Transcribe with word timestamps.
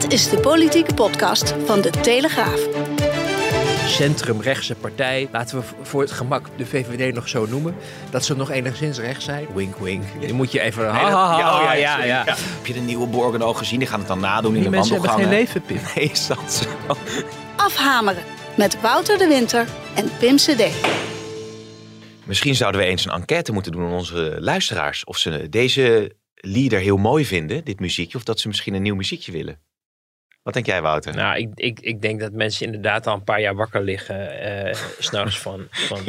Dit 0.00 0.12
is 0.12 0.28
de 0.28 0.38
politieke 0.40 0.94
podcast 0.94 1.54
van 1.64 1.80
de 1.80 1.90
Telegraaf. 1.90 2.60
centrumrechtse 3.86 4.74
partij, 4.74 5.28
laten 5.32 5.58
we 5.58 5.64
voor 5.82 6.00
het 6.00 6.10
gemak 6.10 6.46
de 6.56 6.66
VVD 6.66 7.14
nog 7.14 7.28
zo 7.28 7.46
noemen, 7.46 7.74
dat 8.10 8.24
ze 8.24 8.36
nog 8.36 8.50
enigszins 8.50 8.98
rechts 8.98 9.24
zijn. 9.24 9.46
Wink, 9.54 9.76
wink. 9.76 10.02
Je 10.20 10.32
moet 10.32 10.52
je 10.52 10.60
even... 10.60 10.82
Nee, 10.92 11.02
dat- 11.02 11.10
ja, 11.10 11.56
oh 11.58 11.62
ja, 11.64 11.72
ja, 11.74 12.04
ja. 12.04 12.24
Heb 12.26 12.66
je 12.66 12.72
de 12.72 12.80
nieuwe 12.80 13.06
Borgen 13.06 13.42
al 13.42 13.54
gezien? 13.54 13.78
Die 13.78 13.88
gaan 13.88 13.98
het 13.98 14.08
dan 14.08 14.20
nadoen 14.20 14.54
in 14.54 14.60
Die 14.60 14.70
de 14.70 14.76
mensen 14.76 14.92
hebben 14.92 15.10
wandelgangen. 15.10 15.46
geen 15.46 15.54
leven, 15.54 15.82
Pim. 15.82 15.94
Nee, 15.94 16.10
is 16.10 16.26
dat 16.26 16.52
zo? 16.52 16.96
Afhameren 17.56 18.22
met 18.56 18.80
Wouter 18.80 19.18
de 19.18 19.26
Winter 19.28 19.66
en 19.94 20.10
Pim 20.18 20.36
CD. 20.36 20.64
Misschien 22.24 22.54
zouden 22.54 22.80
we 22.80 22.86
eens 22.86 23.04
een 23.04 23.10
enquête 23.12 23.52
moeten 23.52 23.72
doen 23.72 23.84
aan 23.84 23.92
onze 23.92 24.36
luisteraars. 24.40 25.04
Of 25.04 25.16
ze 25.18 25.48
deze 25.48 26.12
lieder 26.34 26.78
heel 26.80 26.96
mooi 26.96 27.26
vinden, 27.26 27.64
dit 27.64 27.80
muziekje. 27.80 28.18
Of 28.18 28.24
dat 28.24 28.40
ze 28.40 28.48
misschien 28.48 28.74
een 28.74 28.82
nieuw 28.82 28.94
muziekje 28.94 29.32
willen. 29.32 29.58
Wat 30.44 30.54
denk 30.54 30.66
jij, 30.66 30.82
Wouter? 30.82 31.14
Nou, 31.14 31.36
ik, 31.38 31.48
ik, 31.54 31.80
ik 31.80 32.02
denk 32.02 32.20
dat 32.20 32.32
mensen 32.32 32.66
inderdaad 32.66 33.06
al 33.06 33.14
een 33.14 33.24
paar 33.24 33.40
jaar 33.40 33.54
wakker 33.54 33.82
liggen. 33.82 34.40
eh 34.40 34.74
S'nachts 34.98 35.38
van, 35.38 35.66
van 35.70 36.00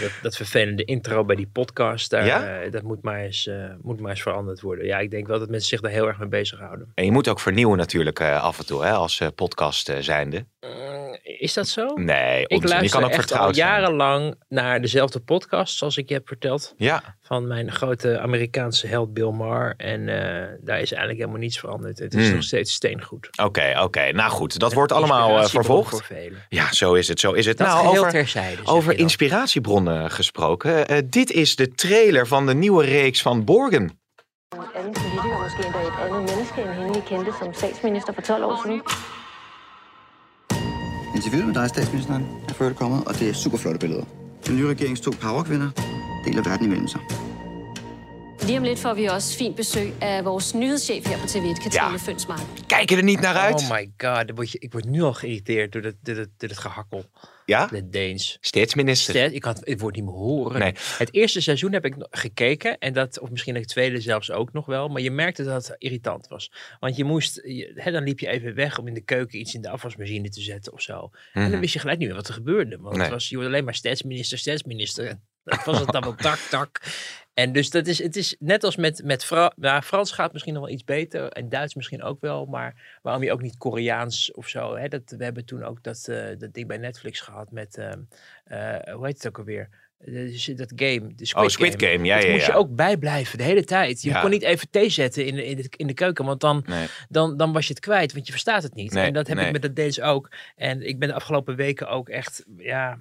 dat, 0.00 0.10
dat 0.22 0.36
vervelende 0.36 0.84
intro 0.84 1.24
bij 1.24 1.36
die 1.36 1.48
podcast. 1.52 2.10
Daar, 2.10 2.26
Ja? 2.26 2.60
eh, 2.60 2.70
dat 2.72 2.82
moet 2.82 3.02
maar, 3.02 3.18
eens, 3.20 3.46
eh, 3.46 3.64
moet 3.82 4.00
maar 4.00 4.10
eens 4.10 4.22
veranderd 4.22 4.60
worden. 4.60 4.84
Ja, 4.86 4.98
ik 4.98 5.10
denk 5.10 5.26
wel 5.26 5.38
dat 5.38 5.48
mensen 5.48 5.68
zich 5.68 5.80
daar 5.80 5.90
heel 5.90 6.06
erg 6.06 6.18
mee 6.18 6.28
bezighouden. 6.28 6.92
En 6.94 7.04
je 7.04 7.12
moet 7.12 7.28
ook 7.28 7.40
vernieuwen 7.40 7.78
natuurlijk 7.78 8.20
af 8.20 8.58
en 8.58 8.66
toe, 8.66 8.84
hè, 8.84 8.92
als 8.92 9.22
podcast 9.34 9.92
zijnde. 10.00 10.46
Mm, 10.60 11.18
is 11.22 11.54
dat 11.54 11.68
zo? 11.68 11.94
Nee, 11.94 12.46
Ik 12.46 12.62
je 12.62 12.68
luister 12.68 13.00
kan 13.00 13.04
ook 13.04 13.10
echt 13.10 13.18
al 13.18 13.26
vertrouwd 13.26 13.56
zijn. 13.56 13.68
jarenlang 13.68 14.34
naar 14.48 14.80
dezelfde 14.80 15.20
podcast, 15.20 15.76
zoals 15.76 15.96
ik 15.96 16.08
je 16.08 16.14
heb 16.14 16.28
verteld. 16.28 16.74
Ja, 16.76 17.16
Van 17.28 17.46
mijn 17.46 17.72
grote 17.72 18.18
Amerikaanse 18.18 18.86
held 18.86 19.14
Bill 19.14 19.30
Maher. 19.30 19.74
En 19.76 20.08
eh, 20.08 20.46
daar 20.60 20.80
is 20.80 20.90
eigenlijk 20.92 21.18
helemaal 21.18 21.40
niets 21.40 21.58
veranderd. 21.58 21.98
Het 21.98 22.14
is 22.14 22.26
Hmm. 22.26 22.34
nog 22.34 22.42
steeds 22.44 22.72
steengoed. 22.72 23.28
oké, 23.42 23.74
oké. 23.82 24.12
Nou 24.12 24.30
goed, 24.30 24.58
dat 24.58 24.72
wordt 24.72 24.92
allemaal 24.92 25.28
eh, 25.28 25.40
Inspiratiebron 25.40 25.64
vervolgd. 25.64 26.06
Voor 26.06 26.16
velen. 26.16 26.38
Ja, 26.48 26.72
zo 26.72 26.94
is 26.94 27.08
het, 27.08 27.20
zo 27.20 27.32
is 27.32 27.46
het. 27.46 27.58
Dat 27.58 27.66
nou, 27.66 27.78
geheel 27.86 27.98
over, 28.00 28.12
terzijde. 28.12 28.62
over 28.64 28.98
inspiratiebronnen 28.98 30.10
gesproken. 30.10 30.88
eh, 30.88 30.98
dit 31.06 31.30
is 31.30 31.56
de 31.56 31.74
trailer 31.74 32.26
van 32.26 32.46
de 32.46 32.54
nieuwe 32.54 32.84
reeks 32.84 33.22
van 33.22 33.44
Borgen. 33.44 33.98
En 34.48 34.58
anden 34.74 34.92
politiker, 34.92 35.38
måske 35.42 35.62
endda 35.64 35.80
et 35.80 36.10
andet 36.10 36.24
menneske 36.34 36.60
end 36.60 36.74
hende, 36.74 37.02
kendte 37.02 37.32
som 37.40 37.52
statsminister 37.54 38.12
for 38.14 38.22
12 38.22 38.44
år 38.44 38.56
siden. 38.62 38.82
Interviewet 41.14 41.46
med 41.46 41.54
dig, 41.54 41.68
statsministeren, 41.68 42.26
er 42.48 42.54
før 42.54 42.68
det 42.68 42.76
kommet, 42.76 43.06
og 43.06 43.18
det 43.18 43.28
er 43.28 43.32
super 43.34 43.58
flotte 43.58 43.78
billeder. 43.78 44.04
Den 44.46 44.56
nye 44.56 44.68
regerings 44.68 45.00
to 45.00 45.10
powerkvinder 45.20 45.70
deler 46.28 46.42
verden 46.42 46.64
imellem 46.66 46.88
sig. 46.88 47.00
Lige 48.46 48.58
om 48.58 48.64
lidt 48.64 48.78
får 48.78 48.94
vi 48.94 49.06
også 49.06 49.36
fint 49.36 49.56
besøg 49.56 49.92
af 50.00 50.24
vores 50.24 50.54
nyhedschef 50.54 51.06
her 51.06 51.16
på 51.18 51.24
TV1, 51.26 51.62
Katrine 51.62 51.90
Ja. 51.90 51.96
Fønsmark. 51.96 52.40
Kijk 52.66 52.90
er 52.90 53.02
niet 53.02 53.20
naar 53.20 53.34
uit. 53.36 53.54
Oh 53.54 53.70
my 53.70 53.92
god, 53.96 54.30
word 54.34 54.54
ik 54.58 54.72
word 54.72 54.84
nu 54.84 55.02
al 55.02 55.12
geïrriteerd 55.14 55.72
door, 55.72 55.82
dat, 55.82 55.94
door, 56.02 56.14
dat, 56.14 56.28
door 56.36 56.48
dat 56.48 56.58
gehakkel. 56.58 57.04
ja, 57.46 57.66
De 57.66 57.88
Deens. 57.88 58.38
stedsminister. 58.40 59.14
Stel, 59.14 59.30
Ik 59.32 59.40
kan 59.40 59.54
het, 59.54 59.66
het 59.68 59.80
woord 59.80 59.94
niet 59.94 60.04
meer 60.04 60.14
horen. 60.14 60.58
Nee. 60.60 60.72
Het 60.98 61.14
eerste 61.14 61.40
seizoen 61.40 61.72
heb 61.72 61.84
ik 61.84 61.94
gekeken. 62.10 62.78
En 62.78 62.92
dat, 62.92 63.18
of 63.20 63.30
misschien 63.30 63.54
het 63.54 63.68
tweede 63.68 64.00
zelfs 64.00 64.30
ook 64.30 64.52
nog 64.52 64.66
wel. 64.66 64.88
Maar 64.88 65.02
je 65.02 65.10
merkte 65.10 65.44
dat 65.44 65.66
het 65.66 65.76
irritant 65.78 66.28
was. 66.28 66.52
Want 66.80 66.96
je 66.96 67.04
moest, 67.04 67.34
je- 67.44 67.72
hè, 67.74 67.90
dan 67.92 68.02
liep 68.02 68.18
je 68.18 68.28
even 68.28 68.54
weg 68.54 68.78
om 68.78 68.86
in 68.86 68.94
de 68.94 69.04
keuken 69.04 69.38
iets 69.40 69.54
in 69.54 69.60
de 69.62 69.68
afwasmachine 69.70 70.28
te 70.28 70.40
zetten 70.40 70.72
of 70.72 70.80
zo. 70.82 71.10
En 71.32 71.42
Mhm. 71.42 71.50
dan 71.50 71.60
wist 71.60 71.72
je 71.72 71.78
gelijk 71.78 71.98
niet 71.98 72.08
meer 72.08 72.16
wat 72.16 72.28
er 72.28 72.34
gebeurde. 72.34 72.76
Want 72.80 72.94
Nee. 72.94 73.02
het 73.04 73.12
was, 73.12 73.28
je 73.28 73.34
wordt 73.34 73.50
alleen 73.50 73.64
maar 73.64 73.74
statsminister, 73.74 74.38
statsminister. 74.38 75.18
Dat 75.48 75.64
was 75.64 75.78
het 75.80 75.88
dan 75.92 76.02
wel 76.02 76.14
tak, 76.14 76.38
tak. 76.38 76.80
En 77.34 77.52
dus 77.52 77.70
dat 77.70 77.86
is, 77.86 78.02
het 78.02 78.16
is 78.16 78.36
net 78.38 78.64
als 78.64 78.76
met, 78.76 79.02
met 79.04 79.24
Fra 79.24 79.52
nou, 79.56 79.82
Frans 79.82 80.12
gaat 80.12 80.32
misschien 80.32 80.54
nog 80.54 80.62
wel 80.62 80.72
iets 80.72 80.84
beter. 80.84 81.28
En 81.32 81.48
Duits 81.48 81.74
misschien 81.74 82.02
ook 82.02 82.20
wel. 82.20 82.46
Maar 82.46 82.98
waarom 83.02 83.22
je 83.22 83.32
ook 83.32 83.42
niet 83.42 83.56
Koreaans 83.56 84.32
of 84.32 84.48
zo. 84.48 84.76
Hè? 84.76 84.88
Dat, 84.88 85.14
we 85.18 85.24
hebben 85.24 85.44
toen 85.44 85.64
ook 85.64 85.82
dat, 85.82 86.08
eh, 86.08 86.24
dat 86.38 86.52
ding 86.54 86.66
bij 86.66 86.76
Netflix 86.78 87.20
gehad 87.20 87.50
met, 87.50 87.76
ehm, 87.76 87.98
eh, 88.44 88.94
hoe 88.94 89.06
heet 89.06 89.16
het 89.16 89.26
ook 89.26 89.38
alweer? 89.38 89.68
Dus 90.04 90.44
dat 90.44 90.72
game, 90.76 91.14
de 91.14 91.26
Squid, 91.26 91.44
Oh, 91.44 91.50
Squid 91.50 91.82
Game, 91.82 92.04
ja, 92.04 92.14
Dat 92.16 92.24
ja, 92.24 92.32
moest 92.32 92.46
je 92.46 92.52
ja. 92.52 92.58
ook 92.58 92.74
bijblijven 92.74 93.38
de 93.38 93.44
hele 93.44 93.64
tijd. 93.64 94.02
Je 94.02 94.10
Ja. 94.10 94.20
kon 94.20 94.30
niet 94.30 94.42
even 94.42 94.70
thee 94.70 94.88
zetten 94.88 95.26
in 95.26 95.34
de, 95.34 95.46
in, 95.46 95.56
de, 95.56 95.66
in 95.76 95.86
de 95.86 95.94
keuken, 95.94 96.24
want 96.24 96.40
dan, 96.40 96.62
Nee. 96.66 96.86
dan, 97.08 97.36
dan 97.36 97.52
was 97.52 97.66
je 97.66 97.72
het 97.74 97.82
kwijt, 97.82 98.12
want 98.12 98.26
je 98.26 98.32
verstaat 98.32 98.62
het 98.62 98.74
niet. 98.74 98.92
Nee, 98.92 99.06
en 99.06 99.12
dat 99.12 99.26
heb 99.26 99.36
nee. 99.36 99.46
ik 99.46 99.52
met 99.52 99.62
dat 99.62 99.76
Deens 99.76 100.00
ook. 100.00 100.28
En 100.56 100.82
ik 100.82 100.98
ben 100.98 101.08
de 101.08 101.14
afgelopen 101.14 101.56
weken 101.56 101.88
ook 101.88 102.08
echt, 102.08 102.44
ja, 102.56 102.98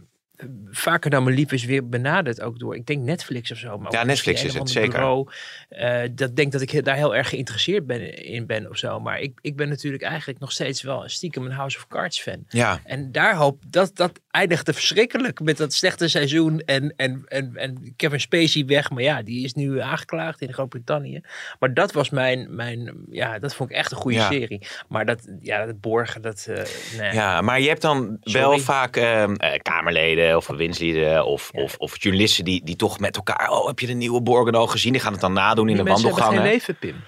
vaker 0.72 1.10
dan 1.10 1.24
mijn 1.24 1.36
lief 1.36 1.52
is 1.52 1.66
weer 1.66 1.90
benaderd 1.90 2.42
ook 2.42 2.60
door, 2.60 2.76
ik 2.76 2.86
denk 2.86 3.04
Netflix 3.04 3.52
of 3.52 3.58
zo. 3.58 3.78
Maar 3.78 3.92
Ja, 3.92 4.04
Netflix 4.04 4.44
is 4.44 4.54
het, 4.54 4.70
zeker. 4.70 4.90
Bureau, 4.90 5.30
eh, 5.70 6.02
dat 6.12 6.36
denkt 6.36 6.52
dat 6.52 6.62
ik 6.62 6.84
daar 6.86 6.96
heel 6.96 7.16
erg 7.16 7.30
geïnteresseerd 7.30 7.86
ben, 7.88 8.24
in 8.26 8.46
ben 8.46 8.70
of 8.70 8.78
zo. 8.78 9.00
Maar 9.00 9.20
ik, 9.20 9.40
ik 9.42 9.56
ben 9.56 9.70
natuurlijk 9.70 10.04
eigenlijk 10.04 10.40
nog 10.40 10.52
steeds 10.52 10.82
wel 10.82 11.04
stiekem 11.10 11.46
een 11.46 11.52
House 11.52 11.78
of 11.78 11.88
Cards 11.88 12.22
fan. 12.22 12.44
Ja, 12.50 12.80
En 12.84 13.12
daar 13.12 13.36
hoop 13.36 13.64
dat 13.68 13.96
dat 13.96 14.20
eindigde 14.32 14.74
verschrikkelijk 14.74 15.40
met 15.40 15.58
dat 15.58 15.74
slechte 15.74 16.08
seizoen 16.08 16.60
en, 16.60 16.94
en, 16.96 17.24
en, 17.28 17.52
en 17.56 17.94
Kevin 17.96 18.20
Spacey 18.20 18.66
weg. 18.66 18.90
Maar 18.90 19.04
ja, 19.04 19.22
die 19.22 19.44
is 19.44 19.54
nu 19.54 19.80
aangeklaagd 19.82 20.42
in 20.42 20.54
Groot-Brittannië. 20.54 21.22
Maar 21.60 21.74
dat 21.74 21.92
was 21.92 22.10
mijn, 22.10 22.56
mijn, 22.56 22.96
ja, 23.10 23.40
dat 23.40 23.56
vond 23.56 23.70
ik 23.70 23.76
echt 23.76 23.92
een 23.92 23.98
goede 23.98 24.18
Ja. 24.18 24.28
serie. 24.32 24.68
Maar 24.88 25.06
dat, 25.06 25.28
ja, 25.42 25.66
dat 25.66 25.82
borgen, 25.82 26.22
dat, 26.22 26.48
eh 26.50 26.64
nee. 27.00 27.14
ja, 27.14 27.42
maar 27.42 27.60
je 27.62 27.68
hebt 27.68 27.82
dan 27.82 28.18
wel 28.22 28.60
vaak 28.60 28.96
ehm, 28.96 29.34
eh, 29.34 29.60
Kamerleden 29.62 30.27
of 30.36 30.48
bewindslieden 30.48 31.26
of, 31.26 31.50
Ja. 31.52 31.62
of, 31.64 31.76
of 31.78 32.02
journalisten 32.04 32.46
die, 32.46 32.64
die 32.64 32.76
toch 32.76 33.00
met 33.00 33.16
elkaar... 33.16 33.50
Oh, 33.52 33.68
heb 33.68 33.80
je 33.80 33.88
de 33.88 33.94
nieuwe 33.94 34.22
Borgen 34.22 34.56
al 34.56 34.68
gezien? 34.68 34.92
Die 34.92 35.02
gaan 35.02 35.12
het 35.12 35.22
dan 35.22 35.34
nadoen 35.34 35.70
in 35.70 35.76
de 35.76 35.84
wandelgangen. 35.84 36.42
geen 36.42 36.48
leven, 36.52 36.78
Pim. 36.78 36.96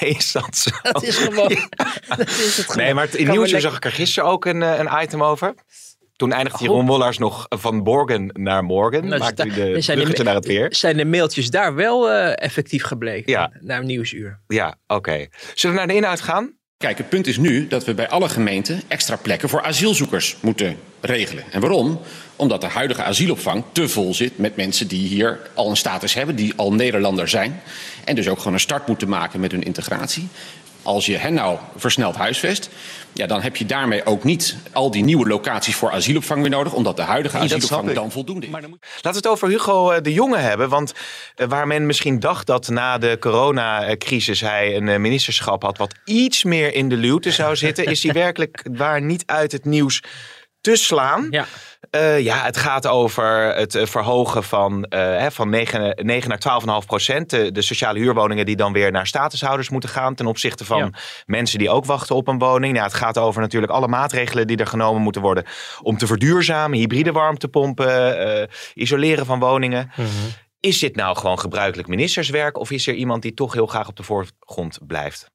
Nee, 0.00 0.10
is 0.10 0.32
dat 0.32 0.56
zo? 0.56 0.70
Dat 0.92 1.02
is 1.02 1.16
gewoon, 1.16 1.48
dat 2.08 2.28
is 2.28 2.56
het 2.56 2.66
gewoon. 2.66 2.76
Nee, 2.84 2.94
maar 2.94 3.08
in 3.16 3.28
Nieuwsuur 3.30 3.50
wel 3.52 3.60
zag 3.60 3.76
ik 3.76 3.84
er 3.84 3.92
gisteren 3.92 4.28
ook 4.28 4.44
een, 4.44 4.62
eh, 4.62 4.78
een 4.78 5.02
item 5.02 5.22
over. 5.22 5.54
Toen 6.16 6.32
eindigde. 6.32 6.64
Jeroen 6.64 6.86
Wollars 6.86 7.18
nog 7.18 7.46
van 7.48 7.82
Borgen 7.82 8.30
naar 8.32 8.64
Morgen. 8.64 9.06
Nou, 9.06 9.20
maakte 9.20 9.42
hij 9.42 9.50
sta- 9.50 9.64
de 9.64 9.80
zijn 9.80 9.98
de- 9.98 10.22
naar 10.22 10.34
het 10.34 10.46
weer. 10.46 10.74
Zijn 10.74 10.96
de 10.96 11.04
mailtjes 11.04 11.50
daar 11.50 11.74
wel 11.74 12.10
eh, 12.10 12.44
effectief 12.44 12.82
gebleken? 12.84 13.32
Ja. 13.32 13.52
Naar 13.60 13.84
Nieuwsuur. 13.84 14.40
Ja, 14.46 14.76
oké. 14.86 15.26
Zullen 15.54 15.76
we 15.76 15.82
naar 15.82 15.88
de 15.88 15.94
inhoud 15.94 16.20
gaan? 16.20 16.58
Kijk, 16.80 16.98
het 16.98 17.08
punt 17.08 17.26
is 17.26 17.36
nu 17.36 17.66
dat 17.66 17.84
we 17.84 17.94
bij 17.94 18.08
alle 18.08 18.28
gemeenten 18.28 18.82
extra 18.88 19.16
plekken 19.16 19.48
voor 19.48 19.62
asielzoekers 19.62 20.36
moeten 20.40 20.76
regelen. 21.00 21.44
En 21.50 21.60
waarom? 21.60 22.00
Omdat 22.36 22.60
de 22.60 22.66
huidige 22.66 23.02
asielopvang 23.02 23.64
te 23.72 23.88
vol 23.88 24.14
zit 24.14 24.38
met 24.38 24.56
mensen 24.56 24.88
die 24.88 25.08
hier 25.08 25.40
al 25.54 25.70
een 25.70 25.76
status 25.76 26.14
hebben, 26.14 26.36
die 26.36 26.52
al 26.56 26.72
Nederlander 26.72 27.28
zijn. 27.28 27.60
En 28.04 28.14
dus 28.14 28.28
ook 28.28 28.38
gewoon 28.38 28.52
een 28.52 28.60
start 28.60 28.86
moeten 28.86 29.08
maken 29.08 29.40
met 29.40 29.52
hun 29.52 29.62
integratie. 29.62 30.28
Als 30.82 31.06
je 31.06 31.16
hen 31.16 31.34
nou 31.34 31.58
versneld 31.76 32.16
huisvest, 32.16 32.70
ja, 33.12 33.26
dan 33.26 33.40
heb 33.40 33.56
je 33.56 33.66
daarmee 33.66 34.04
ook 34.04 34.24
niet 34.24 34.56
al 34.72 34.90
die 34.90 35.04
nieuwe 35.04 35.28
locaties 35.28 35.74
voor 35.74 35.90
asielopvang 35.90 36.40
weer 36.40 36.50
nodig, 36.50 36.72
omdat 36.72 36.96
de 36.96 37.02
huidige 37.02 37.36
Nee, 37.36 37.44
asielopvang 37.44 37.92
dan 37.92 38.10
voldoende 38.10 38.46
is. 38.46 38.52
Laten 38.52 38.70
we 39.00 39.08
het 39.08 39.26
over 39.26 39.48
Hugo 39.48 39.90
eh, 39.90 40.02
de 40.02 40.12
Jonge 40.12 40.36
hebben. 40.36 40.68
Want 40.68 40.92
eh, 41.34 41.46
waar 41.48 41.66
men 41.66 41.86
misschien 41.86 42.20
dacht 42.20 42.46
dat 42.46 42.68
na 42.68 42.98
de 42.98 43.16
coronacrisis 43.20 44.40
hij 44.40 44.76
een 44.76 44.88
eh, 44.88 44.98
ministerschap 44.98 45.62
had... 45.62 45.78
wat 45.78 45.94
iets 46.04 46.44
meer 46.44 46.74
in 46.74 46.88
de 46.88 46.96
luwte 46.96 47.30
zou 47.30 47.56
zitten... 47.56 47.84
is 47.84 48.02
hij 48.02 48.12
werkelijk 48.24 48.66
waar 48.72 49.02
niet 49.02 49.22
uit 49.26 49.52
het 49.52 49.64
nieuws 49.64 50.02
te 50.60 50.76
slaan. 50.76 51.26
Ja. 51.30 51.46
Eh, 51.90 52.20
ja, 52.20 52.44
het 52.44 52.56
gaat 52.56 52.86
over 52.86 53.54
het 53.54 53.74
eh, 53.74 53.86
verhogen 53.86 54.44
van, 54.44 54.86
hè, 54.88 55.30
van 55.30 55.50
9, 55.50 55.94
9 55.96 56.28
naar 56.28 56.80
12,5 56.82 56.86
procent. 56.86 57.30
De, 57.30 57.52
de 57.52 57.62
sociale 57.62 57.98
huurwoningen 57.98 58.46
die 58.46 58.56
dan 58.56 58.72
weer 58.72 58.90
naar 58.90 59.06
statushouders 59.06 59.68
moeten 59.68 59.90
gaan... 59.90 60.14
ten 60.14 60.26
opzichte 60.26 60.64
van 60.64 60.78
Ja. 60.78 60.90
mensen 61.26 61.58
die 61.58 61.70
ook 61.70 61.84
wachten 61.84 62.16
op 62.16 62.28
een 62.28 62.38
woning. 62.38 62.72
Nou, 62.72 62.84
het 62.84 62.94
gaat 62.94 63.18
over 63.18 63.40
natuurlijk 63.40 63.72
alle 63.72 63.88
maatregelen 63.88 64.46
die 64.46 64.56
er 64.56 64.66
genomen 64.66 65.02
moeten 65.02 65.22
worden... 65.22 65.44
om 65.82 65.96
te 65.96 66.06
verduurzamen, 66.06 66.78
hybride 66.78 67.12
warmtepompen, 67.12 68.18
eh, 68.40 68.48
isoleren 68.74 69.26
van 69.26 69.38
woningen. 69.38 69.90
Is 70.60 70.78
dit 70.78 70.96
nou 70.96 71.16
gewoon 71.16 71.38
gebruikelijk 71.38 71.88
ministerswerk... 71.88 72.58
of 72.58 72.70
is 72.70 72.86
er 72.86 72.94
iemand 72.94 73.22
die 73.22 73.34
toch 73.34 73.52
heel 73.52 73.66
graag 73.66 73.88
op 73.88 73.96
de 73.96 74.02
voorgrond 74.02 74.78
blijft? 74.86 75.30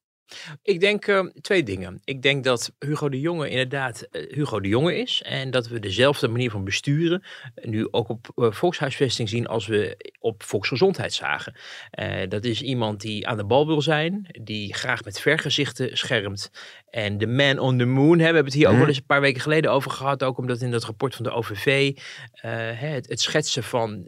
Ik 0.62 0.80
denk 0.80 1.06
uh, 1.06 1.24
twee 1.40 1.62
dingen. 1.62 2.00
Ik 2.04 2.22
denk 2.22 2.44
dat 2.44 2.72
Hugo 2.78 3.08
de 3.08 3.20
Jonge 3.20 3.48
inderdaad 3.48 4.08
uh, 4.12 4.32
Hugo 4.32 4.60
de 4.60 4.68
Jonge 4.68 4.96
is. 4.96 5.22
En 5.24 5.50
dat 5.50 5.68
we 5.68 5.78
dezelfde 5.78 6.28
manier 6.28 6.50
van 6.50 6.64
besturen 6.64 7.22
nu 7.62 7.88
ook 7.90 8.08
op 8.08 8.28
uh, 8.36 8.52
volkshuisvesting 8.52 9.28
zien 9.28 9.46
als 9.46 9.66
we 9.66 10.12
op 10.20 10.42
volksgezondheid 10.42 11.12
zagen. 11.12 11.54
dat 12.28 12.44
is 12.44 12.62
iemand 12.62 13.00
die 13.00 13.26
aan 13.26 13.36
de 13.36 13.44
bal 13.44 13.66
wil 13.66 13.82
zijn, 13.82 14.26
die 14.42 14.74
graag 14.74 15.04
met 15.04 15.20
vergezichten 15.20 15.96
schermt. 15.96 16.50
En 16.96 17.18
de 17.18 17.26
man 17.26 17.58
on 17.58 17.78
the 17.78 17.84
moon, 17.84 18.10
hè, 18.10 18.16
we 18.16 18.24
hebben 18.24 18.44
het 18.44 18.54
hier 18.54 18.68
ook 18.68 18.76
wel 18.76 18.86
eens 18.86 18.96
een 18.96 19.06
paar 19.06 19.20
weken 19.20 19.42
geleden 19.42 19.70
over 19.70 19.90
gehad. 19.90 20.22
Ook 20.22 20.38
omdat 20.38 20.60
in 20.60 20.70
dat 20.70 20.84
rapport 20.84 21.14
van 21.14 21.24
de 21.24 21.30
OVV 21.30 21.96
het, 22.40 23.08
het, 23.08 23.20
schetsen 23.20 23.62
van, 23.62 24.06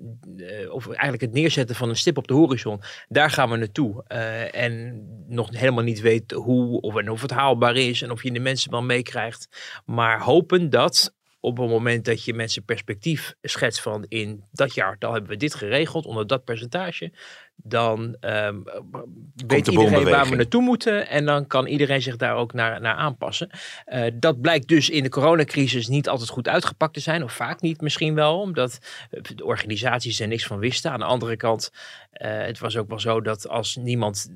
of 0.71 0.87
eigenlijk 0.87 1.21
het 1.21 1.33
neerzetten 1.33 1.77
van 1.77 1.89
een 1.89 1.97
stip 1.97 2.17
op 2.17 2.29
de 2.29 2.35
horizon, 2.35 2.81
daar 3.09 3.31
gaan 3.31 3.51
we 3.51 3.57
naartoe. 3.57 4.05
en 4.53 5.07
nog 5.27 5.49
helemaal 5.51 5.85
niet 5.85 6.01
weet 6.01 6.31
hoe 6.31 6.81
of, 6.81 6.97
en 6.97 7.11
of 7.11 7.23
het 7.23 7.31
haalbaar 7.31 7.77
is 7.77 8.03
en 8.03 8.11
of 8.11 8.23
je 8.23 8.33
de 8.33 8.41
mensen 8.41 8.71
wel 8.71 8.83
meekrijgt. 8.83 9.49
Maar 9.85 10.21
hopen 10.21 10.71
dat 10.71 11.15
op 11.41 11.59
het 11.59 11.69
moment 11.69 12.05
dat 12.05 12.25
je 12.25 12.35
mensen 12.35 12.65
perspectief 12.65 13.35
schetst 13.43 13.81
van 13.81 14.05
in 14.09 14.45
dat 14.53 14.75
jaar, 14.75 14.97
dan 14.99 15.13
hebben 15.13 15.31
we 15.31 15.37
dit 15.37 15.55
geregeld 15.55 16.07
onder 16.07 16.27
dat 16.27 16.45
percentage, 16.45 17.13
dan 17.63 18.17
um, 18.21 18.65
weet 19.47 19.67
iedereen 19.67 20.05
waar 20.05 20.29
we 20.29 20.37
naartoe 20.37 20.63
moeten 20.63 21.09
en 21.09 21.25
dan 21.25 21.47
kan 21.47 21.67
iedereen 21.67 22.03
zich 22.03 22.17
daar 22.17 22.35
ook 22.35 22.53
naar, 22.53 22.81
naar 22.81 22.95
aanpassen. 22.95 23.51
Uh, 23.87 24.05
dat 24.15 24.41
blijkt 24.41 24.69
dus 24.69 24.91
in 24.91 25.03
de 25.03 25.09
coronacrisis 25.09 25.89
niet 25.89 26.09
altijd 26.09 26.29
goed 26.29 26.49
uitgepakt 26.49 26.95
te 26.95 27.01
zijn, 27.01 27.23
of 27.23 27.33
vaak 27.33 27.61
niet 27.61 27.81
misschien 27.81 28.15
wel, 28.15 28.41
omdat 28.41 28.79
de 29.11 29.45
organisaties 29.45 30.21
er 30.21 30.29
niks 30.29 30.47
van 30.47 30.59
wisten. 30.59 30.91
Aan 30.91 30.99
de 30.99 31.05
andere 31.05 31.37
kant, 31.37 31.71
uh, 32.13 32.29
het 32.29 32.59
was 32.59 32.77
ook 32.77 32.89
wel 32.89 33.01
zo 33.01 33.21
dat 33.21 33.49
als 33.49 33.77
niemand 33.77 34.31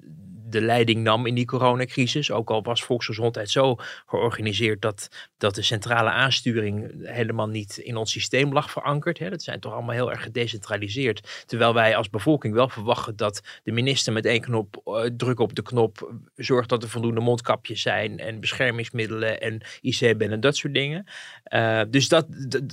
de 0.52 0.60
leiding 0.60 1.02
nam 1.02 1.26
in 1.26 1.34
die 1.34 1.44
coronacrisis. 1.44 2.30
Ook 2.30 2.50
al 2.50 2.62
was 2.62 2.82
volksgezondheid 2.82 3.50
zo 3.50 3.76
georganiseerd 4.06 4.80
dat, 4.82 5.08
dat 5.38 5.54
de 5.54 5.62
centrale 5.62 6.10
aansturing 6.10 6.92
helemaal 7.02 7.48
niet 7.48 7.76
in 7.76 7.96
ons 7.96 8.10
systeem 8.10 8.52
lag 8.52 8.70
verankerd. 8.70 9.18
Hè. 9.18 9.30
Dat 9.30 9.42
zijn 9.42 9.60
toch 9.60 9.72
allemaal 9.72 9.94
heel 9.94 10.10
erg 10.10 10.22
gedecentraliseerd. 10.22 11.44
Terwijl 11.46 11.74
wij 11.74 11.96
als 11.96 12.10
bevolking 12.10 12.54
wel 12.54 12.68
verwachten 12.68 13.16
dat 13.16 13.40
de 13.62 13.72
minister 13.72 14.12
met 14.12 14.26
één 14.26 14.40
knop 14.40 14.80
uh, 14.84 15.02
druk 15.16 15.40
op 15.40 15.54
de 15.54 15.62
knop 15.62 16.12
zorgt 16.34 16.68
dat 16.68 16.82
er 16.82 16.88
voldoende 16.88 17.20
mondkapjes 17.20 17.82
zijn 17.82 18.18
en 18.18 18.40
beschermingsmiddelen 18.40 19.40
en 19.40 19.60
IC-ben 19.80 20.30
en 20.30 20.40
dat 20.40 20.56
soort 20.56 20.74
dingen. 20.74 21.06
Uh, 21.54 21.80
dus 21.88 22.08
dat, 22.08 22.26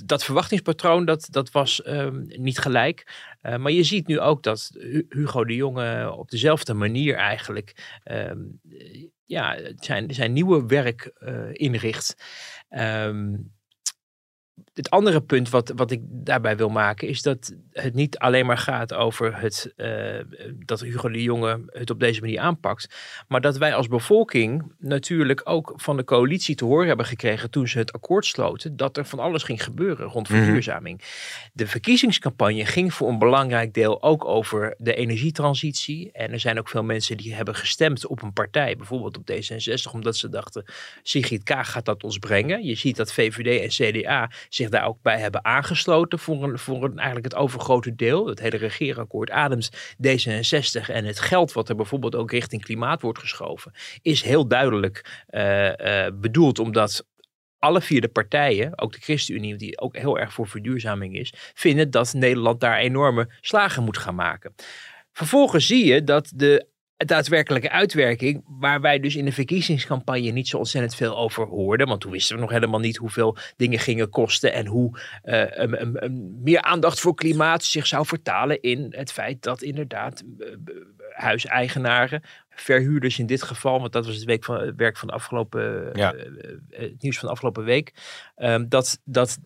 dat, 0.04 0.24
verwachtingspatroon 0.24 1.04
dat, 1.04 1.28
dat 1.30 1.50
was 1.50 1.86
um, 1.86 2.26
niet 2.28 2.58
gelijk. 2.58 3.28
Uh, 3.42 3.56
maar 3.56 3.72
je 3.72 3.84
ziet 3.84 4.06
nu 4.06 4.20
ook 4.20 4.42
dat 4.42 4.70
Hugo 5.08 5.44
de 5.44 5.54
Jonge 5.54 6.12
op 6.12 6.30
dezelfde 6.30 6.74
manier 6.74 7.14
eigenlijk 7.14 7.69
um, 8.04 8.60
ja, 9.24 9.58
zijn, 9.76 10.14
zijn 10.14 10.32
nieuwe 10.32 10.66
werk 10.66 11.12
uh, 11.18 11.48
inricht. 11.52 12.14
Um, 12.70 13.52
het 14.74 14.90
andere 14.90 15.20
punt 15.20 15.50
wat, 15.50 15.72
wat 15.76 15.90
ik 15.90 16.00
daarbij 16.04 16.56
wil 16.56 16.68
maken 16.68 17.08
is 17.08 17.22
dat 17.22 17.54
het 17.72 17.94
niet 17.94 18.18
alleen 18.18 18.46
maar 18.46 18.58
gaat 18.58 18.94
over 18.94 19.40
het, 19.40 19.72
uh, 19.76 20.20
dat 20.64 20.80
Hugo 20.80 21.08
de 21.08 21.22
Jonge 21.22 21.60
het 21.66 21.90
op 21.90 22.00
deze 22.00 22.20
manier 22.20 22.40
aanpakt. 22.40 22.94
Maar 23.28 23.40
dat 23.40 23.56
wij 23.56 23.74
als 23.74 23.88
bevolking 23.88 24.72
natuurlijk 24.78 25.40
ook 25.44 25.72
van 25.76 25.96
de 25.96 26.04
coalitie 26.04 26.54
te 26.54 26.64
horen 26.64 26.86
hebben 26.86 27.06
gekregen 27.06 27.50
toen 27.50 27.68
ze 27.68 27.78
het 27.78 27.92
akkoord 27.92 28.26
sloten. 28.26 28.76
Dat 28.76 28.96
er 28.96 29.04
van 29.04 29.18
alles 29.18 29.42
ging 29.42 29.64
gebeuren 29.64 30.06
rond 30.06 30.28
mhm. 30.28 30.38
verduurzaming. 30.38 31.00
De 31.52 31.66
verkiezingscampagne 31.66 32.64
ging 32.64 32.94
voor 32.94 33.08
een 33.08 33.18
belangrijk 33.18 33.74
deel 33.74 34.02
ook 34.02 34.24
over 34.24 34.74
de 34.78 34.94
energietransitie. 34.94 36.12
En 36.12 36.32
er 36.32 36.40
zijn 36.40 36.58
ook 36.58 36.68
veel 36.68 36.84
mensen 36.84 37.16
die 37.16 37.34
hebben 37.34 37.54
gestemd 37.54 38.06
op 38.06 38.22
een 38.22 38.32
partij, 38.32 38.76
bijvoorbeeld 38.76 39.16
op 39.16 39.30
D66, 39.30 39.92
omdat 39.92 40.16
ze 40.16 40.28
dachten 40.28 40.64
Sigrid 41.02 41.42
Kaag 41.42 41.70
gaat 41.70 41.84
dat 41.84 42.04
ons 42.04 42.18
brengen. 42.18 42.64
Je 42.64 42.74
ziet 42.74 42.96
dat 42.96 43.12
VVD 43.12 43.62
en 43.62 44.00
CDA 44.00 44.30
zich 44.54 44.68
daar 44.68 44.86
ook 44.86 45.02
bij 45.02 45.18
hebben 45.18 45.44
aangesloten 45.44 46.18
voor, 46.18 46.42
een, 46.42 46.58
voor 46.58 46.84
een, 46.84 46.96
eigenlijk 46.96 47.24
het 47.24 47.42
overgrote 47.42 47.94
deel. 47.94 48.26
Het 48.26 48.40
hele 48.40 48.56
regeerakkoord 48.56 49.30
Adams 49.30 49.70
D66 50.06 50.86
en 50.86 51.04
het 51.04 51.20
geld 51.20 51.52
wat 51.52 51.68
er 51.68 51.76
bijvoorbeeld 51.76 52.14
ook 52.14 52.30
richting 52.30 52.62
klimaat 52.62 53.02
wordt 53.02 53.18
geschoven, 53.18 53.72
is 54.02 54.22
heel 54.22 54.46
duidelijk 54.48 55.24
uh, 55.30 55.66
uh, 55.66 56.06
bedoeld 56.14 56.58
omdat 56.58 57.06
alle 57.58 57.80
vier 57.80 58.00
de 58.00 58.08
partijen, 58.08 58.78
ook 58.78 58.92
de 58.92 59.00
ChristenUnie, 59.00 59.56
die 59.56 59.80
ook 59.80 59.96
heel 59.96 60.18
erg 60.18 60.32
voor 60.32 60.48
verduurzaming 60.48 61.16
is, 61.16 61.32
vinden 61.54 61.90
dat 61.90 62.12
Nederland 62.12 62.60
daar 62.60 62.78
enorme 62.78 63.28
slagen 63.40 63.84
moet 63.84 63.98
gaan 63.98 64.14
maken. 64.14 64.54
Vervolgens 65.12 65.66
zie 65.66 65.86
je 65.86 66.04
dat 66.04 66.32
de 66.34 66.66
daadwerkelijke 67.06 67.70
uitwerking, 67.70 68.44
waar 68.46 68.80
wij 68.80 69.00
dus 69.00 69.16
in 69.16 69.24
de 69.24 69.32
verkiezingscampagne 69.32 70.30
niet 70.30 70.48
zo 70.48 70.56
ontzettend 70.56 70.94
veel 70.94 71.16
over 71.18 71.46
hoorden, 71.46 71.86
want 71.86 72.00
toen 72.00 72.10
wisten 72.10 72.34
we 72.34 72.42
nog 72.42 72.50
helemaal 72.50 72.80
niet 72.80 72.96
hoeveel 72.96 73.36
dingen 73.56 73.78
gingen 73.78 74.10
kosten 74.10 74.52
en 74.52 74.66
hoe 74.66 74.98
uh, 75.24 75.44
een, 75.48 75.80
een, 75.80 76.04
een 76.04 76.40
meer 76.42 76.62
aandacht 76.62 77.00
voor 77.00 77.14
klimaat 77.14 77.64
zich 77.64 77.86
zou 77.86 78.06
vertalen 78.06 78.60
in 78.60 78.86
het 78.90 79.12
feit 79.12 79.42
dat 79.42 79.62
inderdaad 79.62 80.22
uh, 80.38 80.46
huiseigenaren, 81.12 82.22
verhuurders 82.50 83.18
in 83.18 83.26
dit 83.26 83.42
geval, 83.42 83.80
want 83.80 83.92
dat 83.92 84.06
was 84.06 84.14
het 84.14 84.24
week 84.24 84.44
van, 84.44 84.76
werk 84.76 84.96
van 84.96 85.08
de 85.08 85.14
afgelopen, 85.14 85.90
ja. 85.92 86.14
uh, 86.14 86.22
het 86.68 87.02
nieuws 87.02 87.18
van 87.18 87.26
de 87.28 87.34
afgelopen 87.34 87.64
week, 87.64 87.92
um, 88.36 88.68
dat, 88.68 89.00
dat 89.04 89.38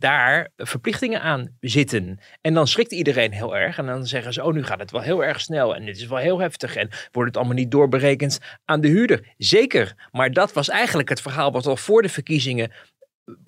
daar 0.00 0.48
verplichtingen 0.56 1.20
aan 1.20 1.56
zitten. 1.60 2.18
En 2.40 2.54
dan 2.54 2.66
schrikt 2.66 2.92
iedereen 2.92 3.32
heel 3.32 3.56
erg. 3.56 3.78
En 3.78 3.86
dan 3.86 4.06
zeggen 4.06 4.32
ze, 4.32 4.44
oh, 4.44 4.52
nu 4.52 4.64
gaat 4.64 4.78
het 4.78 4.90
wel 4.90 5.00
heel 5.00 5.24
erg 5.24 5.40
snel. 5.40 5.74
En 5.74 5.84
dit 5.84 5.96
is 5.96 6.06
wel 6.06 6.18
heel 6.18 6.38
heftig. 6.38 6.76
En 6.76 6.88
wordt 7.12 7.28
het 7.28 7.36
allemaal 7.36 7.54
niet 7.54 7.70
doorberekend 7.70 8.38
aan 8.64 8.80
de 8.80 8.88
huurder? 8.88 9.34
Zeker. 9.36 9.94
Maar 10.10 10.30
dat 10.30 10.52
was 10.52 10.68
eigenlijk 10.68 11.08
het 11.08 11.20
verhaal 11.20 11.52
wat 11.52 11.66
al 11.66 11.76
voor 11.76 12.02
de 12.02 12.08
verkiezingen 12.08 12.72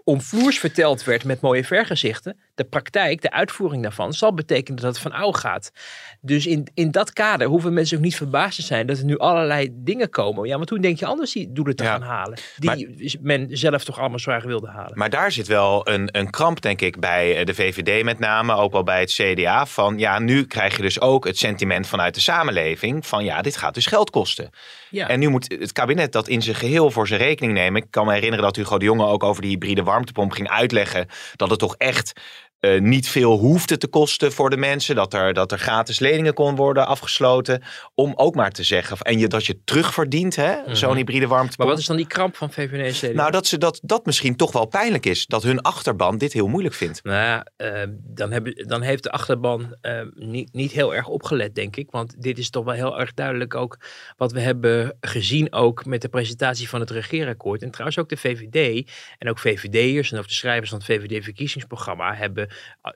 omvloers 0.05 0.58
verteld 0.58 1.05
werd 1.05 1.25
met 1.25 1.40
mooie 1.40 1.64
vergezichten, 1.64 2.37
de 2.55 2.64
praktijk, 2.64 3.23
de 3.23 3.31
uitvoering 3.31 3.82
daarvan, 3.82 4.12
zal 4.12 4.34
betekenen 4.34 4.82
dat 4.82 4.93
het 4.93 5.02
van 5.02 5.12
oude 5.12 5.38
gaat. 5.38 5.73
Dus 6.20 6.46
in, 6.46 6.67
in 6.75 6.90
dat 6.90 7.12
kader 7.12 7.46
hoeven 7.46 7.73
mensen 7.73 7.96
ook 7.96 8.02
niet 8.02 8.17
verbaasd 8.17 8.56
te 8.56 8.62
zijn 8.62 8.87
dat 8.87 8.99
er 8.99 9.05
nu 9.05 9.19
allerlei 9.19 9.69
dingen 9.73 10.11
komen. 10.11 10.49
Ja, 10.49 10.56
maar 10.56 10.67
toen 10.67 10.81
denk 10.81 10.99
je 10.99 11.06
anders 11.06 11.32
die 11.32 11.52
doelen 11.52 11.76
te 11.76 11.84
gaan 11.84 12.02
halen. 12.02 12.38
Die 12.56 13.19
men 13.20 13.49
zelf 13.50 13.84
toch 13.84 13.99
allemaal 13.99 14.19
zwaar 14.19 14.46
wilde 14.46 14.69
halen. 14.69 14.99
Maar 14.99 15.11
daar 15.11 15.32
zit 15.32 15.46
wel 15.46 15.88
een, 15.88 16.08
een 16.19 16.31
kramp, 16.31 16.61
denk 16.61 16.81
ik, 16.81 17.00
bij 17.00 17.37
eh, 17.37 17.46
de 17.46 17.55
VVD 17.55 18.05
met 18.05 18.19
name, 18.19 18.55
ook 18.55 18.73
wel 18.73 18.82
bij 18.82 19.00
het 19.00 19.12
CDA. 19.12 19.67
Van 19.67 19.99
ja, 19.99 20.19
nu 20.19 20.46
krijg 20.46 20.76
je 20.76 20.82
dus 20.82 21.00
ook 21.00 21.25
het 21.25 21.38
sentiment 21.38 21.87
vanuit 21.87 22.14
de 22.14 22.20
samenleving 22.20 23.06
van 23.06 23.25
ja, 23.25 23.43
dit 23.43 23.56
gaat 23.56 23.75
dus 23.75 23.87
geld 23.87 24.11
kosten. 24.11 24.50
En 24.92 25.18
nu 25.18 25.28
moet 25.28 25.54
het 25.58 25.72
kabinet 25.72 26.12
dat 26.12 26.28
in 26.28 26.42
zijn 26.42 26.56
geheel 26.56 26.90
voor 26.90 27.06
zijn 27.06 27.20
rekening 27.20 27.52
nemen. 27.52 27.82
Ik 27.82 27.90
kan 27.90 28.06
me 28.06 28.12
herinneren 28.12 28.44
dat 28.44 28.56
Hugo 28.56 28.78
de 28.78 28.84
Jonge 28.84 29.06
ook 29.06 29.22
over 29.22 29.42
die 29.42 29.50
hybride 29.50 29.82
warmtepomp 29.82 30.32
ging 30.32 30.48
uitleggen. 30.48 31.06
Dat 31.36 31.50
het 31.50 31.58
toch 31.58 31.76
echt 31.76 32.12
uh, 32.67 32.81
niet 32.81 33.09
veel 33.09 33.38
hoefde 33.38 33.76
te 33.76 33.87
kosten 33.87 34.32
voor 34.32 34.50
de 34.50 34.56
mensen. 34.56 34.94
Dat 34.94 35.14
er, 35.14 35.35
dat 35.35 35.53
er 35.53 35.59
gratis 35.59 35.99
leningen 35.99 36.35
kon 36.35 36.56
worden 36.56 36.87
afgesloten. 36.87 37.62
Om 37.94 38.12
ook 38.17 38.35
maar 38.35 38.50
te 38.50 38.62
zeggen. 38.62 38.99
En 38.99 39.19
je, 39.19 39.29
dat 39.29 39.47
je 39.47 39.64
terugverdient, 39.64 40.37
hè, 40.37 40.56
mm 40.56 40.64
-hmm. 40.64 40.75
zo'n 40.75 40.97
hybride 40.97 41.26
warmtepomp. 41.26 41.59
Maar 41.59 41.69
wat 41.69 41.78
is 41.78 41.87
dan 41.87 41.97
die 41.97 42.07
kramp 42.07 42.37
van 42.37 42.52
VVD 42.52 43.02
en 43.02 43.16
Nou, 43.16 43.31
dat, 43.31 43.47
ze, 43.47 43.59
dat 43.59 43.81
dat 43.83 44.07
misschien 44.07 44.37
toch 44.37 44.52
wel 44.52 44.66
pijnlijk 44.66 45.07
is. 45.07 45.26
Dat 45.26 45.42
hun 45.42 45.61
achterban 45.61 46.19
dit 46.19 46.33
heel 46.33 46.49
moeilijk 46.49 46.75
vindt. 46.75 47.04
Nou 47.04 47.16
ja, 47.16 47.47
uh, 47.57 47.83
dan, 47.99 48.33
hebben, 48.33 48.69
dan 48.69 48.83
heeft 48.83 49.02
de 49.02 49.11
achterban 49.11 49.76
uh, 49.83 50.00
niet, 50.14 50.52
niet 50.52 50.73
heel 50.73 50.95
erg 50.95 51.09
opgelet, 51.09 51.54
denk 51.54 51.76
ik. 51.76 51.90
Want 51.90 52.23
dit 52.23 52.38
is 52.38 52.50
toch 52.50 52.64
wel 52.64 52.75
heel 52.75 53.00
erg 53.00 53.14
duidelijk 53.14 53.54
ook 53.54 53.78
wat 54.16 54.33
we 54.33 54.40
hebben 54.40 54.97
gezien 55.00 55.52
ook 55.52 55.85
met 55.85 56.02
de 56.02 56.09
presentatie 56.09 56.69
van 56.69 56.81
het 56.81 56.90
regeerakkoord. 56.90 57.62
En 57.62 57.71
trouwens 57.71 57.99
ook 57.99 58.09
de 58.09 58.16
VVD 58.16 58.90
en 59.19 59.28
ook 59.28 59.38
VVD'ers 59.38 60.12
en 60.12 60.19
ook 60.19 60.28
de 60.28 60.35
schrijvers 60.35 60.71
van 60.71 60.78
het 60.78 60.87
VVD-verkiezingsprogramma 60.87 62.14
hebben 62.14 62.50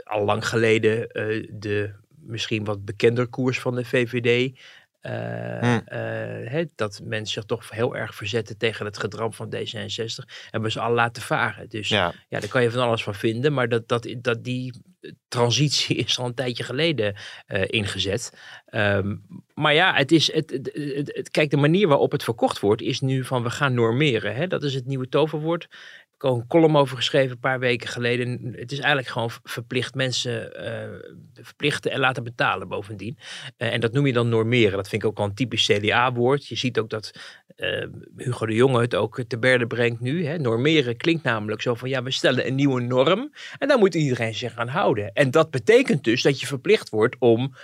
al 0.04 0.24
lang 0.24 0.48
geleden 0.48 0.98
uh, 0.98 1.48
de 1.52 1.94
misschien 2.26 2.64
wat 2.64 2.84
bekender 2.84 3.26
koers 3.26 3.60
van 3.60 3.74
de 3.74 3.84
VVD. 3.84 4.58
Uh, 5.02 5.58
hmm. 5.60 5.82
uh, 5.92 6.64
dat 6.74 7.00
mensen 7.04 7.32
zich 7.32 7.44
toch 7.44 7.70
heel 7.70 7.96
erg 7.96 8.14
verzetten 8.14 8.58
tegen 8.58 8.86
het 8.86 8.98
gedram 8.98 9.32
van 9.32 9.54
D66. 9.54 10.24
Hebben 10.50 10.72
ze 10.72 10.80
al 10.80 10.92
laten 10.92 11.22
varen. 11.22 11.68
Dus 11.68 11.88
ja. 11.88 12.14
ja, 12.28 12.40
daar 12.40 12.48
kan 12.48 12.62
je 12.62 12.70
van 12.70 12.80
alles 12.82 13.02
van 13.02 13.14
vinden. 13.14 13.52
Maar 13.52 13.68
dat, 13.68 13.88
dat, 13.88 14.14
dat 14.18 14.44
die 14.44 14.82
transitie 15.28 15.96
is 16.04 16.18
al 16.18 16.26
een 16.26 16.34
tijdje 16.34 16.64
geleden 16.64 17.16
uh, 17.48 17.62
ingezet. 17.66 18.32
Um, 18.70 19.26
maar 19.54 19.74
ja, 19.74 19.94
het 19.94 20.12
is, 20.12 20.32
het, 20.32 20.50
het, 20.50 21.10
het, 21.14 21.30
kijk, 21.30 21.50
de 21.50 21.56
manier 21.56 21.88
waarop 21.88 22.12
het 22.12 22.24
verkocht 22.24 22.60
wordt 22.60 22.82
is 22.82 23.00
nu 23.00 23.24
van 23.24 23.42
we 23.42 23.50
gaan 23.50 23.74
normeren. 23.74 24.34
Hè? 24.34 24.46
Dat 24.46 24.62
is 24.62 24.74
het 24.74 24.86
nieuwe 24.86 25.08
toverwoord 25.08 25.68
ik 26.16 26.22
heb 26.22 26.30
een 26.30 26.46
column 26.46 26.76
over 26.76 26.96
geschreven 26.96 27.30
een 27.30 27.38
paar 27.38 27.58
weken 27.58 27.88
geleden. 27.88 28.54
Het 28.56 28.72
is 28.72 28.78
eigenlijk 28.78 29.08
gewoon 29.08 29.30
verplicht 29.42 29.94
mensen 29.94 30.52
uh, 30.64 31.42
verplichten 31.44 31.90
en 31.90 32.00
laten 32.00 32.24
betalen 32.24 32.68
bovendien. 32.68 33.18
Uh, 33.58 33.72
en 33.72 33.80
dat 33.80 33.92
noem 33.92 34.06
je 34.06 34.12
dan 34.12 34.28
normeren. 34.28 34.76
Dat 34.76 34.88
vind 34.88 35.02
ik 35.02 35.08
ook 35.08 35.16
wel 35.16 35.26
een 35.26 35.34
typisch 35.34 35.66
CDA-woord. 35.66 36.46
Je 36.46 36.56
ziet 36.56 36.78
ook 36.78 36.90
dat 36.90 37.12
uh, 37.56 37.86
Hugo 38.16 38.46
de 38.46 38.54
Jonge 38.54 38.80
het 38.80 38.94
ook 38.94 39.22
te 39.28 39.38
berde 39.38 39.66
brengt 39.66 40.00
nu. 40.00 40.26
Hè. 40.26 40.38
Normeren 40.38 40.96
klinkt 40.96 41.22
namelijk 41.22 41.62
zo 41.62 41.74
van 41.74 41.88
ja, 41.88 42.02
we 42.02 42.10
stellen 42.10 42.46
een 42.46 42.54
nieuwe 42.54 42.80
norm. 42.80 43.32
En 43.58 43.68
daar 43.68 43.78
moet 43.78 43.94
iedereen 43.94 44.34
zich 44.34 44.56
aan 44.56 44.68
houden. 44.68 45.12
En 45.12 45.30
dat 45.30 45.50
betekent 45.50 46.04
dus 46.04 46.22
dat 46.22 46.40
je 46.40 46.46
verplicht 46.46 46.88
wordt 46.88 47.16
om 47.18 47.54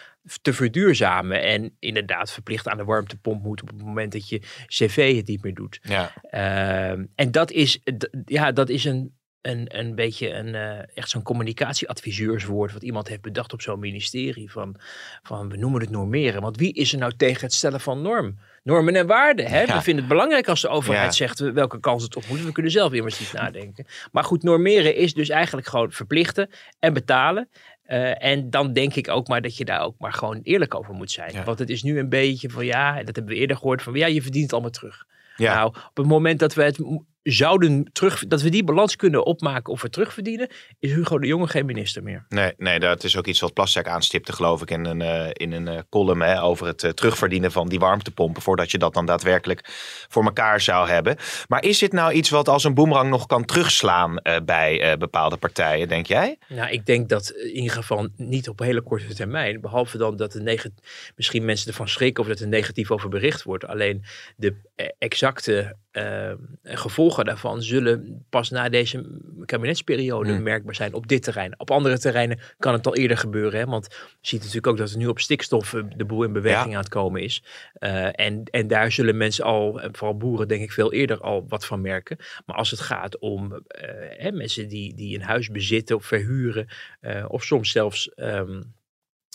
te 0.43 0.53
verduurzamen. 0.53 1.43
En 1.43 1.77
inderdaad 1.79 2.33
verplicht 2.33 2.69
aan 2.69 2.77
de 2.77 2.85
warmtepomp 2.85 3.43
moet 3.43 3.63
op 3.63 3.69
het 3.69 3.83
moment 3.83 4.13
dat 4.13 4.29
je 4.29 4.41
cv 4.67 5.17
het 5.17 5.27
niet 5.27 5.43
meer 5.43 5.55
doet. 5.55 5.79
Ja. 5.83 6.13
Ehm, 6.23 7.05
en 7.15 7.31
dat 7.31 7.51
is, 7.51 7.81
ja, 8.25 8.53
dat 8.53 8.69
is 8.69 8.85
een, 8.85 9.15
een, 9.41 9.79
een 9.79 9.95
beetje 9.95 10.31
een, 10.31 10.55
eh, 10.55 10.97
echt 10.97 11.09
zo'n 11.11 11.23
communicatieadviseurswoord 11.23 12.73
wat 12.73 12.83
iemand 12.83 13.09
heeft 13.09 13.21
bedacht 13.21 13.53
op 13.53 13.63
zo'n 13.63 13.79
ministerie. 13.79 14.51
Van, 14.51 14.77
van 15.23 15.49
we 15.49 15.57
noemen 15.57 15.81
het 15.81 15.91
normeren. 15.91 16.43
Want 16.43 16.57
wie 16.57 16.73
is 16.73 16.93
er 16.93 16.99
nou 16.99 17.13
tegen 17.17 17.41
het 17.41 17.53
stellen 17.53 17.81
van 17.81 18.03
norm? 18.03 18.39
Normen 18.63 18.97
en 18.97 19.07
waarden. 19.07 19.47
Hè? 19.47 19.61
Ja. 19.61 19.77
We 19.77 19.83
vinden 19.83 20.05
het 20.05 20.13
belangrijk 20.13 20.49
als 20.49 20.61
de 20.61 20.69
overheid 20.69 21.05
Ja. 21.05 21.11
zegt 21.27 21.39
welke 21.39 21.81
kans 21.81 22.03
het 22.03 22.17
op 22.17 22.27
moet. 22.29 22.45
We 22.45 22.53
kunnen 22.53 22.73
zelf 22.73 22.93
immers 22.93 23.21
niet 23.21 23.33
nadenken. 23.33 23.87
Maar 24.13 24.25
goed, 24.25 24.43
normeren 24.43 24.95
is 24.97 25.15
dus 25.15 25.29
eigenlijk 25.29 25.67
gewoon 25.67 25.93
verplichten 25.93 26.51
en 26.79 26.93
betalen. 26.93 27.49
Eh, 27.93 28.25
en 28.33 28.51
dan 28.51 28.73
denk 28.73 28.95
ik 28.95 29.09
ook 29.09 29.29
maar 29.29 29.43
dat 29.43 29.57
je 29.57 29.65
daar 29.65 29.81
ook 29.81 29.95
maar 29.99 30.13
gewoon 30.13 30.41
eerlijk 30.43 30.75
over 30.75 30.95
moet 30.95 31.11
zijn. 31.11 31.33
Ja. 31.33 31.45
Want 31.45 31.59
het 31.59 31.71
is 31.71 31.83
nu 31.83 31.99
een 31.99 32.09
beetje 32.09 32.51
van 32.51 32.67
ja, 32.67 33.03
dat 33.03 33.17
hebben 33.17 33.35
we 33.35 33.41
eerder 33.41 33.57
gehoord 33.57 33.83
van 33.83 33.95
ja, 33.95 34.07
je 34.07 34.23
verdient 34.23 34.45
het 34.45 34.53
allemaal 34.53 34.71
terug. 34.71 35.07
Ja. 35.37 35.55
Nou, 35.55 35.67
op 35.67 35.97
het 35.97 36.07
moment 36.07 36.39
dat 36.39 36.55
we 36.55 36.63
het 36.63 36.79
zouden 37.23 37.91
terug, 37.93 38.27
dat 38.27 38.43
we 38.43 38.49
die 38.49 38.65
balans 38.65 38.97
kunnen 38.97 39.27
opmaken 39.27 39.73
of 39.73 39.83
we 39.83 39.91
terugverdienen, 39.91 40.49
is 40.79 40.93
Hugo 40.93 41.19
de 41.19 41.27
Jonge 41.27 41.47
geen 41.47 41.67
minister 41.67 42.03
meer. 42.03 42.25
Nee, 42.29 42.53
nee, 42.57 42.81
dat 42.81 43.05
is 43.05 43.17
ook 43.17 43.27
iets 43.27 43.41
wat 43.41 43.53
Plasterk 43.53 43.89
aanstipte, 43.89 44.33
geloof 44.33 44.63
ik, 44.63 44.71
in 44.71 44.85
een, 44.85 45.03
eh, 45.03 45.31
in 45.33 45.53
een 45.53 45.69
eh, 45.69 45.79
column 45.91 46.21
hè, 46.21 46.43
over 46.43 46.67
het 46.67 46.83
eh, 46.83 46.91
terugverdienen 46.91 47.53
van 47.53 47.69
die 47.69 47.79
warmtepompen, 47.79 48.43
voordat 48.43 48.71
je 48.71 48.79
dat 48.79 48.95
dan 48.95 49.07
daadwerkelijk 49.07 49.61
voor 50.09 50.25
elkaar 50.25 50.61
zou 50.61 50.89
hebben. 50.89 51.17
Maar 51.49 51.65
is 51.65 51.79
dit 51.79 51.93
nou 51.93 52.13
iets 52.13 52.31
wat 52.31 52.49
als 52.49 52.65
een 52.65 52.75
boemerang 52.75 53.11
nog 53.11 53.27
kan 53.27 53.45
terugslaan 53.45 54.21
bij 54.45 54.97
bepaalde 54.99 55.37
partijen, 55.37 55.89
denk 55.89 56.07
jij? 56.07 56.39
Nou, 56.49 56.71
ik 56.71 56.87
denk 56.87 57.09
dat 57.09 57.31
in 57.31 57.55
ieder 57.55 57.73
geval 57.73 58.09
niet 58.17 58.49
op 58.49 58.59
hele 58.59 58.81
korte 58.81 59.15
termijn, 59.15 59.61
behalve 59.61 59.99
dan 59.99 60.17
dat 60.17 60.33
de 60.33 60.73
misschien 61.17 61.45
mensen 61.45 61.69
ervan 61.69 61.89
schrikken 61.89 62.23
of 62.23 62.29
dat 62.29 62.41
er 62.41 62.49
negatief 62.49 62.91
over 62.91 63.09
bericht 63.09 63.43
wordt. 63.43 63.67
Alleen 63.67 64.05
de 64.37 64.55
exacte 64.99 65.77
eh, 65.93 66.33
gevolgen 66.63 67.25
daarvan 67.25 67.63
zullen 67.63 68.25
pas 68.29 68.51
na 68.51 68.69
deze 68.69 69.21
kabinetsperiode 69.45 70.33
Hmm. 70.33 70.43
merkbaar 70.43 70.75
zijn 70.75 70.95
op 70.95 71.07
dit 71.09 71.23
terrein. 71.23 71.61
Op 71.61 71.71
andere 71.71 71.99
terreinen 71.99 72.39
kan 72.59 72.73
het 72.73 72.87
al 72.87 72.97
eerder 72.97 73.17
gebeuren, 73.17 73.59
hè? 73.61 73.67
want 73.67 73.87
je 73.91 73.99
ziet 74.21 74.39
natuurlijk 74.41 74.67
ook 74.67 74.77
dat 74.77 74.91
er 74.91 74.97
nu 74.99 75.07
op 75.07 75.19
stikstof 75.19 75.75
eh, 75.75 75.83
de 75.97 76.05
boel 76.05 76.23
in 76.25 76.33
beweging 76.33 76.71
Ja. 76.71 76.75
aan 76.77 76.83
het 76.83 76.89
komen 76.89 77.23
is. 77.23 77.43
Eh, 77.73 78.21
en, 78.21 78.43
en 78.45 78.67
daar 78.67 78.93
zullen 78.93 79.17
mensen 79.17 79.45
al, 79.45 79.81
en 79.81 79.97
vooral 79.97 80.17
boeren 80.17 80.49
denk 80.49 80.63
ik 80.63 80.73
veel 80.73 80.93
eerder 80.93 81.21
al 81.21 81.45
wat 81.49 81.67
van 81.67 81.81
merken. 81.81 82.17
Maar 82.47 82.57
als 82.57 82.71
het 82.71 82.81
gaat 82.81 83.19
om 83.19 83.53
eh, 83.67 83.91
hè, 84.23 84.33
mensen 84.33 84.69
die, 84.69 84.95
die 84.95 85.15
een 85.15 85.23
huis 85.25 85.49
bezitten 85.51 85.97
of 85.97 86.05
verhuren, 86.05 86.67
eh, 87.01 87.25
of 87.29 87.43
soms 87.45 87.71
zelfs 87.71 88.09
ehm, 88.15 88.63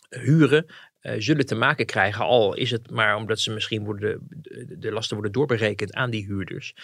huren, 0.10 0.66
eh, 1.08 1.16
zullen 1.18 1.46
te 1.46 1.56
maken 1.56 1.86
krijgen, 1.86 2.26
al 2.26 2.56
is 2.56 2.72
het 2.72 2.92
maar 2.92 3.16
omdat 3.16 3.40
ze 3.40 3.52
misschien 3.52 3.84
worden, 3.84 4.28
de, 4.78 4.92
lasten 4.92 5.16
worden 5.16 5.34
doorberekend 5.34 5.94
aan 5.94 6.10
die 6.10 6.26
huurders, 6.26 6.76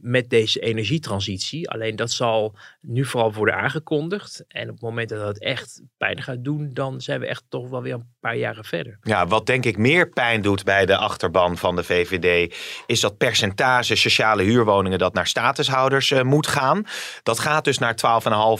met 0.00 0.30
deze 0.30 0.60
energietransitie. 0.60 1.70
Alleen 1.70 1.96
dat 1.96 2.10
zal 2.10 2.56
nu 2.80 3.04
vooral 3.04 3.32
worden 3.32 3.56
aangekondigd. 3.56 4.44
En 4.48 4.62
op 4.62 4.74
het 4.74 4.82
moment 4.82 5.08
dat 5.08 5.26
het 5.26 5.40
echt 5.42 5.82
pijn 5.96 6.22
gaat 6.22 6.44
doen, 6.44 6.70
dan 6.72 7.00
zijn 7.00 7.20
we 7.20 7.26
echt 7.26 7.44
toch 7.48 7.68
wel 7.68 7.82
weer 7.82 7.94
een 7.94 8.14
paar 8.20 8.36
jaren 8.36 8.64
verder. 8.64 8.98
Ja, 9.02 9.26
wat 9.26 9.46
denk 9.46 9.64
ik 9.64 9.78
meer 9.78 10.08
pijn 10.08 10.42
doet 10.42 10.64
bij 10.64 10.86
de 10.86 10.96
achterban 10.96 11.56
van 11.56 11.76
de 11.76 11.84
VVD, 11.84 12.54
is 12.86 13.00
dat 13.00 13.16
percentage 13.16 13.96
sociale 13.96 14.42
huurwoningen 14.42 14.98
dat 14.98 15.14
naar 15.14 15.26
statushouders 15.26 16.10
eh, 16.10 16.22
moet 16.22 16.46
gaan. 16.46 16.84
Dat 17.22 17.38
gaat 17.38 17.64
dus 17.64 17.78
naar 17.78 17.94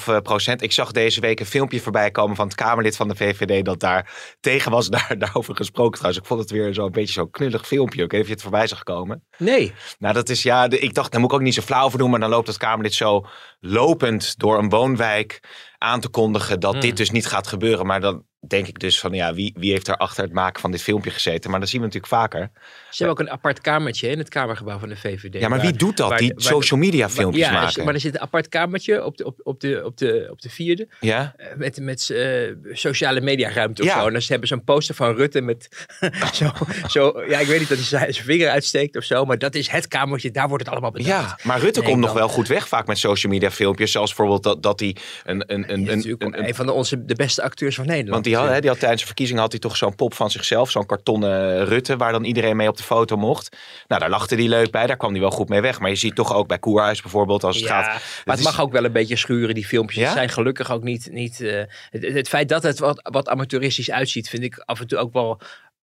12,5 0.07 0.23
procent. 0.23 0.63
Ik 0.63 0.73
zag 0.73 0.93
deze 0.93 1.21
week 1.21 1.41
een 1.41 1.47
filmpje 1.47 1.81
voorbij 1.81 2.11
komen 2.11 2.37
van 2.37 2.47
het 2.47 2.57
Kamerlid 2.57 2.97
van 2.97 3.09
de 3.09 3.17
VVD 3.17 3.65
dat 3.65 3.81
daar 3.81 4.15
tegen 4.41 4.71
was, 4.71 4.89
daar, 4.97 5.06
daarover 5.19 5.57
gesproken 5.57 5.93
trouwens. 5.99 6.21
Ik 6.23 6.29
vond 6.29 6.41
het 6.41 6.51
weer 6.51 6.75
zo'n 6.75 6.91
beetje 6.91 7.13
zo'n 7.13 7.31
knullig 7.31 7.67
filmpje. 7.67 8.03
Ik 8.03 8.11
weet 8.11 8.21
of 8.21 8.27
je 8.27 8.33
het 8.33 8.43
voorbij 8.43 8.67
zag 8.67 8.83
komen. 8.83 9.25
Nee, 9.39 9.73
Nou, 9.99 10.15
dat 10.15 10.29
is 10.29 10.43
ja, 10.43 10.69
de- 10.69 10.79
ik 10.79 10.95
dacht, 10.95 11.13
daar 11.13 11.21
moet 11.21 11.31
ik 11.31 11.37
ook 11.37 11.43
niet 11.45 11.55
zo 11.55 11.63
flauw 11.63 11.91
voor 11.91 11.99
doen, 11.99 12.11
maar 12.11 12.21
dan 12.21 12.31
loopt 12.31 12.47
het 12.47 12.57
Kamerlid 12.57 12.95
zo 12.95 13.27
lopend 13.61 14.39
door 14.39 14.59
een 14.59 14.69
woonwijk 14.69 15.41
aan 15.79 16.01
te 16.01 16.09
kondigen 16.09 16.61
dat 16.61 16.73
Hmm. 16.73 16.81
dit 16.81 16.97
dus 16.97 17.11
niet 17.11 17.27
gaat 17.27 17.47
gebeuren. 17.47 17.87
Maar 17.87 18.01
dan 18.01 18.25
denk 18.49 18.67
ik 18.67 18.79
dus 18.79 19.01
van, 19.01 19.13
ja, 19.13 19.35
wie, 19.35 19.55
wie 19.57 19.71
heeft 19.73 19.89
er 19.89 19.97
achter 19.97 20.25
het 20.25 20.33
maken 20.33 20.61
van 20.61 20.71
dit 20.71 20.83
filmpje 20.83 21.11
gezeten? 21.11 21.51
Maar 21.51 21.61
dat 21.61 21.69
zien 21.69 21.81
we 21.81 21.87
natuurlijk 21.87 22.13
vaker. 22.13 22.51
ze 22.91 23.05
hebben 23.05 23.09
ook 23.23 23.29
een 23.29 23.35
apart 23.35 23.61
kamertje 23.61 24.09
in 24.09 24.19
het 24.19 24.29
Kamergebouw 24.29 24.79
van 24.79 24.89
de 24.89 24.97
VVD. 24.97 25.41
Ja, 25.41 25.49
maar 25.49 25.61
wie 25.61 25.73
doet 25.73 25.97
dat? 25.97 26.09
waar- 26.09 26.19
Die 26.19 26.33
waar- 26.35 26.43
social 26.45 26.81
media 26.81 27.09
filmpjes 27.09 27.47
ja, 27.47 27.53
maken. 27.53 27.85
maar 27.85 27.95
er 27.95 28.01
zit 28.01 28.15
een 28.15 28.21
apart 28.21 28.49
kamertje 28.49 29.05
op 29.05 29.17
de, 29.17 29.25
op, 29.25 29.41
op 29.43 29.61
de, 29.61 29.83
op 29.85 29.97
de, 29.99 30.29
op 30.31 30.41
de 30.41 30.51
vierde. 30.51 30.89
Ja? 31.01 31.35
eh, 31.37 31.47
Met, 31.57 31.81
met 31.81 32.11
eh, 32.11 32.53
sociale 32.73 33.21
media 33.21 33.51
ruimte 33.51 33.83
of 33.83 33.89
Ja. 33.89 34.01
zo. 34.01 34.07
En 34.07 34.13
dan 34.13 34.23
ze 34.23 34.31
hebben 34.31 34.49
ze 34.49 34.55
een 34.55 34.65
poster 34.65 34.95
van 34.95 35.15
Rutte 35.15 35.41
met 35.41 35.69
zo, 36.33 36.51
zo... 36.89 37.23
Ja, 37.29 37.39
ik 37.39 37.47
weet 37.47 37.59
niet 37.59 37.69
dat 37.69 37.79
hij 37.79 37.87
zijn 38.13 38.15
vinger 38.25 38.49
uitsteekt 38.51 38.97
of 38.97 39.05
zo. 39.05 39.25
Maar 39.25 39.39
dat 39.39 39.55
is 39.55 39.69
het 39.69 39.89
kamertje. 39.89 40.31
Daar 40.31 40.49
wordt 40.49 40.63
het 40.65 40.73
allemaal 40.73 40.91
bedacht. 40.91 41.09
Ja, 41.11 41.39
maar 41.43 41.61
Rutte 41.61 41.81
Nee, 41.81 41.89
komt 41.89 42.01
nog 42.01 42.13
wel 42.13 42.29
goed 42.29 42.49
weg 42.49 42.69
vaak 42.69 42.87
met 42.87 42.99
social 42.99 43.33
media 43.33 43.51
filmpjes. 43.51 43.93
Zoals 43.93 44.09
bijvoorbeeld 44.15 44.43
dat, 44.43 44.63
dat 44.63 44.81
hij 44.81 44.97
een... 45.25 45.45
een, 45.47 45.73
een, 45.73 45.81
is 45.85 45.91
een, 45.91 45.97
natuurlijk 45.97 46.23
een, 46.23 46.39
een- 46.39 46.49
een 46.49 46.55
van 46.55 46.67
de, 46.67 46.73
onze, 46.73 47.05
de 47.05 47.15
beste 47.15 47.43
acteurs 47.43 47.75
van 47.75 47.85
Nederland. 47.87 48.13
Want 48.13 48.25
die 48.25 48.36
had, 48.37 48.49
hè, 48.49 48.61
die 48.61 48.71
had 48.71 48.79
tijdens 48.79 49.01
de 49.01 49.07
verkiezingen 49.07 49.43
had 49.43 49.51
hij 49.51 49.61
toch 49.61 49.77
zo'n 49.77 49.95
pop 49.95 50.15
van 50.15 50.31
zichzelf, 50.31 50.71
zo'n 50.71 50.87
kartonnen 50.87 51.65
Rutte, 51.65 51.97
waar 51.97 52.13
dan 52.13 52.25
iedereen 52.25 52.57
mee 52.57 52.69
op 52.69 52.77
de 52.77 52.83
foto 52.83 53.17
mocht. 53.17 53.57
Nou, 53.87 54.01
daar 54.01 54.11
lachte 54.11 54.35
hij 54.35 54.49
leuk 54.49 54.71
bij, 54.71 54.87
daar 54.87 54.97
kwam 54.97 55.11
hij 55.11 55.21
wel 55.21 55.31
goed 55.31 55.49
mee 55.49 55.61
weg. 55.61 55.81
Maar 55.81 55.91
je 55.91 55.97
ziet 55.97 56.15
toch 56.15 56.35
ook 56.35 56.49
bij 56.49 56.59
Koerhuis 56.59 57.03
bijvoorbeeld, 57.03 57.45
als 57.45 57.57
het 57.57 57.65
ja, 57.65 57.83
gaat. 57.83 57.93
maar 58.25 58.37
het 58.37 58.39
is- 58.39 58.45
mag 58.45 58.61
ook 58.61 58.73
wel 58.73 58.85
een 58.85 58.93
beetje 58.93 59.17
schuren, 59.17 59.55
die 59.55 59.67
filmpjes. 59.67 60.03
Ja? 60.03 60.13
Zijn 60.13 60.29
gelukkig 60.29 60.71
ook 60.73 60.83
niet... 60.83 61.09
niet 61.13 61.41
eh, 61.41 61.63
het, 61.91 62.03
het 62.03 62.29
feit 62.29 62.49
dat 62.49 62.63
het 62.63 62.79
wat, 62.79 63.09
wat 63.13 63.29
amateuristisch 63.29 63.91
uitziet, 63.91 64.29
vind 64.29 64.43
ik 64.43 64.59
af 64.65 64.81
en 64.81 64.87
toe 64.87 64.99
ook 64.99 65.13
wel, 65.13 65.41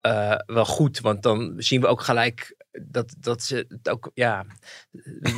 eh, 0.01 0.35
wel 0.45 0.65
goed. 0.65 0.99
Want 0.99 1.23
dan 1.23 1.53
zien 1.57 1.81
we 1.81 1.87
ook 1.87 2.01
gelijk 2.01 2.55
dat, 2.71 3.15
dat 3.19 3.43
ze 3.43 3.65
het 3.69 3.89
ook, 3.89 4.11
ja, 4.13 4.45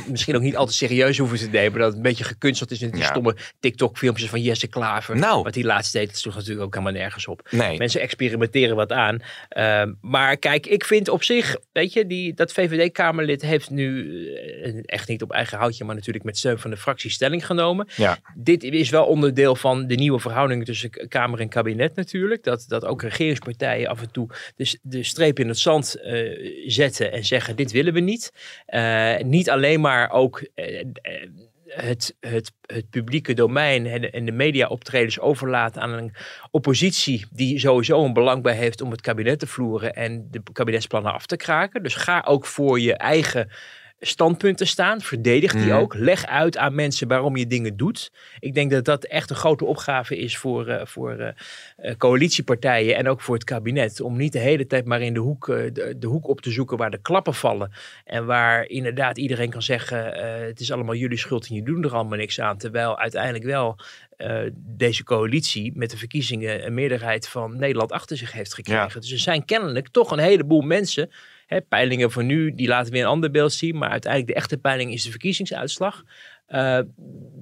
misschien 0.06 0.36
ook 0.36 0.42
niet 0.42 0.56
altijd 0.56 0.76
serieus 0.76 1.18
hoeven 1.18 1.38
te 1.38 1.48
nemen. 1.48 1.78
Dat 1.78 1.86
het 1.86 1.96
een 1.96 2.02
beetje 2.02 2.24
gekunsteld 2.24 2.70
is 2.70 2.80
met 2.80 2.92
die 2.92 3.00
Ja. 3.00 3.06
stomme 3.08 3.36
TikTok-filmpjes 3.60 4.28
van 4.28 4.42
Jesse 4.42 4.66
Klaver. 4.66 5.16
Nou. 5.16 5.42
Wat 5.42 5.54
die 5.54 5.64
laatst 5.64 5.92
deed, 5.92 6.06
dat 6.06 6.18
sloeg 6.18 6.34
natuurlijk 6.34 6.66
ook 6.66 6.74
helemaal 6.74 7.00
nergens 7.00 7.26
op. 7.26 7.48
Nee. 7.50 7.78
Mensen 7.78 8.00
experimenteren 8.00 8.76
wat 8.76 8.92
aan. 8.92 9.22
Ehm, 9.48 9.92
maar 10.00 10.36
kijk, 10.36 10.66
ik 10.66 10.84
vind 10.84 11.08
op 11.08 11.22
zich, 11.22 11.56
weet 11.72 11.92
je, 11.92 12.06
die, 12.06 12.34
dat 12.34 12.52
VVD-Kamerlid 12.52 13.42
heeft 13.42 13.70
nu 13.70 14.16
eh, 14.34 14.74
echt 14.84 15.08
niet 15.08 15.22
op 15.22 15.30
eigen 15.30 15.58
houtje, 15.58 15.84
maar 15.84 15.94
natuurlijk 15.94 16.24
met 16.24 16.38
steun 16.38 16.58
van 16.58 16.70
de 16.70 16.76
fractie 16.76 17.10
stelling 17.10 17.46
genomen. 17.46 17.88
Ja. 17.96 18.18
Dit 18.36 18.62
is 18.62 18.90
wel 18.90 19.04
onderdeel 19.04 19.56
van 19.56 19.86
de 19.86 19.94
nieuwe 19.94 20.20
verhoudingen 20.20 20.64
tussen 20.64 20.90
Kamer 21.08 21.40
en 21.40 21.48
kabinet 21.48 21.94
natuurlijk. 21.94 22.44
Dat, 22.44 22.64
dat 22.68 22.84
ook 22.84 23.02
regeringspartijen 23.02 23.88
af 23.88 24.00
en 24.00 24.10
toe 24.10 24.28
de, 24.56 24.78
de 24.82 25.02
streep 25.02 25.38
in 25.38 25.48
het 25.48 25.58
zand 25.58 25.94
eh, 25.94 26.50
zetten 26.66 27.12
en 27.12 27.21
zeggen: 27.24 27.56
dit 27.56 27.72
willen 27.72 27.92
we 27.92 28.00
niet. 28.00 28.32
Eh, 28.66 29.16
niet 29.18 29.50
alleen 29.50 29.80
maar 29.80 30.10
ook. 30.10 30.46
eh, 30.54 30.80
eh, 30.80 31.28
het, 31.74 32.16
het, 32.20 32.52
het 32.66 32.90
publieke 32.90 33.34
domein 33.34 33.86
en 33.86 34.00
de, 34.00 34.10
en 34.10 34.24
de 34.24 34.32
media-optredens 34.32 35.20
overlaten 35.20 35.82
aan 35.82 35.92
een 35.92 36.12
oppositie 36.50 37.26
die 37.30 37.58
sowieso 37.58 38.04
een 38.04 38.12
belang 38.12 38.42
bij 38.42 38.54
heeft 38.54 38.80
om 38.80 38.90
het 38.90 39.00
kabinet 39.00 39.38
te 39.38 39.46
vloeren 39.46 39.94
en 39.94 40.28
de 40.30 40.42
kabinetsplannen 40.52 41.12
af 41.12 41.26
te 41.26 41.36
kraken. 41.36 41.82
Dus 41.82 41.94
ga 41.94 42.24
ook 42.26 42.46
voor 42.46 42.80
je 42.80 42.94
eigen 42.94 43.50
standpunten 44.04 44.66
staan. 44.66 45.00
Verdedig 45.00 45.52
die 45.52 45.66
Mhm. 45.66 45.76
ook. 45.76 45.94
Leg 45.94 46.26
uit 46.26 46.56
aan 46.56 46.74
mensen 46.74 47.08
waarom 47.08 47.36
je 47.36 47.46
dingen 47.46 47.76
doet. 47.76 48.12
Ik 48.38 48.54
denk 48.54 48.70
dat 48.70 48.84
dat 48.84 49.04
echt 49.04 49.30
een 49.30 49.36
grote 49.36 49.64
opgave 49.64 50.18
is 50.18 50.36
voor, 50.36 50.66
eh, 50.66 50.86
voor 50.86 51.10
eh, 51.18 51.28
eh, 51.76 51.96
coalitiepartijen 51.96 52.96
en 52.96 53.08
ook 53.08 53.20
voor 53.20 53.34
het 53.34 53.44
kabinet. 53.44 54.00
Om 54.00 54.16
niet 54.16 54.32
de 54.32 54.38
hele 54.38 54.66
tijd 54.66 54.84
maar 54.84 55.00
in 55.00 55.14
de 55.14 55.20
hoek, 55.20 55.46
de, 55.46 55.94
de 55.98 56.06
hoek 56.06 56.28
op 56.28 56.40
te 56.40 56.50
zoeken 56.50 56.76
waar 56.76 56.90
de 56.90 57.00
klappen 57.02 57.34
vallen. 57.34 57.72
En 58.04 58.26
waar 58.26 58.68
inderdaad 58.68 59.18
iedereen 59.18 59.50
kan 59.50 59.62
zeggen: 59.62 60.04
het 60.46 60.60
is 60.60 60.72
allemaal 60.72 60.94
jullie 60.94 61.18
schuld 61.18 61.46
en 61.48 61.54
je 61.54 61.62
doet 61.62 61.84
er 61.84 61.94
allemaal 61.94 62.18
niks 62.18 62.40
aan. 62.40 62.58
Terwijl 62.58 62.98
uiteindelijk 62.98 63.44
wel 63.44 63.78
deze 64.56 65.04
coalitie 65.04 65.72
met 65.74 65.90
de 65.90 65.96
verkiezingen 65.96 66.66
een 66.66 66.74
meerderheid 66.74 67.28
van 67.28 67.56
Nederland 67.56 67.92
achter 67.92 68.16
zich 68.16 68.32
heeft 68.32 68.54
gekregen. 68.54 69.00
Dus 69.00 69.12
er 69.12 69.18
zijn 69.18 69.44
kennelijk 69.44 69.88
toch 69.88 70.10
een 70.10 70.18
heleboel 70.18 70.60
mensen. 70.60 71.10
Peilingen 71.60 72.10
van 72.10 72.26
nu, 72.26 72.54
die 72.54 72.68
laten 72.68 72.92
weer 72.92 73.02
een 73.02 73.08
ander 73.08 73.30
beeld 73.30 73.52
zien. 73.52 73.78
Maar 73.78 73.90
uiteindelijk 73.90 74.32
de 74.32 74.38
echte 74.38 74.58
peiling 74.58 74.92
is 74.92 75.02
de 75.02 75.10
verkiezingsuitslag. 75.10 76.02
Eh, 76.46 76.78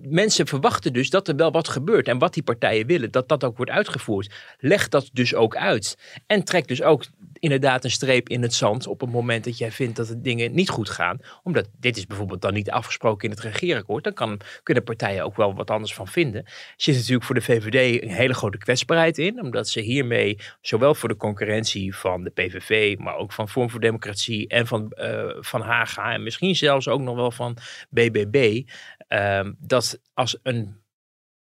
mensen 0.03 0.47
verwachten 0.47 0.93
dus 0.93 1.11
dat 1.11 1.29
er 1.29 1.37
wel 1.37 1.51
wat 1.51 1.69
gebeurt. 1.69 2.09
En 2.09 2.19
wat 2.19 2.35
die 2.35 2.43
partijen 2.43 2.87
willen, 2.87 3.11
dat 3.11 3.29
dat 3.29 3.45
ook 3.45 3.57
wordt 3.57 3.73
uitgevoerd. 3.73 4.35
Leg 4.59 4.89
dat 4.89 5.11
dus 5.13 5.35
ook 5.35 5.57
uit. 5.57 5.99
En 6.27 6.45
trek 6.45 6.69
dus 6.69 6.83
ook 6.83 7.05
inderdaad 7.41 7.85
een 7.85 7.91
streep 7.91 8.29
in 8.29 8.43
het 8.43 8.55
zand 8.55 8.87
op 8.87 9.01
het 9.01 9.11
moment 9.11 9.45
dat 9.45 9.59
jij 9.59 9.73
vindt 9.73 9.97
dat 9.97 10.07
de 10.07 10.21
dingen 10.21 10.55
niet 10.55 10.69
goed 10.69 10.91
gaan. 10.91 11.19
Omdat 11.43 11.69
dit 11.79 11.97
is 11.97 12.07
bijvoorbeeld 12.07 12.43
dan 12.43 12.53
niet 12.53 12.71
afgesproken 12.71 13.29
in 13.29 13.35
het 13.35 13.45
regeerakkoord. 13.45 14.05
Dan 14.05 14.13
kan, 14.13 14.41
kunnen 14.63 14.85
partijen 14.85 15.25
ook 15.25 15.37
wel 15.37 15.55
wat 15.55 15.71
anders 15.71 15.95
van 15.95 16.09
vinden. 16.09 16.45
Er 16.45 16.73
zit 16.77 16.95
natuurlijk 16.95 17.25
voor 17.25 17.35
de 17.35 17.41
VVD 17.41 18.03
een 18.03 18.11
hele 18.11 18.35
grote 18.35 18.59
kwetsbaarheid 18.59 19.19
in. 19.19 19.43
Omdat 19.43 19.69
ze 19.69 19.81
hiermee 19.81 20.39
zowel 20.61 20.95
voor 20.95 21.09
de 21.09 21.17
concurrentie 21.17 21.97
van 21.97 22.25
de 22.25 22.31
PVV, 22.31 22.99
maar 22.99 23.17
ook 23.17 23.33
van 23.33 23.49
Vorm 23.49 23.71
voor 23.71 23.81
Democratie 23.81 24.49
en 24.49 24.67
van, 24.67 24.91
eh, 24.91 25.37
van 25.41 25.61
Haga 25.61 26.13
en 26.13 26.23
misschien 26.23 26.57
zelfs 26.57 26.89
ook 26.89 27.01
nog 27.01 27.17
wel 27.17 27.31
van 27.31 27.57
BBB. 27.91 28.63
ehm, 29.09 29.53
dat 29.59 30.01
als 30.15 30.39
een 30.43 30.80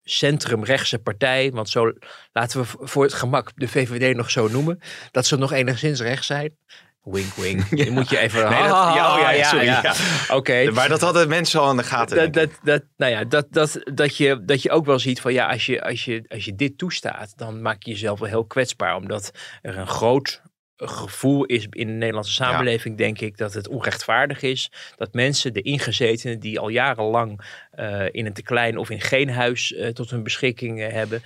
centrumrechtse 0.02 0.98
partij, 0.98 1.50
want 1.50 1.68
zo 1.68 1.92
laten 2.32 2.60
we 2.60 2.66
voor 2.80 3.02
het 3.02 3.14
gemak 3.14 3.50
de 3.54 3.68
VVD 3.68 4.16
nog 4.16 4.30
zo 4.30 4.48
noemen, 4.48 4.80
dat 5.10 5.26
ze 5.26 5.36
nog 5.36 5.52
enigszins 5.52 6.00
rechts 6.00 6.26
zijn. 6.26 6.56
Wink, 7.02 7.34
wink. 7.34 7.62
Je 7.84 7.90
moet 7.90 8.08
je 8.10 8.18
even... 8.18 8.50
Nee, 8.50 8.62
dat- 8.62 8.68
ja, 8.68 9.14
oh 9.14 9.36
ja, 9.36 9.44
sorry, 9.44 9.64
ja. 9.64 9.94
Oké. 10.28 10.70
Maar 10.70 10.88
dat 10.88 11.00
hadden 11.00 11.28
mensen 11.28 11.60
al 11.60 11.68
aan 11.68 11.76
de 11.76 11.82
gaten. 11.82 12.16
Dat, 12.16 12.32
dat, 12.32 12.50
dat, 12.62 12.82
nou 12.96 13.12
ja, 13.12 13.24
dat, 13.24 13.46
dat, 13.50 13.80
dat, 13.94 14.16
je, 14.16 14.44
dat 14.44 14.62
je 14.62 14.70
ook 14.70 14.86
wel 14.86 14.98
ziet 14.98 15.20
van 15.20 15.32
ja, 15.32 15.46
als 15.46 15.66
je, 15.66 15.82
als, 15.82 16.04
je, 16.04 16.24
als 16.28 16.44
je 16.44 16.54
dit 16.54 16.78
toestaat, 16.78 17.32
dan 17.36 17.62
maak 17.62 17.82
je 17.82 17.90
jezelf 17.90 18.18
wel 18.18 18.28
heel 18.28 18.44
kwetsbaar. 18.44 18.96
Omdat 18.96 19.30
er 19.62 19.78
een 19.78 19.86
groot 19.86 20.42
gevoel 20.76 21.44
is 21.44 21.66
in 21.70 21.86
de 21.86 21.92
Nederlandse 21.92 22.32
samenleving, 22.32 22.96
denk 22.96 23.20
ik, 23.20 23.36
dat 23.36 23.52
het 23.52 23.68
onrechtvaardig 23.68 24.42
is. 24.42 24.72
Dat 24.96 25.12
mensen, 25.12 25.52
de 25.52 25.62
ingezetenen 25.62 26.40
die 26.40 26.60
al 26.60 26.68
jarenlang 26.68 27.40
eh, 27.80 28.06
in 28.10 28.26
een 28.26 28.32
te 28.32 28.42
klein 28.42 28.78
of 28.78 28.90
in 28.90 29.00
geen 29.00 29.30
huis 29.30 29.74
eh, 29.74 29.88
tot 29.88 30.10
hun 30.10 30.22
beschikking 30.22 30.82
eh, 30.82 30.92
hebben. 30.92 31.22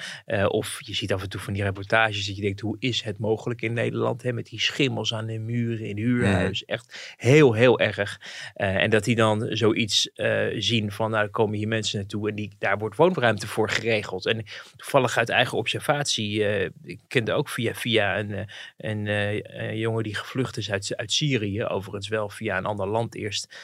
of 0.48 0.80
je 0.84 0.94
ziet 0.94 1.12
af 1.12 1.22
en 1.22 1.28
toe 1.28 1.40
van 1.40 1.52
die 1.52 1.62
reportages 1.62 2.26
dat 2.26 2.36
je 2.36 2.42
denkt, 2.42 2.60
hoe 2.60 2.76
is 2.78 3.02
het 3.02 3.18
mogelijk 3.18 3.62
in 3.62 3.72
Nederland? 3.72 4.22
Hè, 4.22 4.32
met 4.32 4.46
die 4.46 4.60
schimmels 4.60 5.14
aan 5.14 5.26
de 5.26 5.38
muren 5.38 5.86
in 5.86 5.96
huurhuis. 5.96 6.64
Echt 6.64 7.14
heel, 7.16 7.52
heel 7.52 7.78
erg. 7.78 8.20
En 8.54 8.90
dat 8.90 9.04
die 9.04 9.16
dan 9.16 9.46
zoiets 9.50 10.10
zien 10.56 10.92
van, 10.92 11.10
nou, 11.10 11.24
er 11.24 11.30
komen 11.30 11.58
hier 11.58 11.68
mensen 11.68 11.98
naartoe 11.98 12.28
en 12.28 12.34
die, 12.34 12.50
daar 12.58 12.78
wordt 12.78 12.96
woonruimte 12.96 13.46
voor 13.46 13.70
geregeld. 13.70 14.26
En 14.26 14.44
toevallig 14.76 15.16
uit 15.18 15.28
eigen 15.28 15.58
observatie, 15.58 16.44
ik 16.84 17.00
kende 17.08 17.32
ook 17.32 17.48
via 17.48 17.74
via 17.74 18.18
een, 18.18 18.48
een, 18.76 19.06
een 19.06 19.78
jongen 19.78 20.02
die 20.02 20.14
gevlucht 20.14 20.56
is 20.56 20.70
uit, 20.70 20.96
uit 20.96 21.12
Syrië, 21.12 21.64
overigens 21.64 22.08
wel 22.08 22.28
via 22.28 22.56
een 22.56 22.66
ander 22.66 22.88
land 22.88 23.14
eerst. 23.14 23.56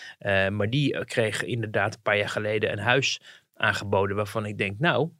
Maar 0.50 0.70
die 0.70 1.04
kreeg 1.04 1.44
inderdaad 1.44 1.94
een 1.94 2.02
paar 2.02 2.18
jaar 2.18 2.28
geleden 2.28 2.72
een 2.72 2.79
huis 2.80 3.20
aangeboden 3.54 4.16
waarvan 4.16 4.46
ik 4.46 4.58
denk, 4.58 4.78
nou, 4.78 5.10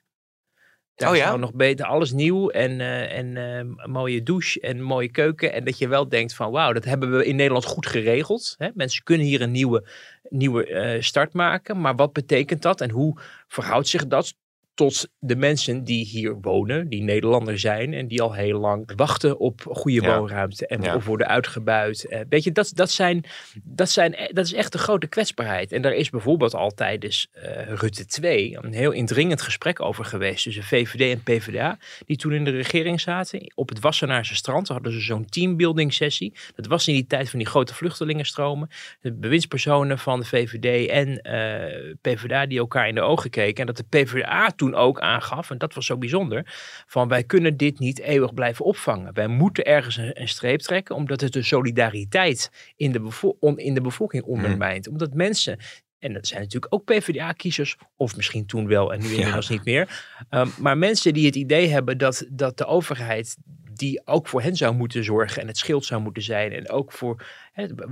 daar 1.00 1.10
Oh 1.10 1.16
ja? 1.16 1.32
is 1.32 1.38
nog 1.38 1.54
beter 1.54 1.86
alles 1.86 2.12
nieuw 2.12 2.48
en, 2.48 2.80
eh, 2.80 3.18
en 3.18 3.36
eh, 3.36 3.56
een 3.56 3.90
mooie 3.90 4.22
douche 4.22 4.60
en 4.60 4.82
mooie 4.82 5.10
keuken. 5.10 5.52
En 5.52 5.64
dat 5.64 5.78
je 5.78 5.88
wel 5.88 6.08
denkt 6.08 6.34
van 6.34 6.50
wauw, 6.50 6.72
dat 6.72 6.84
hebben 6.84 7.16
we 7.16 7.24
in 7.24 7.36
Nederland 7.36 7.64
goed 7.64 7.86
geregeld. 7.86 8.54
Hè? 8.58 8.68
Mensen 8.74 9.04
kunnen 9.04 9.26
hier 9.26 9.40
een 9.40 9.50
nieuwe, 9.50 9.88
nieuwe 10.28 10.66
eh, 10.66 11.02
start 11.02 11.32
maken. 11.32 11.80
Maar 11.80 11.94
wat 11.94 12.12
betekent 12.12 12.62
dat 12.62 12.80
en 12.80 12.90
hoe 12.90 13.20
verhoudt 13.48 13.88
zich 13.88 14.06
dat 14.06 14.34
tot 14.80 15.08
de 15.18 15.36
mensen 15.36 15.84
die 15.84 16.04
hier 16.04 16.38
wonen, 16.40 16.88
die 16.88 17.02
Nederlander 17.02 17.58
zijn 17.58 17.94
en 17.94 18.08
die 18.08 18.22
al 18.22 18.32
heel 18.32 18.58
lang 18.58 18.92
wachten 18.96 19.38
op 19.38 19.60
goede 19.70 20.02
Ja. 20.02 20.18
woonruimte 20.18 20.66
en 20.66 20.82
Ja. 20.82 21.00
worden 21.00 21.26
uitgebuit. 21.26 22.04
Eh, 22.08 22.20
weet 22.28 22.44
je, 22.44 22.52
dat, 22.52 22.72
dat, 22.74 22.90
zijn, 22.90 23.24
dat, 23.62 23.90
zijn, 23.90 24.14
e- 24.14 24.32
dat 24.32 24.44
is 24.44 24.52
echt 24.52 24.74
een 24.74 24.80
grote 24.80 25.06
kwetsbaarheid. 25.06 25.72
En 25.72 25.82
daar 25.82 25.94
is 25.94 26.10
bijvoorbeeld 26.10 26.54
al 26.54 26.70
tijdens 26.70 27.28
eh, 27.32 27.72
Rutte 27.74 28.06
2 28.06 28.56
een 28.60 28.72
heel 28.72 28.90
indringend 28.90 29.42
gesprek 29.42 29.80
over 29.80 30.04
geweest 30.04 30.42
tussen 30.42 30.62
VVD 30.62 31.00
en 31.16 31.22
PvdA, 31.22 31.78
die 32.06 32.16
toen 32.16 32.32
in 32.32 32.44
de 32.44 32.50
regering 32.50 33.00
zaten. 33.00 33.52
Op 33.54 33.68
het 33.68 33.80
Wassenaarse 33.80 34.34
strand 34.34 34.68
hadden 34.68 34.92
ze 34.92 35.00
zo'n 35.00 35.24
teambuilding 35.24 35.92
sessie. 35.92 36.32
Dat 36.54 36.66
was 36.66 36.88
in 36.88 36.94
die 36.94 37.06
tijd 37.06 37.30
van 37.30 37.38
die 37.38 37.48
grote 37.48 37.74
vluchtelingenstromen. 37.74 38.68
De 39.00 39.12
bewindspersonen 39.12 39.98
van 39.98 40.20
de 40.20 40.26
VVD 40.26 40.88
en 40.88 41.20
eh, 41.20 41.94
PvdA 42.00 42.46
die 42.46 42.58
elkaar 42.58 42.88
in 42.88 42.94
de 42.94 43.00
ogen 43.00 43.30
keken. 43.30 43.60
En 43.60 43.66
dat 43.66 43.76
de 43.76 43.98
PvdA 43.98 44.50
toen 44.50 44.69
ook 44.74 45.00
aangaf, 45.00 45.50
en 45.50 45.58
dat 45.58 45.74
was 45.74 45.86
zo 45.86 45.98
bijzonder, 45.98 46.44
van 46.86 47.08
wij 47.08 47.24
kunnen 47.24 47.56
dit 47.56 47.78
niet 47.78 48.00
eeuwig 48.00 48.34
blijven 48.34 48.64
opvangen. 48.64 49.14
Wij 49.14 49.28
moeten 49.28 49.64
ergens 49.64 49.96
een, 49.96 50.20
een 50.20 50.28
streep 50.28 50.60
trekken, 50.60 50.94
omdat 50.94 51.20
het 51.20 51.32
de 51.32 51.42
solidariteit 51.42 52.72
in 52.76 52.92
de, 52.92 53.00
bevo- 53.00 53.36
on- 53.40 53.58
in 53.58 53.74
de 53.74 53.80
bevolking 53.80 54.22
ondermijnt. 54.22 54.88
Omdat 54.88 55.14
mensen 55.14 55.58
en 56.00 56.12
dat 56.12 56.26
zijn 56.26 56.40
natuurlijk 56.40 56.74
ook 56.74 56.84
PvdA-kiezers, 56.84 57.76
of 57.96 58.16
misschien 58.16 58.46
toen 58.46 58.66
wel 58.66 58.92
en 58.92 59.00
nu 59.00 59.08
inmiddels 59.14 59.48
niet 59.48 59.64
meer. 59.64 60.06
Um, 60.30 60.52
maar 60.58 60.78
mensen 60.78 61.14
die 61.14 61.26
het 61.26 61.34
idee 61.34 61.68
hebben 61.68 61.98
dat, 61.98 62.26
dat 62.30 62.58
de 62.58 62.66
overheid, 62.66 63.36
die 63.74 64.06
ook 64.06 64.28
voor 64.28 64.42
hen 64.42 64.56
zou 64.56 64.74
moeten 64.74 65.04
zorgen 65.04 65.42
en 65.42 65.48
het 65.48 65.58
schild 65.58 65.84
zou 65.84 66.02
moeten 66.02 66.22
zijn, 66.22 66.52
en 66.52 66.70
ook 66.70 66.92
voor 66.92 67.26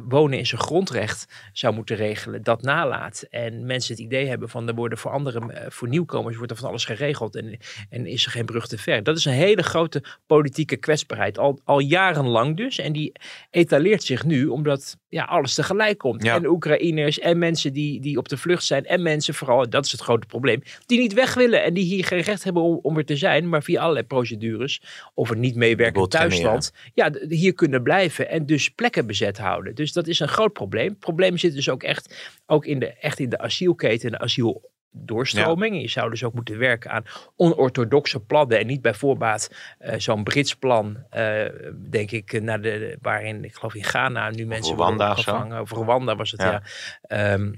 wonen 0.08 0.38
in 0.38 0.46
zijn 0.46 0.60
grondrecht 0.60 1.26
zou 1.52 1.74
moeten 1.74 1.96
regelen, 1.96 2.42
dat 2.42 2.62
nalaat. 2.62 3.26
En 3.30 3.66
mensen 3.66 3.94
het 3.94 4.04
idee 4.04 4.26
hebben 4.26 4.48
van 4.48 4.68
er 4.68 4.74
worden 4.74 4.98
voor 4.98 5.10
anderen, 5.10 5.50
eh, 5.50 5.70
voor 5.70 5.88
nieuwkomers, 5.88 6.36
wordt 6.36 6.50
er 6.50 6.58
van 6.58 6.68
alles 6.68 6.84
geregeld 6.84 7.36
en, 7.36 7.58
en 7.90 8.06
is 8.06 8.24
er 8.24 8.30
geen 8.30 8.46
brug 8.46 8.66
te 8.66 8.78
ver. 8.78 9.02
Dat 9.02 9.16
is 9.16 9.24
een 9.24 9.32
hele 9.32 9.62
grote 9.62 10.02
politieke 10.26 10.76
kwetsbaarheid, 10.76 11.38
al, 11.38 11.60
al 11.64 11.78
jarenlang 11.78 12.56
dus. 12.56 12.78
En 12.78 12.92
die 12.92 13.12
etaleert 13.50 14.02
zich 14.02 14.24
nu 14.24 14.46
omdat 14.46 14.96
ja, 15.08 15.24
alles 15.24 15.54
tegelijk 15.54 15.98
komt. 15.98 16.22
Ja. 16.22 16.34
En 16.34 16.46
Oekraïners 16.46 17.18
en 17.18 17.38
mensen 17.38 17.72
die, 17.72 18.00
die 18.00 18.18
op 18.18 18.28
de 18.28 18.36
vlucht 18.36 18.64
zijn 18.64 18.84
en 18.84 19.02
mensen 19.02 19.34
vooral, 19.34 19.70
dat 19.70 19.84
is 19.84 19.92
het 19.92 20.00
grote 20.00 20.26
probleem, 20.26 20.62
die 20.86 20.98
niet 20.98 21.12
weg 21.12 21.34
willen 21.34 21.62
en 21.62 21.74
die 21.74 21.84
hier 21.84 22.04
geen 22.04 22.20
recht 22.20 22.44
hebben 22.44 22.62
om, 22.62 22.78
om 22.82 22.96
er 22.96 23.04
te 23.04 23.16
zijn, 23.16 23.48
maar 23.48 23.62
via 23.62 23.80
allerlei 23.80 24.06
procedures 24.06 24.82
of 25.14 25.28
het 25.28 25.38
niet 25.38 25.54
meewerken 25.54 26.08
thuisland, 26.08 26.72
ja, 26.94 27.10
hier 27.28 27.54
kunnen 27.54 27.82
blijven 27.82 28.28
en 28.28 28.46
dus 28.46 28.68
plekken 28.68 29.06
bezet 29.06 29.38
houden. 29.38 29.57
Dus 29.62 29.92
dat 29.92 30.06
is 30.06 30.20
een 30.20 30.28
groot 30.28 30.52
probleem. 30.52 30.88
Het 30.88 30.98
probleem 30.98 31.38
zit 31.38 31.54
dus 31.54 31.68
ook 31.68 31.82
echt, 31.82 32.32
ook 32.46 32.66
in 32.66 32.78
de, 32.78 32.92
echt 32.92 33.18
in 33.18 33.28
de 33.28 33.38
asielketen, 33.38 34.10
de 34.10 34.18
asiel 34.18 34.70
doorstroming. 34.90 35.80
Je 35.80 35.88
zou 35.88 36.10
dus 36.10 36.24
ook 36.24 36.34
moeten 36.34 36.58
werken 36.58 36.90
aan 36.90 37.04
onorthodoxe 37.36 38.20
plannen 38.20 38.58
en 38.58 38.66
niet 38.66 38.82
bij 38.82 38.94
voorbaat 38.94 39.50
eh, 39.78 39.98
zo'n 39.98 40.24
Brits 40.24 40.54
plan, 40.54 40.96
eh, 41.10 41.44
denk 41.90 42.10
ik, 42.10 42.32
eh, 42.32 42.40
naar 42.40 42.60
de, 42.60 42.98
waarin, 43.02 43.44
ik 43.44 43.54
geloof 43.54 43.74
in 43.74 43.84
Ghana 43.84 44.30
nu 44.30 44.46
mensen 44.46 44.74
Rwanda 44.74 45.06
worden 45.06 45.08
opgevangen. 45.08 45.60
Of 45.60 45.70
Rwanda 45.70 46.16
was 46.16 46.30
het, 46.30 46.40
Ja. 46.40 46.50
ja. 46.50 46.62
Ehm, 47.02 47.52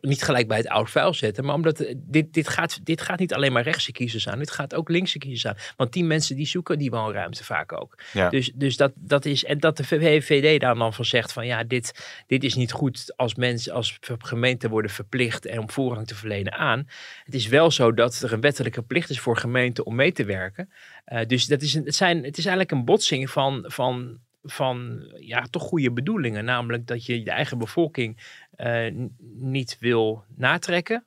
niet 0.00 0.22
gelijk 0.22 0.48
bij 0.48 0.56
het 0.56 0.68
oud 0.68 0.90
vuil 0.90 1.14
zetten, 1.14 1.44
maar 1.44 1.54
omdat 1.54 1.80
eh, 1.80 1.94
dit, 1.98 2.32
dit, 2.32 2.48
gaat, 2.48 2.86
dit 2.86 3.00
gaat 3.00 3.18
niet 3.18 3.34
alleen 3.34 3.52
maar 3.52 3.62
rechtse 3.62 3.92
kiezers 3.92 4.28
aan, 4.28 4.38
dit 4.38 4.50
gaat 4.50 4.74
ook 4.74 4.88
linkse 4.88 5.18
kiezers 5.18 5.46
aan. 5.46 5.56
Want 5.76 5.92
die 5.92 6.04
mensen 6.04 6.36
die 6.36 6.46
zoeken 6.46 6.78
die 6.78 6.90
woonruimte 6.90 7.44
vaak 7.44 7.72
ook. 7.72 7.98
Ja. 8.12 8.28
Dus, 8.28 8.52
dus 8.54 8.76
dat, 8.76 8.92
dat 8.94 9.24
is, 9.24 9.44
en 9.44 9.58
dat 9.58 9.76
de 9.76 9.84
VVD 9.84 10.60
daar 10.60 10.74
dan 10.74 10.94
van 10.94 11.04
zegt 11.04 11.32
van 11.32 11.46
ja, 11.46 11.64
dit, 11.64 12.22
dit 12.26 12.44
is 12.44 12.54
niet 12.54 12.72
goed 12.72 13.12
als 13.16 13.34
mensen, 13.34 13.72
als 13.72 13.98
gemeenten 14.18 14.70
worden 14.70 14.90
verplicht 14.90 15.46
en 15.46 15.58
om 15.58 15.70
voorrang 15.70 16.06
te 16.06 16.14
verlenen 16.14 16.52
aan. 16.52 16.88
Het 17.24 17.34
is 17.34 17.46
wel 17.46 17.70
zo 17.70 17.94
dat 17.94 18.20
er 18.20 18.32
een 18.32 18.40
wettelijke 18.40 18.82
plicht 18.82 19.10
is 19.10 19.20
voor 19.20 19.36
gemeenten 19.36 19.86
om 19.86 19.94
mee 19.94 20.12
te 20.12 20.24
werken. 20.24 20.70
Eh, 21.04 21.26
dus 21.26 21.46
dat 21.46 21.62
is 21.62 21.74
een, 21.74 21.84
het, 21.84 21.94
zijn, 21.94 22.16
het 22.16 22.38
is 22.38 22.46
eigenlijk 22.46 22.70
een 22.70 22.84
botsing 22.84 23.30
van, 23.30 23.64
van, 23.66 24.18
van 24.44 25.08
ja, 25.18 25.42
toch 25.42 25.62
goede 25.62 25.92
bedoelingen. 25.92 26.44
Namelijk 26.44 26.86
dat 26.86 27.06
je 27.06 27.24
je 27.24 27.30
eigen 27.30 27.58
bevolking 27.58 28.16
eh, 28.56 28.92
niet 29.34 29.76
wil 29.80 30.24
natrekken. 30.36 31.04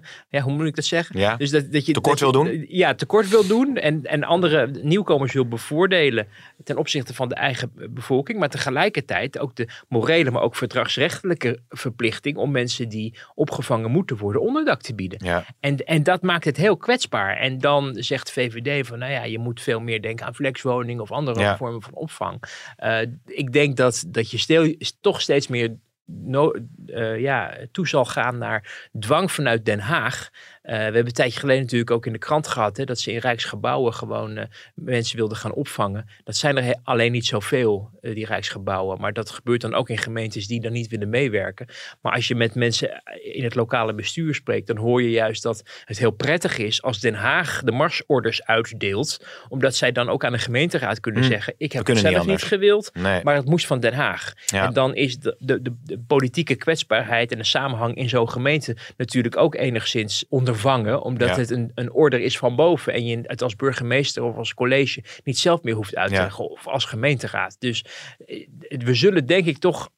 Ja, 0.28 0.40
hoe 0.40 0.52
moet 0.52 0.66
ik 0.66 0.74
dat 0.74 0.84
zeggen? 0.84 1.18
Ja. 1.18 1.36
Dus 1.36 1.50
dat, 1.50 1.72
dat 1.72 1.86
je 1.86 1.92
Tekort 1.92 2.18
dat 2.18 2.32
wil 2.32 2.44
doen? 2.44 2.64
Ja, 2.68 2.94
tekort 2.94 3.28
wil 3.28 3.46
doen 3.46 3.76
en, 3.76 4.04
en 4.04 4.24
andere 4.24 4.70
nieuwkomers 4.82 5.32
wil 5.32 5.48
bevoordelen 5.48 6.26
ten 6.64 6.76
opzichte 6.76 7.14
van 7.14 7.28
de 7.28 7.34
eigen 7.34 7.72
bevolking. 7.90 8.38
Maar 8.38 8.48
tegelijkertijd 8.48 9.38
ook 9.38 9.56
de 9.56 9.68
morele, 9.88 10.30
maar 10.30 10.42
ook 10.42 10.56
verdragsrechtelijke 10.56 11.60
verplichting 11.68 12.36
om 12.36 12.50
mensen 12.50 12.88
die 12.88 13.18
opgevangen 13.34 13.90
moeten 13.90 14.16
worden 14.16 14.40
onderdak 14.42 14.80
te 14.82 14.94
bieden. 14.94 15.18
Ja. 15.24 15.44
En, 15.60 15.76
en 15.76 16.02
dat 16.02 16.22
maakt 16.22 16.44
het 16.44 16.56
heel 16.56 16.76
kwetsbaar. 16.76 17.36
En 17.36 17.58
dan 17.58 17.94
zegt 17.94 18.32
VVD 18.32 18.86
van, 18.86 18.98
nou 18.98 19.12
ja, 19.12 19.24
je 19.24 19.38
moet 19.38 19.60
veel 19.62 19.80
meer 19.80 20.02
denken 20.02 20.26
aan 20.26 20.34
flexwoning 20.34 21.00
of 21.00 21.12
andere 21.12 21.40
Ja. 21.40 21.56
vormen 21.56 21.82
van 21.82 21.94
opvang. 21.94 22.42
Eh, 22.76 23.00
ik 23.26 23.52
denk 23.52 23.76
dat, 23.76 24.04
dat 24.08 24.30
je 24.30 24.38
stel, 24.38 24.74
toch 25.00 25.20
steeds 25.20 25.48
meer 25.48 25.76
no, 26.06 26.52
eh, 26.86 27.20
ja, 27.20 27.56
toe 27.72 27.88
zal 27.88 28.04
gaan 28.04 28.38
naar 28.38 28.88
dwang 28.98 29.32
vanuit 29.32 29.64
Den 29.64 29.80
Haag. 29.80 30.30
Eh, 30.66 30.76
we 30.76 30.82
hebben 30.82 31.06
een 31.06 31.12
tijdje 31.12 31.40
geleden 31.40 31.62
natuurlijk 31.62 31.90
ook 31.90 32.06
in 32.06 32.12
de 32.12 32.18
krant 32.18 32.46
gehad 32.48 32.76
hè, 32.76 32.84
dat 32.84 33.00
ze 33.00 33.12
in 33.12 33.18
Rijksgebouwen 33.18 33.94
gewoon 33.94 34.36
eh, 34.36 34.44
mensen 34.74 35.16
wilden 35.16 35.36
gaan 35.36 35.52
opvangen. 35.52 36.08
Dat 36.24 36.36
zijn 36.36 36.56
er 36.56 36.76
alleen 36.82 37.12
niet 37.12 37.26
zoveel, 37.26 37.90
eh, 38.00 38.14
die 38.14 38.26
Rijksgebouwen. 38.26 39.00
Maar 39.00 39.12
dat 39.12 39.30
gebeurt 39.30 39.60
dan 39.60 39.74
ook 39.74 39.88
in 39.88 39.98
gemeentes 39.98 40.46
die 40.46 40.60
dan 40.60 40.72
niet 40.72 40.88
willen 40.88 41.08
meewerken. 41.08 41.66
Maar 42.00 42.12
als 42.12 42.28
je 42.28 42.34
met 42.34 42.54
mensen 42.54 43.02
in 43.34 43.44
het 43.44 43.54
lokale 43.54 43.94
bestuur 43.94 44.34
spreekt, 44.34 44.66
dan 44.66 44.76
hoor 44.76 45.02
je 45.02 45.10
juist 45.10 45.42
dat 45.42 45.62
het 45.84 45.98
heel 45.98 46.10
prettig 46.10 46.58
is 46.58 46.82
als 46.82 47.00
Den 47.00 47.14
Haag 47.14 47.62
de 47.62 47.72
marsorders 47.72 48.44
uitdeelt. 48.44 49.26
Omdat 49.48 49.74
zij 49.74 49.92
dan 49.92 50.08
ook 50.08 50.24
aan 50.24 50.32
de 50.32 50.38
gemeenteraad 50.38 51.00
kunnen 51.00 51.22
Hm, 51.22 51.28
zeggen: 51.28 51.54
Ik 51.56 51.72
heb 51.72 51.86
het 51.86 51.96
niet 51.96 52.12
zelf 52.12 52.26
niet, 52.26 52.42
gewild, 52.42 52.90
Nee. 52.94 53.20
maar 53.22 53.34
het 53.34 53.46
moest 53.46 53.66
van 53.66 53.80
Den 53.80 53.94
Haag. 53.94 54.32
Ja. 54.46 54.66
En 54.66 54.72
dan 54.72 54.94
is 54.94 55.18
de, 55.18 55.36
de, 55.38 55.62
de, 55.62 55.74
de 55.84 55.98
politieke 56.06 56.54
kwetsbaarheid 56.54 57.32
en 57.32 57.38
de 57.38 57.44
samenhang 57.44 57.96
in 57.96 58.08
zo'n 58.08 58.30
gemeente 58.30 58.76
natuurlijk 58.96 59.36
ook 59.36 59.54
enigszins 59.54 60.24
ondervangen. 60.56 61.02
Omdat 61.02 61.28
Ja. 61.28 61.36
het 61.36 61.50
een, 61.50 61.70
een 61.74 61.92
order 61.92 62.20
is 62.20 62.38
van 62.38 62.56
boven. 62.56 62.92
En 62.92 63.06
je 63.06 63.20
het 63.22 63.42
als 63.42 63.56
burgemeester 63.56 64.22
of 64.22 64.36
als 64.36 64.54
college 64.54 65.02
niet 65.24 65.38
zelf 65.38 65.62
meer 65.62 65.74
hoeft 65.74 65.96
uit 65.96 66.08
te 66.08 66.14
Ja. 66.14 66.22
leggen. 66.22 66.50
Of 66.50 66.66
als 66.66 66.84
gemeenteraad. 66.84 67.56
Dus 67.58 67.84
eh, 68.26 68.46
we 68.68 68.94
zullen 68.94 69.26
denk 69.26 69.46
ik 69.46 69.58
toch 69.58 69.88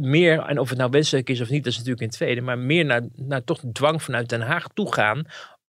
meer, 0.00 0.38
en 0.40 0.58
of 0.58 0.68
het 0.68 0.78
nou 0.78 0.90
wenselijk 0.90 1.30
is 1.30 1.40
of 1.40 1.48
niet, 1.50 1.64
dat 1.64 1.72
is 1.72 1.78
natuurlijk 1.78 2.02
in 2.02 2.08
het 2.08 2.16
tweede. 2.16 2.40
Maar 2.40 2.58
meer 2.58 2.84
naar, 2.84 3.02
naar 3.14 3.44
toch 3.44 3.62
dwang 3.72 4.02
vanuit 4.02 4.28
Den 4.28 4.40
Haag 4.40 4.66
toe 4.74 4.92
gaan. 4.92 5.24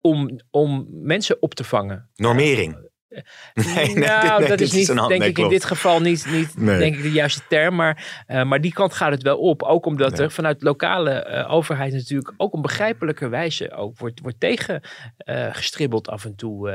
Om, 0.01 0.39
om 0.51 0.87
mensen 0.89 1.41
op 1.41 1.53
te 1.53 1.63
vangen. 1.63 2.09
Normering. 2.15 2.86
Nee, 3.09 3.23
nee, 3.75 3.95
nou, 3.95 4.39
nee, 4.39 4.49
dat 4.49 4.59
is 4.59 4.71
niet, 4.71 4.87
een 4.87 5.07
denk 5.07 5.23
ik 5.23 5.37
in 5.37 5.49
dit 5.49 5.65
geval 5.65 6.01
niet, 6.01 6.25
niet 6.31 6.65
denk 6.65 6.95
ik 6.95 7.01
de 7.01 7.11
juiste 7.11 7.41
term. 7.49 7.75
Maar, 7.75 8.23
eh, 8.27 8.43
maar 8.43 8.61
die 8.61 8.73
kant 8.73 8.93
gaat 8.93 9.11
het 9.11 9.23
wel 9.23 9.37
op. 9.37 9.63
Ook 9.63 9.85
omdat 9.85 10.19
er 10.19 10.31
vanuit 10.31 10.59
de 10.59 10.65
lokale 10.65 11.11
eh, 11.11 11.53
overheid 11.53 11.93
natuurlijk 11.93 12.33
ook 12.37 12.53
op 12.53 12.61
begrijpelijke 12.61 13.27
wijze 13.27 13.71
ook 13.71 13.97
wordt, 13.97 14.19
wordt 14.19 14.39
tegen 14.39 14.81
eh, 15.17 15.47
gestribbeld 15.51 16.09
af 16.09 16.25
en 16.25 16.35
toe. 16.35 16.69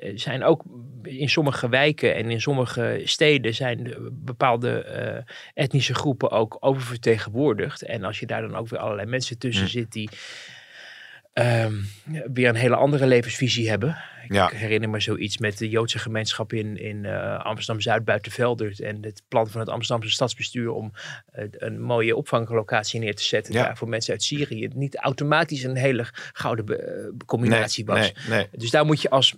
Eh, 0.00 0.12
zijn 0.14 0.44
ook 0.44 0.62
in 1.02 1.28
sommige 1.28 1.68
wijken 1.68 2.14
en 2.14 2.30
in 2.30 2.40
sommige 2.40 3.00
steden 3.04 3.54
zijn 3.54 3.84
de 3.84 4.08
bepaalde 4.12 4.82
eh, 4.82 5.22
etnische 5.54 5.94
groepen 5.94 6.30
ook 6.30 6.56
oververtegenwoordigd. 6.60 7.82
En 7.82 8.04
als 8.04 8.20
je 8.20 8.26
daar 8.26 8.40
dan 8.40 8.56
ook 8.56 8.68
weer 8.68 8.78
allerlei 8.78 9.08
mensen 9.08 9.38
tussen 9.38 9.68
zit 9.68 9.92
die 9.92 10.10
ehm, 11.36 11.74
weer 12.32 12.48
een 12.48 12.54
hele 12.54 12.76
andere 12.76 13.06
levensvisie 13.06 13.68
hebben. 13.68 13.96
Ik 14.24 14.32
Ja. 14.32 14.50
herinner 14.54 14.90
me 14.90 15.00
zoiets 15.00 15.38
met 15.38 15.58
de 15.58 15.68
Joodse 15.68 15.98
gemeenschap 15.98 16.52
in, 16.52 16.76
in 16.76 17.04
eh, 17.04 17.38
Amsterdam-Zuid 17.44 18.04
buiten 18.04 18.32
Veldert. 18.32 18.80
En 18.80 18.98
het 19.04 19.22
plan 19.28 19.48
van 19.48 19.60
het 19.60 19.68
Amsterdamse 19.70 20.14
stadsbestuur 20.14 20.70
om 20.70 20.92
eh, 21.32 21.44
een 21.50 21.80
mooie 21.80 22.16
opvanglocatie 22.16 23.00
neer 23.00 23.14
te 23.14 23.22
zetten 23.22 23.54
Ja. 23.54 23.62
daar 23.62 23.76
voor 23.76 23.88
mensen 23.88 24.12
uit 24.12 24.22
Syrië. 24.22 24.68
Niet 24.74 24.96
automatisch 24.96 25.62
een 25.62 25.76
hele 25.76 26.06
gouden 26.32 26.66
eh, 26.68 27.10
combinatie 27.26 27.84
was. 27.84 27.98
Nee, 27.98 28.12
nee. 28.28 28.48
Dus 28.52 28.70
daar 28.70 28.84
moet 28.86 29.02
je 29.02 29.10
als 29.10 29.34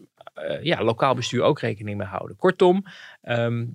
ja, 0.63 0.83
lokaal 0.85 1.15
bestuur 1.15 1.43
ook 1.43 1.61
rekening 1.61 1.99
mee 1.99 2.07
houden. 2.07 2.37
Kortom, 2.37 2.85
ehm, 3.23 3.67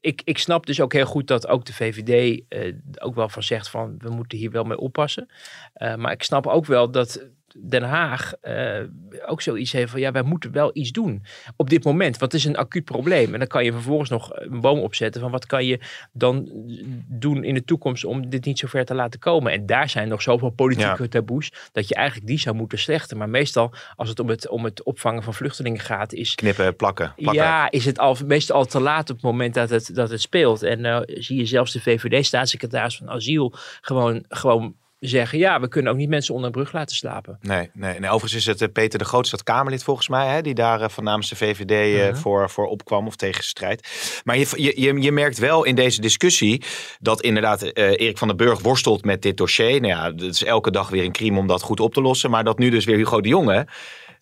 ik, 0.00 0.22
ik 0.24 0.38
snap 0.38 0.66
dus 0.66 0.80
ook 0.80 0.92
heel 0.92 1.04
goed 1.06 1.26
dat 1.26 1.46
ook 1.46 1.64
de 1.64 1.72
VVD 1.72 2.42
ook 3.02 3.14
wel 3.14 3.28
van 3.28 3.42
zegt 3.42 3.68
van 3.70 3.94
we 3.98 4.10
moeten 4.10 4.38
hier 4.38 4.50
wel 4.50 4.64
mee 4.64 4.78
oppassen. 4.78 5.28
Maar 5.96 6.12
ik 6.12 6.22
snap 6.22 6.46
ook 6.46 6.66
wel 6.66 6.90
dat 6.90 7.26
Den 7.58 7.82
Haag 7.82 8.32
eh, 8.40 8.78
ook 9.26 9.42
zoiets 9.42 9.72
heeft 9.72 9.90
van 9.90 10.00
ja, 10.00 10.12
wij 10.12 10.22
moeten 10.22 10.52
wel 10.52 10.70
iets 10.72 10.90
doen 10.90 11.22
op 11.56 11.70
dit 11.70 11.84
moment. 11.84 12.20
Het 12.20 12.34
is 12.34 12.44
een 12.44 12.56
acuut 12.56 12.84
probleem. 12.84 13.32
En 13.32 13.38
dan 13.38 13.48
kan 13.48 13.64
je 13.64 13.72
vervolgens 13.72 14.10
nog 14.10 14.30
een 14.32 14.60
boom 14.60 14.78
opzetten 14.78 15.20
van 15.20 15.30
wat 15.30 15.46
kan 15.46 15.64
je 15.66 15.78
dan 16.12 16.48
doen 17.08 17.44
in 17.44 17.54
de 17.54 17.64
toekomst 17.64 18.04
om 18.04 18.28
dit 18.30 18.44
niet 18.44 18.58
zo 18.58 18.66
ver 18.66 18.84
te 18.84 18.94
laten 18.94 19.20
komen. 19.20 19.52
En 19.52 19.66
daar 19.66 19.88
zijn 19.88 20.08
nog 20.08 20.22
zoveel 20.22 20.50
politieke 20.50 21.02
Ja. 21.02 21.08
taboes 21.08 21.52
dat 21.72 21.88
je 21.88 21.94
eigenlijk 21.94 22.26
die 22.26 22.38
zou 22.38 22.56
moeten 22.56 22.78
slechten. 22.78 23.16
Maar 23.16 23.28
meestal 23.28 23.72
als 23.96 24.08
het 24.08 24.18
om 24.20 24.28
het, 24.28 24.48
om 24.48 24.64
het 24.64 24.82
opvangen 24.82 25.22
van 25.22 25.34
vluchtelingen 25.34 25.80
gaat, 25.80 26.12
is 26.12 26.34
Knippen, 26.34 26.76
plakken, 26.76 27.12
plakken. 27.16 27.42
ja, 27.42 27.70
is 27.70 27.84
het 27.84 27.98
al, 27.98 28.16
meestal 28.26 28.56
al 28.56 28.64
te 28.66 28.80
laat 28.80 29.10
op 29.10 29.16
het 29.16 29.24
moment 29.24 29.54
dat 29.54 29.70
het, 29.70 29.94
dat 29.94 30.10
het 30.10 30.20
speelt. 30.20 30.62
En 30.62 30.84
eh, 30.84 31.00
zie 31.04 31.36
je 31.38 31.46
zelfs 31.46 31.72
de 31.72 31.80
VVD-staatssecretaris 31.80 32.96
van 32.96 33.10
Asiel 33.10 33.52
gewoon, 33.80 34.24
gewoon 34.28 34.74
zeggen... 35.00 35.38
ja, 35.38 35.60
we 35.60 35.68
kunnen 35.68 35.92
ook 35.92 35.98
niet 35.98 36.08
mensen 36.08 36.34
onder 36.34 36.48
een 36.48 36.54
brug 36.54 36.72
laten 36.72 36.96
slapen. 36.96 37.38
Nee, 37.40 37.70
nee, 37.74 37.98
nee, 37.98 38.10
overigens 38.10 38.34
is 38.34 38.46
het 38.46 38.62
eh, 38.62 38.68
Peter 38.72 38.98
de 38.98 39.04
Groot, 39.04 39.30
dat 39.30 39.42
Kamerlid 39.42 39.82
volgens 39.82 40.08
mij, 40.08 40.26
hè, 40.26 40.42
die 40.42 40.54
daar 40.54 40.80
eh, 40.80 40.88
van 40.88 41.04
namens 41.04 41.28
de 41.28 41.36
VVD 41.36 41.70
eh, 41.70 42.08
Mhm. 42.08 42.16
voor, 42.16 42.50
voor 42.50 42.66
opkwam 42.66 43.06
of 43.06 43.16
tegen 43.16 43.44
strijd. 43.44 43.88
Maar 44.24 44.38
je, 44.38 44.46
je, 44.80 45.00
je, 45.00 45.12
merkt 45.12 45.38
wel 45.38 45.64
in 45.64 45.74
deze 45.74 46.00
discussie 46.00 46.62
dat 47.00 47.20
inderdaad 47.20 47.62
Erik 47.62 48.18
van 48.18 48.28
den 48.28 48.36
Burg 48.36 48.60
worstelt 48.60 49.04
met 49.04 49.22
dit 49.22 49.36
dossier. 49.36 49.80
Nou 49.80 49.86
ja, 49.86 50.04
het 50.04 50.34
is 50.34 50.44
elke 50.44 50.70
dag 50.70 50.88
weer 50.88 51.04
een 51.04 51.12
crime 51.12 51.38
om 51.38 51.46
dat 51.46 51.62
goed 51.62 51.80
op 51.80 51.94
te 51.94 52.00
lossen. 52.00 52.30
Maar 52.30 52.44
dat 52.44 52.58
nu 52.58 52.70
dus 52.70 52.84
weer 52.84 52.96
Hugo 52.96 53.20
de 53.20 53.28
Jonge 53.28 53.66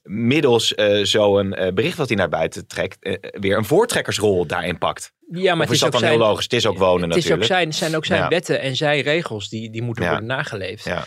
middels 0.08 0.74
eh, 0.74 1.04
zo'n 1.04 1.54
eh, 1.54 1.72
bericht 1.72 1.96
wat 1.96 2.08
hij 2.08 2.16
naar 2.16 2.28
buiten 2.28 2.66
trekt, 2.66 2.96
eh, 3.02 3.14
weer 3.40 3.56
een 3.56 3.64
voortrekkersrol 3.64 4.46
daarin 4.46 4.78
pakt. 4.78 5.12
Ja, 5.30 5.54
maar 5.54 5.66
of 5.66 5.72
is 5.72 5.78
dat 5.80 5.92
dan 5.92 6.04
heel 6.04 6.18
logisch? 6.18 6.44
Het 6.44 6.52
is 6.52 6.66
ook 6.66 6.78
wonen 6.78 7.08
het 7.08 7.18
is 7.18 7.24
ook 7.24 7.38
natuurlijk. 7.38 7.50
zijn, 7.52 7.74
zijn 7.74 7.96
ook 7.96 8.04
zijn 8.06 8.20
Ja. 8.22 8.28
wetten 8.28 8.60
en 8.60 8.76
zijn 8.76 9.00
regels 9.00 9.48
die, 9.48 9.70
die 9.70 9.82
moeten 9.82 10.04
Ja. 10.04 10.10
worden 10.10 10.28
nageleefd. 10.28 10.84
Ja. 10.84 11.06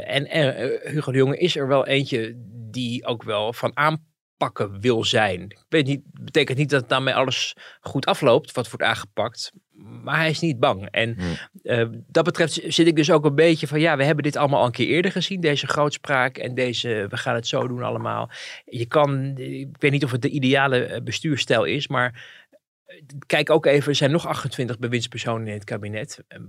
En 0.00 0.26
eh, 0.26 0.90
Hugo 0.92 1.12
de 1.12 1.18
Jonge 1.18 1.38
is 1.38 1.56
er 1.56 1.68
wel 1.68 1.86
eentje 1.86 2.32
die 2.70 3.06
ook 3.06 3.22
wel 3.22 3.52
van 3.52 3.70
aanpakken 4.42 4.80
wil 4.80 5.04
zijn. 5.04 5.42
Ik 5.42 5.64
weet 5.68 5.86
niet, 5.86 6.00
betekent 6.12 6.58
niet 6.58 6.70
dat 6.70 6.88
daarmee 6.88 7.14
alles 7.14 7.56
goed 7.80 8.06
afloopt 8.06 8.52
wat 8.52 8.70
wordt 8.70 8.84
aangepakt. 8.84 9.52
Maar 10.02 10.16
hij 10.16 10.30
is 10.30 10.40
niet 10.40 10.60
bang. 10.60 10.88
En 10.90 11.14
Hmm. 11.18 11.36
eh, 11.62 11.86
dat 12.08 12.24
betreft 12.24 12.60
zit 12.66 12.86
ik 12.86 12.96
dus 12.96 13.10
ook 13.10 13.24
een 13.24 13.34
beetje 13.34 13.66
van 13.66 13.80
ja, 13.80 13.96
we 13.96 14.04
hebben 14.04 14.24
dit 14.24 14.36
allemaal 14.36 14.60
al 14.60 14.66
een 14.66 14.72
keer 14.72 14.86
eerder 14.86 15.12
gezien. 15.12 15.40
Deze 15.40 15.66
grootspraak 15.66 16.38
en 16.38 16.54
deze 16.54 17.06
we 17.08 17.16
gaan 17.16 17.34
het 17.34 17.46
zo 17.46 17.68
doen 17.68 17.82
allemaal. 17.82 18.30
Je 18.64 18.86
kan, 18.86 19.36
ik 19.36 19.76
weet 19.78 19.90
niet 19.90 20.04
of 20.04 20.10
het 20.10 20.22
de 20.22 20.28
ideale 20.28 20.84
eh, 20.84 21.02
bestuurstijl 21.02 21.64
is, 21.64 21.88
maar 21.88 22.24
kijk 23.26 23.50
ook 23.50 23.66
even, 23.66 23.88
er 23.88 23.94
zijn 23.94 24.10
nog 24.10 24.26
28 24.26 24.78
bewindspersonen 24.78 25.46
in 25.46 25.52
het 25.52 25.64
kabinet. 25.64 26.24
Ehm, 26.28 26.42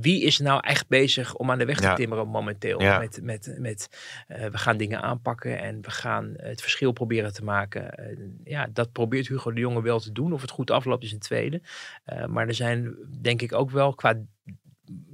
Wie 0.00 0.22
is 0.22 0.38
nou 0.38 0.60
echt 0.66 0.88
bezig 0.88 1.34
om 1.34 1.50
aan 1.50 1.58
de 1.58 1.64
weg 1.64 1.76
te 1.76 1.82
Ja. 1.82 1.94
timmeren 1.94 2.28
momenteel? 2.28 2.80
Ja. 2.80 2.98
Met, 2.98 3.18
met, 3.22 3.54
met 3.58 3.88
eh, 4.26 4.46
we 4.46 4.58
gaan 4.58 4.76
dingen 4.76 5.02
aanpakken 5.02 5.58
en 5.58 5.82
we 5.82 5.90
gaan 5.90 6.32
het 6.36 6.60
verschil 6.60 6.92
proberen 6.92 7.32
te 7.32 7.44
maken. 7.44 7.90
Eh, 7.94 8.16
ja, 8.44 8.68
dat 8.72 8.92
probeert 8.92 9.28
Hugo 9.28 9.52
de 9.52 9.60
Jonge 9.60 9.82
wel 9.82 10.00
te 10.00 10.12
doen. 10.12 10.32
Of 10.32 10.40
het 10.40 10.50
goed 10.50 10.70
afloopt 10.70 11.04
is 11.04 11.12
een 11.12 11.18
tweede. 11.18 11.62
Eh, 12.04 12.26
maar 12.26 12.48
er 12.48 12.54
zijn 12.54 12.94
denk 13.20 13.42
ik 13.42 13.52
ook 13.52 13.70
wel 13.70 13.94
qua 13.94 14.14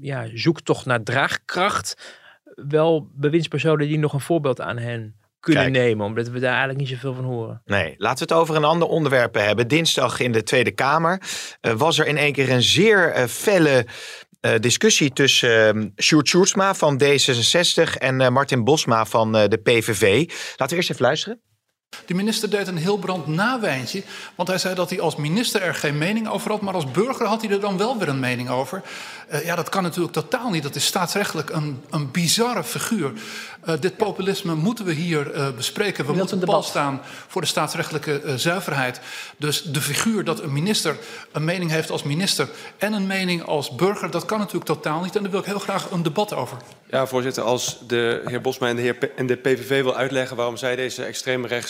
ja, 0.01 0.29
zoektocht 0.35 0.87
naar 0.87 1.03
draagkracht 1.03 2.17
wel 2.55 3.09
bewindspersonen 3.15 3.89
die 3.89 3.99
nog 3.99 4.13
een 4.13 4.21
voorbeeld 4.21 4.61
aan 4.61 4.79
hen 4.79 5.17
kunnen 5.41 5.73
Kijk. 5.73 5.85
nemen. 5.85 6.07
Omdat 6.07 6.29
we 6.29 6.39
daar 6.39 6.57
eigenlijk 6.57 6.79
niet 6.79 6.89
zoveel 6.89 7.15
van 7.15 7.25
horen. 7.25 7.63
Nee, 7.65 7.95
laten 7.97 8.27
we 8.27 8.35
het 8.35 8.43
over 8.43 8.57
een 8.57 8.65
ander 8.65 8.89
onderwerp 8.89 9.35
hebben. 9.35 9.69
Dinsdag 9.69 10.21
in 10.21 10.33
de 10.33 10.43
Tweede 10.43 10.71
Kamer 10.71 11.23
eh, 11.61 11.73
was 11.73 11.99
er 11.99 12.07
in 12.07 12.17
één 12.17 12.33
keer 12.33 12.51
een 12.51 12.63
zeer 12.63 13.11
eh, 13.11 13.25
felle 13.25 13.87
eh, 14.41 14.53
discussie 14.61 15.13
tussen 15.13 15.77
uh, 15.77 15.85
Sjoerd 15.97 16.29
Sjoerdsma 16.29 16.75
van 16.75 17.03
D66 17.03 17.99
en 17.99 18.33
Martin 18.33 18.65
Bosma 18.65 19.05
van 19.05 19.33
de 19.33 19.61
PVV. 19.63 20.31
Laten 20.57 20.69
we 20.69 20.75
eerst 20.75 20.91
even 20.91 21.05
luisteren. 21.05 21.41
De 22.09 22.15
minister 22.15 22.51
deed 22.51 22.67
een 22.67 22.77
heel 22.77 22.97
brand 22.97 23.27
nawijntje, 23.27 24.03
want 24.35 24.49
hij 24.49 24.59
zei 24.59 24.75
dat 24.75 24.91
hij 24.91 25.01
als 25.01 25.17
minister 25.17 25.63
er 25.63 25.75
geen 25.75 25.99
mening 25.99 26.29
over 26.29 26.51
had, 26.51 26.61
maar 26.61 26.75
als 26.75 26.91
burger 26.91 27.27
had 27.27 27.43
hij 27.43 27.51
er 27.51 27.61
dan 27.61 27.79
wel 27.79 27.99
weer 27.99 28.09
een 28.09 28.21
mening 28.21 28.49
over. 28.49 28.83
Uh, 29.33 29.45
ja, 29.45 29.55
dat 29.55 29.69
kan 29.69 29.83
natuurlijk 29.83 30.13
totaal 30.13 30.51
niet. 30.51 30.63
Dat 30.63 30.75
is 30.75 30.87
staatsrechtelijk 30.87 31.51
een, 31.51 31.83
een 31.91 32.11
bizarre 32.11 32.65
figuur. 32.65 33.13
Uh, 33.67 33.75
dit 33.81 33.97
populisme 33.97 34.55
moeten 34.55 34.85
we 34.85 34.93
hier 34.93 35.35
uh, 35.35 35.49
bespreken. 35.57 36.07
We 36.07 36.13
moeten 36.13 36.39
pal 36.39 36.63
staan 36.63 37.01
voor 37.27 37.41
de 37.41 37.47
staatsrechtelijke 37.47 38.23
uh, 38.25 38.35
zuiverheid. 38.35 39.01
Dus 39.37 39.63
de 39.63 39.81
figuur 39.81 40.25
dat 40.25 40.43
een 40.43 40.53
minister 40.53 40.97
een 41.33 41.45
mening 41.45 41.71
heeft 41.71 41.91
als 41.91 42.03
minister 42.03 42.49
en 42.79 42.93
een 42.93 43.07
mening 43.07 43.43
als 43.43 43.75
burger, 43.75 44.11
dat 44.11 44.25
kan 44.25 44.39
natuurlijk 44.39 44.67
totaal 44.67 45.03
niet. 45.03 45.17
En 45.17 45.23
daar 45.23 45.31
wil 45.31 45.41
ik 45.41 45.47
heel 45.47 45.59
graag 45.59 45.91
een 45.91 46.03
debat 46.03 46.35
over. 46.35 46.57
Ja, 46.91 47.07
voorzitter, 47.07 47.43
als 47.43 47.79
de 47.87 48.23
heer 48.25 48.41
Bosma 48.41 48.69
en 48.69 48.77
de, 48.77 48.83
heer 48.83 48.95
P 48.95 49.03
en 49.17 49.27
de 49.27 49.37
PVV 49.37 49.83
wil 49.83 49.97
uitleggen 49.97 50.37
waarom 50.37 50.57
zij 50.57 50.77
deze 50.77 51.05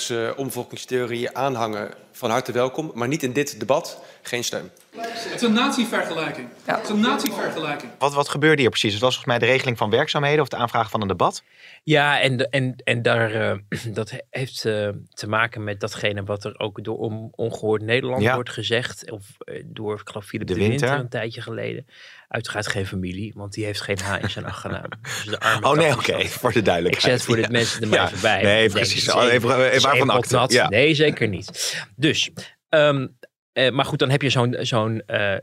extreemrechtse 0.08 0.42
omvolkingstheorie 0.42 1.36
aanhangen, 1.36 1.90
van 2.12 2.30
harte 2.30 2.52
welkom. 2.52 2.90
Maar 2.94 3.08
niet 3.08 3.22
in 3.22 3.32
dit 3.32 3.58
debat, 3.60 4.02
geen 4.22 4.44
steun. 4.44 4.70
Het 4.96 5.34
is 5.34 5.42
een 5.42 5.52
natievergelijking. 5.52 6.48
Ja. 6.66 6.74
Het 6.74 6.84
is 6.84 6.90
een 6.90 7.00
natievergelijking. 7.00 7.92
Wat, 7.98 8.14
wat 8.14 8.28
gebeurde 8.28 8.60
hier 8.60 8.70
precies? 8.70 8.92
Het 8.92 9.02
was 9.02 9.14
volgens 9.14 9.38
mij 9.38 9.48
de 9.48 9.52
regeling 9.54 9.78
van 9.78 9.90
werkzaamheden 9.90 10.40
of 10.40 10.48
de 10.48 10.56
aanvraag 10.56 10.90
van 10.90 11.00
een 11.00 11.08
debat? 11.08 11.42
Ja, 11.84 12.20
en, 12.20 12.50
en, 12.50 12.74
en 12.84 13.02
daar, 13.02 13.32
eh, 13.32 13.56
dat 13.98 14.12
heeft 14.30 14.64
eh, 14.64 14.88
te 15.14 15.28
maken 15.28 15.64
met 15.64 15.80
datgene 15.80 16.24
wat 16.24 16.44
er 16.44 16.58
ook 16.58 16.84
door 16.84 16.96
on, 16.98 17.28
Ongehoord 17.34 17.82
Nederland 17.82 18.22
Ja. 18.22 18.34
wordt 18.34 18.50
gezegd. 18.50 19.10
Of 19.10 19.24
door, 19.64 19.94
ik 20.00 20.08
geloof, 20.08 20.24
Philip 20.24 20.46
De 20.46 20.54
de, 20.54 20.58
Winter. 20.60 20.80
Winter. 20.80 21.04
een 21.04 21.08
tijdje 21.10 21.40
geleden. 21.40 21.86
Uiteraard 22.28 22.66
geen 22.66 22.86
familie, 22.86 23.32
want 23.36 23.52
die 23.52 23.64
heeft 23.64 23.80
geen 23.80 23.98
H 23.98 24.22
in 24.22 24.30
zijn 24.30 24.44
achternaam. 24.44 24.88
Dus 25.02 25.24
de 25.24 25.40
arme 25.40 25.66
Oh 25.66 25.76
nee, 25.76 25.92
oké, 25.92 26.12
dat. 26.12 26.26
voor 26.26 26.52
de 26.52 26.58
Ik 26.58 26.64
duidelijkheid. 26.64 27.12
zet 27.18 27.22
voor 27.28 27.38
Ja. 27.38 27.48
mensen 27.50 27.82
er 27.82 27.88
maar 27.88 28.06
even 28.06 28.20
bij. 28.20 28.42
Nee, 28.42 28.60
Denk 28.60 28.72
precies. 28.72 29.04
je, 29.04 29.14
Oh, 29.14 29.22
even- 29.22 29.34
even 29.34 29.72
is 29.72 29.82
waarvan? 29.82 30.46
Ja. 30.48 30.68
Nee, 30.68 30.94
zeker 30.94 31.28
niet. 31.28 31.76
Dus, 31.96 32.30
ehm, 32.68 33.06
eh, 33.52 33.70
maar 33.70 33.84
goed, 33.84 33.98
dan 33.98 34.10
heb 34.10 34.22
je 34.22 34.30
zo'n 34.30 34.56
zo'n 34.60 35.00
eh, 35.06 35.36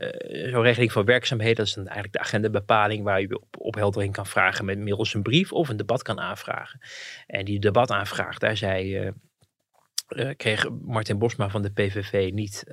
zo'n 0.50 0.62
regeling 0.62 0.92
van 0.92 1.04
werkzaamheden. 1.04 1.56
Dat 1.56 1.66
is 1.66 1.72
dan 1.72 1.84
eigenlijk 1.84 2.12
de 2.16 2.20
agendabepaling 2.20 3.04
waar 3.04 3.20
je 3.20 3.40
op 3.40 3.54
opheldering 3.58 4.12
kan 4.12 4.26
vragen 4.26 4.64
met 4.64 4.78
middels 4.78 5.14
een 5.14 5.22
brief 5.22 5.52
of 5.52 5.68
een 5.68 5.76
debat 5.76 6.02
kan 6.02 6.20
aanvragen. 6.20 6.80
En 7.26 7.44
die 7.44 7.60
debataanvraag, 7.60 8.38
daar 8.38 8.56
zei, 8.56 8.96
eh, 8.96 10.30
kreeg 10.36 10.66
Martin 10.82 11.18
Bosma 11.18 11.48
van 11.48 11.62
de 11.62 11.70
PVV 11.72 12.30
niet 12.32 12.64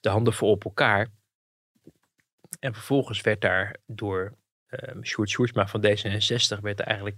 de 0.00 0.08
handen 0.08 0.32
voor 0.32 0.50
op 0.50 0.64
elkaar. 0.64 1.08
En 2.58 2.74
vervolgens 2.74 3.20
werd 3.20 3.40
daar 3.40 3.76
door 3.86 4.34
uh, 4.70 5.02
Sjoerd 5.02 5.30
Sjoerdsma 5.30 5.66
van 5.66 5.84
D66 5.86 6.60
werd 6.60 6.80
er 6.80 6.86
eigenlijk, 6.86 7.16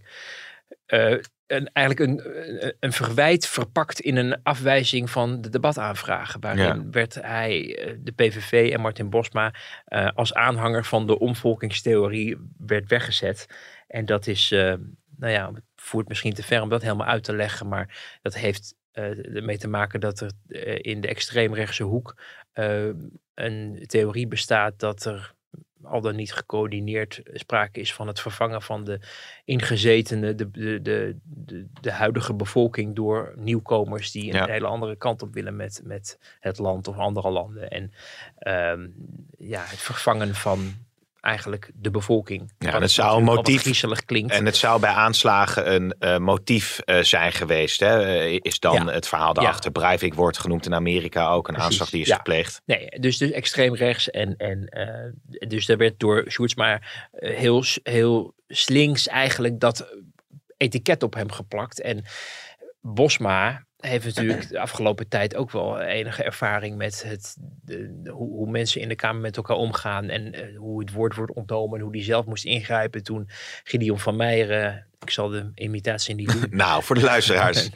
eh, 0.87 1.17
een, 1.47 1.71
eigenlijk 1.73 2.11
een, 2.11 2.75
een, 2.81 2.93
verwijt 2.93 3.47
verpakt 3.47 4.01
in 4.01 4.17
een 4.17 4.43
afwijzing 4.43 5.11
van 5.11 5.41
de 5.41 5.49
debataanvragen. 5.49 6.41
Waarin 6.41 6.65
Ja. 6.65 6.91
werd 6.91 7.15
hij, 7.15 7.79
eh, 7.79 7.95
de 8.01 8.13
PVV 8.13 8.71
en 8.73 8.81
Martin 8.81 9.11
Bosma, 9.11 9.55
eh, 9.85 10.09
als 10.15 10.35
aanhanger 10.35 10.85
van 10.85 11.07
de 11.07 11.19
omvolkingstheorie 11.19 12.37
werd 12.59 12.89
weggezet. 12.89 13.47
En 13.87 14.07
dat 14.07 14.27
is, 14.27 14.51
eh, 14.51 14.75
nou 15.17 15.33
ja, 15.33 15.53
het 15.53 15.65
voert 15.77 16.09
misschien 16.09 16.35
te 16.35 16.43
ver 16.43 16.63
om 16.63 16.69
dat 16.69 16.83
helemaal 16.83 17.07
uit 17.07 17.25
te 17.25 17.33
leggen, 17.35 17.69
maar 17.69 18.19
dat 18.23 18.35
heeft 18.35 18.75
eh, 18.91 19.35
ermee 19.37 19.59
te 19.59 19.69
maken 19.69 20.01
dat 20.01 20.21
er 20.21 20.31
eh, 20.49 20.79
in 20.81 21.01
de 21.01 21.09
extreemrechtse 21.09 21.83
hoek 21.83 22.23
eh, 22.53 22.91
een 23.45 23.85
theorie 23.87 24.27
bestaat 24.27 24.79
dat 24.79 25.05
er 25.05 25.35
al 25.83 26.01
dan 26.01 26.17
niet 26.17 26.33
gecoördineerd 26.33 27.21
sprake 27.25 27.81
is 27.81 27.95
van 27.95 28.07
het 28.07 28.21
vervangen 28.21 28.63
van 28.63 28.85
de 28.85 29.01
ingezetenen, 29.45 30.37
de, 30.37 30.51
de, 30.51 30.81
de, 30.83 31.67
de, 31.81 31.93
huidige 31.93 32.35
bevolking 32.35 32.97
door 32.97 33.35
nieuwkomers 33.37 34.11
die 34.11 34.35
een 34.35 34.51
hele 34.51 34.67
andere 34.67 34.97
kant 34.97 35.23
op 35.23 35.35
willen 35.35 35.57
met, 35.57 35.81
met 35.85 36.19
het 36.41 36.59
land 36.59 36.89
of 36.89 36.97
andere 36.97 37.31
landen. 37.31 37.71
En 37.71 37.93
ehm, 38.39 38.89
ja, 39.39 39.61
het 39.61 39.79
vervangen 39.79 40.35
van 40.35 40.75
eigenlijk 41.21 41.71
de 41.75 41.91
bevolking. 41.91 42.53
Ja, 42.59 42.75
en 42.75 42.83
het 42.83 42.91
zou 42.91 43.19
een 43.19 43.25
motief- 43.25 44.05
klinkt. 44.05 44.33
En 44.33 44.47
het 44.47 44.57
zou 44.57 44.81
bij 44.81 44.91
aanslagen 44.91 45.75
een 45.75 45.95
eh, 45.99 46.17
motief 46.19 46.79
eh, 46.79 47.03
zijn 47.03 47.33
geweest. 47.33 47.81
Hè? 47.81 48.03
Eh, 48.19 48.39
is 48.43 48.59
dan 48.61 48.73
Ja. 48.75 48.93
het 48.93 49.09
verhaal 49.09 49.35
daarachter. 49.35 49.71
Breivik 49.71 50.15
wordt 50.15 50.39
genoemd 50.39 50.67
in 50.67 50.75
Amerika 50.75 51.29
ook. 51.29 51.49
Een 51.49 51.55
Precies, 51.55 51.71
aanslag 51.71 51.91
die 51.91 52.01
is 52.01 52.07
ja. 52.09 52.17
gepleegd. 52.17 52.63
Nee, 52.65 52.89
dus, 53.01 53.19
dus 53.19 53.31
extreem 53.31 53.75
rechts. 53.75 54.11
En, 54.11 54.37
en 54.37 54.69
dus 55.49 55.67
daar 55.67 55.77
werd 55.77 56.01
door 56.01 56.25
Sjoerds 56.29 56.55
maar 56.55 57.09
heel, 57.13 57.65
heel 57.83 58.35
slinks 58.49 59.09
eigenlijk 59.09 59.61
dat 59.61 59.95
etiket 60.57 61.03
op 61.03 61.15
hem 61.15 61.33
geplakt. 61.33 61.81
En 61.81 62.05
Bosma 62.81 63.65
heeft 63.81 64.05
natuurlijk 64.05 64.49
de 64.49 64.61
afgelopen 64.61 65.09
tijd 65.09 65.37
ook 65.37 65.51
wel 65.51 65.81
enige 65.81 66.23
ervaring 66.23 66.77
met 66.77 67.03
het, 67.07 67.37
de, 67.65 68.01
hoe, 68.11 68.29
hoe, 68.29 68.51
mensen 68.51 68.81
in 68.81 68.89
de 68.89 68.95
Kamer 68.95 69.21
met 69.21 69.37
elkaar 69.37 69.57
omgaan. 69.57 70.09
En 70.09 70.35
uh, 70.35 70.59
hoe 70.59 70.81
het 70.81 70.93
woord 70.93 71.15
wordt 71.15 71.33
ontnomen. 71.33 71.79
En 71.79 71.85
hoe 71.85 71.93
die 71.93 72.03
zelf 72.03 72.27
moest 72.27 72.45
ingrijpen 72.45 73.03
toen 73.03 73.29
Gideon 73.65 73.99
van 73.99 74.17
Meijeren. 74.17 74.87
Ik 75.01 75.11
zal 75.11 75.29
de 75.29 75.51
imitatie 75.55 76.15
niet 76.15 76.33
doen. 76.33 76.47
nou, 76.59 76.83
voor 76.83 76.95
de 76.97 77.03
luisteraars. 77.03 77.71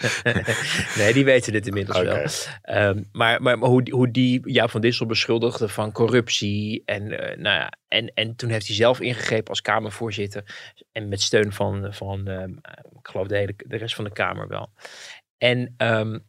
nee, 0.99 1.13
die 1.13 1.25
weten 1.25 1.53
dit 1.53 1.67
inmiddels 1.67 1.99
okay. 1.99 2.29
wel. 2.63 2.89
Um, 2.89 3.09
maar 3.13 3.43
maar, 3.43 3.59
maar 3.59 3.69
hoe, 3.69 3.91
hoe 3.91 4.11
die 4.11 4.53
Jaap 4.53 4.71
van 4.71 4.81
Dissel 4.81 5.07
beschuldigde 5.07 5.69
van 5.69 5.93
corruptie. 5.93 6.83
En, 6.85 7.03
uh, 7.03 7.19
nou 7.19 7.57
ja, 7.57 7.73
en, 7.89 8.13
en 8.15 8.37
toen 8.37 8.51
heeft 8.51 8.67
hij 8.67 8.77
zelf 8.77 9.01
ingegrepen 9.01 9.49
als 9.49 9.61
Kamervoorzitter. 9.61 10.73
En 10.93 11.09
met 11.09 11.21
steun 11.21 11.53
van, 11.53 11.87
van 11.91 12.29
uh, 12.29 12.43
ik 12.99 13.09
geloof 13.09 13.27
de, 13.27 13.37
hele, 13.37 13.55
de 13.57 13.77
rest 13.77 13.95
van 13.95 14.05
de 14.05 14.13
Kamer 14.13 14.49
wel. 14.49 14.71
En 15.45 15.75
um, 15.79 16.25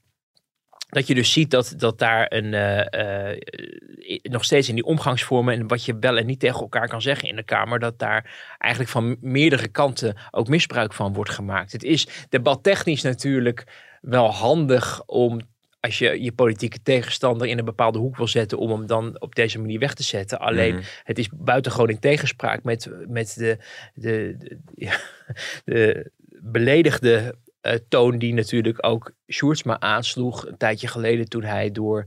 dat 0.89 1.07
je 1.07 1.15
dus 1.15 1.31
ziet 1.31 1.51
dat, 1.51 1.73
dat 1.77 1.99
daar 1.99 2.25
een, 2.29 2.53
uh, 2.53 3.31
uh, 3.31 4.19
nog 4.21 4.43
steeds 4.43 4.69
in 4.69 4.75
die 4.75 4.83
omgangsvormen 4.83 5.53
en 5.53 5.67
wat 5.67 5.85
je 5.85 5.97
wel 5.99 6.17
en 6.17 6.25
niet 6.25 6.39
tegen 6.39 6.59
elkaar 6.59 6.87
kan 6.87 7.01
zeggen 7.01 7.29
in 7.29 7.35
de 7.35 7.43
Kamer, 7.43 7.79
dat 7.79 7.99
daar 7.99 8.55
eigenlijk 8.57 8.91
van 8.91 9.17
meerdere 9.21 9.67
kanten 9.67 10.15
ook 10.31 10.47
misbruik 10.47 10.93
van 10.93 11.13
wordt 11.13 11.29
gemaakt. 11.29 11.71
Het 11.71 11.83
is 11.83 12.07
debattechnisch 12.29 13.01
natuurlijk 13.01 13.63
wel 14.01 14.31
handig 14.31 15.03
om 15.05 15.39
als 15.79 15.97
je 15.97 16.23
je 16.23 16.31
politieke 16.31 16.81
tegenstander 16.83 17.47
in 17.47 17.57
een 17.57 17.65
bepaalde 17.65 17.99
hoek 17.99 18.17
wil 18.17 18.27
zetten, 18.27 18.57
om 18.57 18.69
hem 18.69 18.85
dan 18.87 19.21
op 19.21 19.35
deze 19.35 19.59
manier 19.59 19.79
weg 19.79 19.93
te 19.93 20.03
zetten. 20.03 20.39
Alleen 20.39 20.75
mm. 20.75 20.81
het 21.03 21.17
is 21.17 21.29
buitengewoon 21.33 21.89
in 21.89 21.99
tegenspraak 21.99 22.63
met, 22.63 22.89
met 23.07 23.33
de, 23.37 23.57
de, 23.93 24.35
de, 24.37 24.99
de 25.65 26.11
beledigde 26.41 27.35
uh, 27.67 27.73
toon 27.89 28.17
die 28.17 28.33
natuurlijk 28.33 28.85
ook 28.85 29.11
Sjoerdsma 29.31 29.79
aansloeg 29.79 30.47
een 30.47 30.57
tijdje 30.57 30.87
geleden 30.87 31.29
toen 31.29 31.43
hij 31.43 31.71
door 31.71 32.05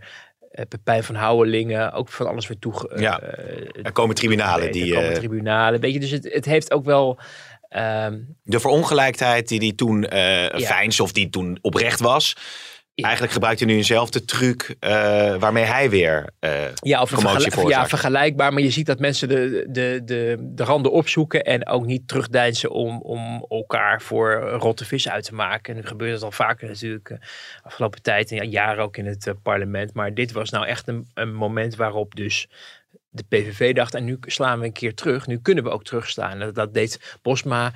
uh, 0.53 0.65
Pepijn 0.69 1.05
van 1.05 1.15
Houwelingen 1.15 1.93
ook 1.93 2.09
van 2.09 2.27
alles 2.27 2.49
werd 2.49 2.61
toe. 2.61 2.91
Uh, 2.93 3.01
ja, 3.01 3.21
er 3.83 3.93
komen 3.93 4.15
tribunalen. 4.15 4.73
Die, 4.73 4.95
er 4.95 5.01
komen 5.01 5.19
tribunalen. 5.19 5.81
Weet 5.81 5.93
je, 5.93 6.01
dus 6.01 6.11
het, 6.11 6.33
het 6.33 6.45
heeft 6.45 6.73
ook 6.73 6.85
wel. 6.85 7.19
Um, 7.77 8.37
de 8.43 8.61
verongelijkheid 8.61 9.49
die 9.49 9.59
hij 9.59 9.73
toen 9.73 10.03
ja. 10.03 10.59
fijns 10.59 11.01
of 11.01 11.13
die 11.13 11.31
toen 11.31 11.59
oprecht 11.61 12.01
was. 12.01 12.37
Ja. 12.99 13.05
Eigenlijk 13.05 13.33
gebruikt 13.33 13.61
hij 13.61 13.69
nu 13.69 13.77
eenzelfde 13.77 14.25
truc 14.25 14.77
uh, 14.81 14.91
waarmee 15.37 15.65
hij 15.65 15.91
weer 15.91 16.29
uh, 16.41 16.51
ja, 16.75 17.03
of 17.03 17.15
commotie 17.15 17.51
vergel 17.51 17.69
ja, 17.69 17.89
vergelijkbaar. 17.89 18.53
Maar 18.53 18.63
je 18.63 18.71
ziet 18.71 18.87
dat 18.87 18.99
mensen 18.99 19.29
de, 19.29 19.67
de, 19.71 20.01
de, 20.05 20.37
de 20.41 20.65
randen 20.65 20.93
opzoeken 20.93 21.45
en 21.45 21.67
ook 21.67 21.87
niet 21.87 22.09
terugdeinzen 22.09 22.71
om, 22.71 23.01
om 23.01 23.47
elkaar 23.49 24.03
voor 24.03 24.41
rotte 24.41 24.85
vis 24.85 25.09
uit 25.09 25.25
te 25.25 25.35
maken. 25.35 25.75
En 25.75 25.81
nu 25.81 25.87
gebeurt 25.87 26.13
het 26.13 26.23
al 26.23 26.31
vaker 26.31 26.69
natuurlijk 26.69 27.11
uh, 27.11 27.19
afgelopen 27.63 28.03
tijd 28.03 28.31
en 28.31 28.37
ja, 28.37 28.43
jaren 28.43 28.85
ook 28.85 28.97
in 28.97 29.07
het 29.07 29.35
parlement. 29.43 29.95
Maar 29.95 30.15
dit 30.15 30.33
was 30.33 30.51
nou 30.51 30.67
echt 30.67 30.89
een, 30.89 31.09
een 31.15 31.35
moment 31.35 31.77
waarop 31.77 32.15
dus 32.15 32.49
de 33.09 33.25
PVV 33.29 33.75
dacht 33.75 33.95
en 33.95 34.05
nu 34.05 34.19
slaan 34.21 34.59
we 34.59 34.67
een 34.67 34.73
keer 34.73 34.95
terug. 34.95 35.27
Nu 35.27 35.39
kunnen 35.41 35.65
we 35.65 35.71
ook 35.71 35.85
terugslaan. 35.85 36.39
Dat, 36.39 36.55
dat 36.55 36.75
deed 36.75 37.19
Bosma 37.23 37.73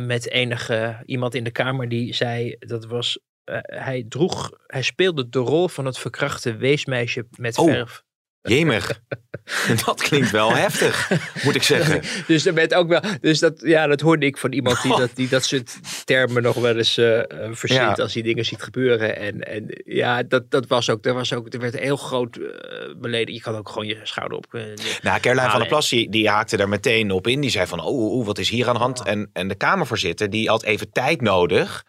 met 0.00 0.30
enige 0.30 1.02
iemand 1.06 1.34
in 1.34 1.44
de 1.44 1.50
Kamer 1.50 1.88
die 1.88 2.14
zei 2.14 2.56
dat 2.58 2.86
was 2.86 3.18
uh, 3.44 3.58
hij 3.60 4.04
droeg, 4.08 4.50
hij 4.66 4.82
speelde 4.82 5.28
de 5.28 5.38
rol 5.38 5.68
van 5.68 5.84
het 5.84 5.98
verkrachte 5.98 6.56
weesmeisje 6.56 7.26
met 7.30 7.58
oh, 7.58 7.70
verf. 7.70 8.04
Jemig. 8.48 9.00
dat 9.86 10.02
klinkt 10.02 10.30
wel 10.30 10.54
heftig, 10.54 11.10
moet 11.44 11.54
ik 11.54 11.62
zeggen. 11.62 12.02
dus 12.26 12.42
werd 12.42 12.74
ook 12.74 12.88
wel, 12.88 13.00
dus 13.20 13.38
dat, 13.38 13.60
ja, 13.60 13.86
dat 13.86 14.00
hoorde 14.00 14.26
ik 14.26 14.36
van 14.36 14.52
iemand 14.52 14.82
die, 14.82 14.92
oh. 14.92 14.98
dat, 14.98 15.10
die 15.14 15.28
dat 15.28 15.44
soort 15.44 15.78
termen 16.04 16.42
nog 16.42 16.54
wel 16.54 16.76
eens 16.76 16.98
uh, 16.98 17.20
verzint 17.50 17.96
ja. 17.96 18.02
als 18.02 18.14
hij 18.14 18.22
dingen 18.22 18.44
ziet 18.44 18.62
gebeuren. 18.62 19.16
En, 19.16 19.40
en 19.40 19.64
ja, 19.84 20.22
dat, 20.22 20.50
dat 20.50 20.66
was 20.66 20.90
ook, 20.90 21.04
er 21.04 21.14
was 21.14 21.32
ook, 21.32 21.52
er 21.52 21.60
werd 21.60 21.78
heel 21.78 21.96
groot 21.96 22.36
uh, 22.36 22.48
beleden. 22.96 23.34
Je 23.34 23.40
kan 23.40 23.56
ook 23.56 23.68
gewoon 23.68 23.86
je 23.86 24.00
schouder 24.02 24.38
op. 24.38 24.46
Uh, 24.50 24.62
nou, 25.02 25.20
Caroline 25.20 25.50
van 25.50 25.58
der 25.58 25.68
Plas, 25.68 25.88
die, 25.88 26.10
die 26.10 26.28
haakte 26.28 26.56
daar 26.56 26.68
meteen 26.68 27.10
op 27.10 27.26
in. 27.26 27.40
Die 27.40 27.50
zei 27.50 27.66
van, 27.66 27.80
oh, 27.80 28.18
oh 28.18 28.26
wat 28.26 28.38
is 28.38 28.48
hier 28.48 28.68
aan 28.68 28.74
de 28.74 28.80
hand? 28.80 29.04
En, 29.04 29.30
en 29.32 29.48
de 29.48 29.54
Kamervoorzitter, 29.54 30.30
die 30.30 30.48
had 30.48 30.62
even 30.62 30.92
tijd 30.92 31.20
nodig 31.20 31.84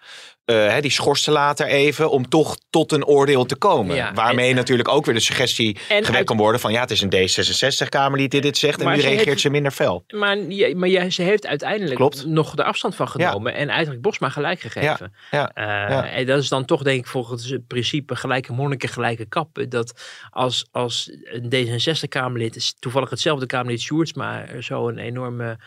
uh, 0.46 0.80
die 0.80 0.92
schorste 0.92 1.32
later 1.32 1.68
even 1.68 2.10
om 2.10 2.30
toch 2.30 2.58
tot 2.70 2.92
een 2.92 3.06
oordeel 3.06 3.46
te 3.46 3.56
komen. 3.56 3.96
Ja, 3.96 4.14
Waarmee 4.14 4.50
en, 4.50 4.56
natuurlijk 4.56 4.90
ook 4.90 5.06
weer 5.06 5.16
de 5.16 5.22
suggestie 5.22 5.78
gewekt 5.78 6.16
uit, 6.16 6.26
kan 6.26 6.38
worden 6.38 6.62
van 6.62 6.72
ja, 6.72 6.82
het 6.82 6.92
is 6.92 7.02
een 7.02 7.14
D66-Kamerlid 7.16 8.32
die 8.32 8.42
dit 8.42 8.58
zegt 8.58 8.82
en 8.82 8.88
nu 8.88 9.02
reageert 9.02 9.26
heeft, 9.26 9.40
ze 9.40 9.50
minder 9.50 9.72
fel. 9.72 10.04
Maar, 10.08 10.38
ja, 10.38 10.76
maar 10.76 10.90
ja, 10.90 11.10
ze 11.10 11.22
heeft 11.22 11.48
uiteindelijk 11.48 11.96
Klopt. 11.96 12.26
nog 12.26 12.56
de 12.56 12.64
afstand 12.64 12.96
van 12.96 13.08
genomen 13.08 13.54
en 13.54 13.70
eigenlijk 13.70 14.02
Bosma 14.02 14.30
gelijk 14.30 14.60
gegeven. 14.60 15.14
Ja, 15.32 15.52
uh, 15.56 16.18
En 16.18 16.26
dat 16.26 16.42
is 16.42 16.50
dan 16.50 16.66
toch 16.66 16.84
denk 16.84 17.00
ik 17.00 17.08
volgens 17.08 17.50
het 17.50 17.68
principe 17.68 18.16
gelijke 18.16 18.54
monniken, 18.54 18.90
gelijke 18.90 19.26
kappen. 19.26 19.70
Dat 19.70 20.02
als, 20.30 20.68
als 20.72 21.12
een 21.24 21.54
D66-Kamerlid, 21.56 22.76
toevallig 22.80 23.10
hetzelfde 23.10 23.46
Kamerlid 23.46 23.82
Sjoerds, 23.82 24.14
maar 24.14 24.50
zo 24.60 24.88
een 24.88 24.98
enorme 24.98 25.58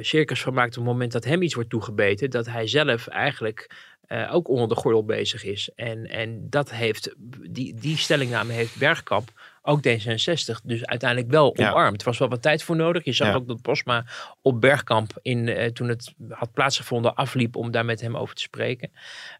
circus 0.00 0.42
van 0.42 0.54
maakt 0.54 0.76
op 0.76 0.84
het 0.84 0.92
moment 0.92 1.12
dat 1.12 1.24
hem 1.24 1.42
iets 1.42 1.54
wordt 1.54 1.70
toegebeten, 1.70 2.30
dat 2.30 2.46
hij 2.46 2.66
zelf 2.66 3.06
eigenlijk 3.06 3.70
uh, 4.08 4.34
ook 4.34 4.48
onder 4.48 4.68
de 4.68 4.74
gordel 4.74 5.04
bezig 5.04 5.44
is. 5.44 5.70
En, 5.74 6.06
en 6.06 6.46
dat 6.50 6.70
heeft, 6.70 7.14
die, 7.50 7.74
die 7.74 7.96
stellingname 7.96 8.52
heeft 8.52 8.78
Bergkamp, 8.78 9.30
ook 9.62 9.80
D66, 9.88 10.62
dus 10.64 10.84
uiteindelijk 10.84 11.30
wel 11.30 11.52
Ja. 11.56 11.70
omarmd. 11.70 12.00
Er 12.00 12.06
was 12.06 12.18
wel 12.18 12.28
wat 12.28 12.42
tijd 12.42 12.62
voor 12.62 12.76
nodig. 12.76 13.04
Je 13.04 13.12
zag 13.12 13.28
Ja. 13.28 13.34
ook 13.34 13.48
dat 13.48 13.62
Bosma 13.62 14.04
op 14.42 14.60
Bergkamp, 14.60 15.10
in, 15.22 15.48
eh, 15.48 15.70
toen 15.70 15.88
het 15.88 16.14
had 16.28 16.52
plaatsgevonden, 16.52 17.14
afliep 17.14 17.56
om 17.56 17.70
daar 17.70 17.84
met 17.84 18.00
hem 18.00 18.16
over 18.16 18.34
te 18.34 18.42
spreken. 18.42 18.90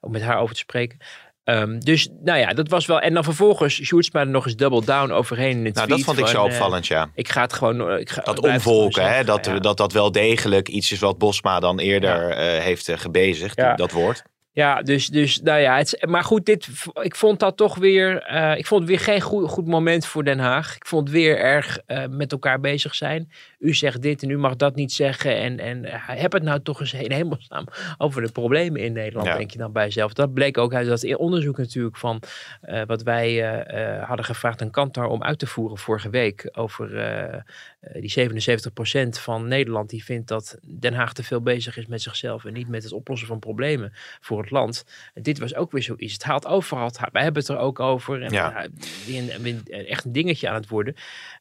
Om 0.01 0.11
met 0.11 0.23
haar 0.23 0.39
over 0.39 0.55
te 0.55 0.61
spreken. 0.61 0.99
Ehm, 1.47 1.79
dus 1.79 2.09
nou 2.25 2.39
ja, 2.39 2.53
dat 2.53 2.69
was 2.69 2.87
wel. 2.87 3.01
En 3.01 3.15
dan 3.15 3.25
vervolgens 3.25 3.75
Sjoerdsma 3.85 4.21
er 4.21 4.27
nog 4.27 4.45
eens 4.47 4.57
double 4.57 4.85
down 4.85 5.11
overheen 5.11 5.57
in 5.59 5.65
het 5.65 5.75
Nou, 5.75 5.89
dat 5.89 6.01
vond 6.01 6.19
ik 6.19 6.27
zo 6.27 6.37
eh, 6.39 6.45
opvallend, 6.45 6.87
ja. 6.87 7.11
Ik 7.15 7.29
ga 7.29 7.43
het 7.43 7.53
gewoon. 7.53 7.89
eh, 7.91 8.01
Ik 8.01 8.11
ga, 8.11 8.23
Dat 8.23 8.41
omvolken, 8.41 9.15
hè, 9.15 9.25
dat, 9.25 9.47
Ja. 9.47 9.59
dat 9.59 9.77
dat 9.77 9.93
wel 9.93 10.13
degelijk 10.13 10.69
iets 10.69 10.93
is 10.93 10.99
wat 10.99 11.19
Bosma 11.19 11.61
dan 11.61 11.79
eerder 11.79 12.31
eh, 12.31 12.63
heeft 12.63 12.91
gebezigd, 12.95 13.57
Ja. 13.57 13.75
dat 13.75 13.91
woord. 13.93 14.23
Ja, 14.57 14.83
dus, 14.83 15.07
dus 15.09 15.41
nou 15.43 15.61
ja, 15.61 15.77
het, 15.77 16.07
maar 16.09 16.25
goed, 16.25 16.47
dit, 16.47 16.69
ik 17.03 17.15
vond 17.17 17.41
dat 17.41 17.57
toch 17.57 17.75
weer, 17.75 18.23
eh, 18.23 18.59
ik 18.59 18.67
vond 18.67 18.81
het 18.81 18.91
weer 18.91 19.01
geen 19.01 19.21
goed, 19.21 19.49
goed 19.49 19.67
moment 19.67 20.07
voor 20.07 20.25
Den 20.25 20.39
Haag. 20.39 20.77
Ik 20.77 20.87
vond 20.87 21.09
het 21.09 21.17
weer 21.17 21.39
erg 21.39 21.79
eh, 21.87 22.05
met 22.11 22.33
elkaar 22.33 22.61
bezig 22.61 22.95
zijn. 22.95 23.31
U 23.59 23.75
zegt 23.75 24.03
dit 24.03 24.23
en 24.23 24.31
u 24.31 24.39
mag 24.39 24.57
dat 24.57 24.75
niet 24.75 24.93
zeggen. 24.93 25.37
En, 25.37 25.59
en 25.59 25.85
eh, 25.85 25.93
heb 26.05 26.33
het 26.33 26.43
nou 26.43 26.63
toch 26.63 26.81
eens 26.81 26.93
in 26.93 27.13
hemelsnaam 27.13 27.67
over 27.99 28.23
de 28.23 28.33
problemen 28.33 28.81
in 28.81 28.93
Nederland, 28.93 29.27
Ja. 29.27 29.37
denk 29.37 29.51
je 29.51 29.59
dan 29.59 29.73
bij 29.73 29.85
jezelf. 29.85 30.13
Dat 30.13 30.35
bleek 30.35 30.59
ook 30.59 30.75
uit 30.75 30.87
dat 30.87 31.17
onderzoek 31.17 31.59
natuurlijk 31.59 31.97
van 31.97 32.23
wat 32.87 33.03
wij 33.03 33.39
hadden 34.07 34.25
gevraagd 34.25 34.63
aan 34.63 34.71
Kantar 34.71 35.07
om 35.07 35.23
uit 35.23 35.39
te 35.39 35.47
voeren 35.47 35.79
vorige 35.79 36.11
week. 36.11 36.49
Over 36.53 37.45
die 37.93 38.31
77% 38.31 39.09
van 39.09 39.49
Nederland 39.49 39.91
die 39.91 40.05
vindt 40.05 40.29
dat 40.29 40.59
Den 40.81 40.95
Haag 40.95 41.13
te 41.13 41.23
veel 41.23 41.41
bezig 41.41 41.77
is 41.77 41.87
met 41.87 42.03
zichzelf 42.03 42.45
en 42.45 42.53
niet 42.53 42.69
met 42.69 42.83
het 42.83 42.93
oplossen 42.93 43.29
van 43.29 43.39
problemen 43.39 43.93
voor 44.21 44.41
het 44.41 44.51
land. 44.51 44.85
En 45.15 45.23
dit 45.23 45.39
was 45.39 45.55
ook 45.55 45.73
weer 45.73 45.83
zoiets. 45.83 46.13
Het 46.13 46.23
haalt 46.23 46.47
overal. 46.47 46.91
wij 47.13 47.23
hebben 47.23 47.43
het 47.43 47.51
er 47.51 47.59
ook 47.59 47.81
over. 47.81 48.23
En 48.23 48.33
Ja. 48.33 48.67
echt 49.67 50.05
een 50.05 50.13
dingetje 50.13 50.49
aan 50.49 50.55
het 50.55 50.69
worden. 50.69 50.95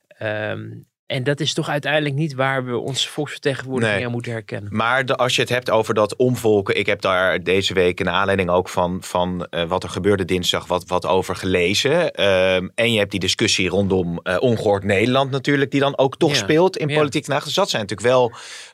Ehm, 0.08 0.72
en 1.06 1.24
dat 1.24 1.40
is 1.40 1.54
toch 1.54 1.70
uiteindelijk 1.70 2.16
niet 2.16 2.34
waar 2.34 2.66
we 2.66 2.78
onze 2.78 3.08
volksvertegenwoordiging 3.10 3.96
Nee. 3.98 4.06
aan 4.06 4.12
moeten 4.12 4.32
herkennen. 4.32 4.76
Maar 4.76 5.06
de- 5.06 5.16
als 5.16 5.36
je 5.36 5.42
het 5.42 5.50
hebt 5.50 5.70
over 5.70 5.94
dat 5.94 6.16
omvolken, 6.16 6.78
ik 6.78 6.86
heb 6.86 7.02
daar 7.02 7.44
deze 7.44 7.74
week 7.74 8.00
in 8.00 8.10
aanleiding 8.10 8.50
ook 8.50 8.70
van, 8.70 8.98
van 9.04 9.46
eh, 9.50 9.64
wat 9.64 9.84
er 9.84 9.90
gebeurde 9.90 10.26
dinsdag 10.26 10.68
wat, 10.68 10.84
wat 10.88 11.06
over 11.06 11.36
gelezen. 11.36 12.12
Ehm, 12.14 12.68
en 12.76 12.92
je 12.92 12.98
hebt 13.00 13.12
die 13.12 13.20
discussie 13.20 13.70
rondom 13.70 14.20
eh, 14.24 14.36
ongehoord 14.40 14.84
Nederland 14.84 15.32
natuurlijk, 15.32 15.72
die 15.72 15.80
dan 15.80 15.98
ook 15.98 16.18
toch 16.18 16.30
Ja. 16.32 16.36
speelt 16.36 16.78
in 16.78 16.88
Ja. 16.88 16.96
politiek. 16.96 17.26
Dus 17.26 17.54
dat 17.54 17.70
zijn 17.70 17.82
natuurlijk 17.82 18.08
wel 18.10 18.32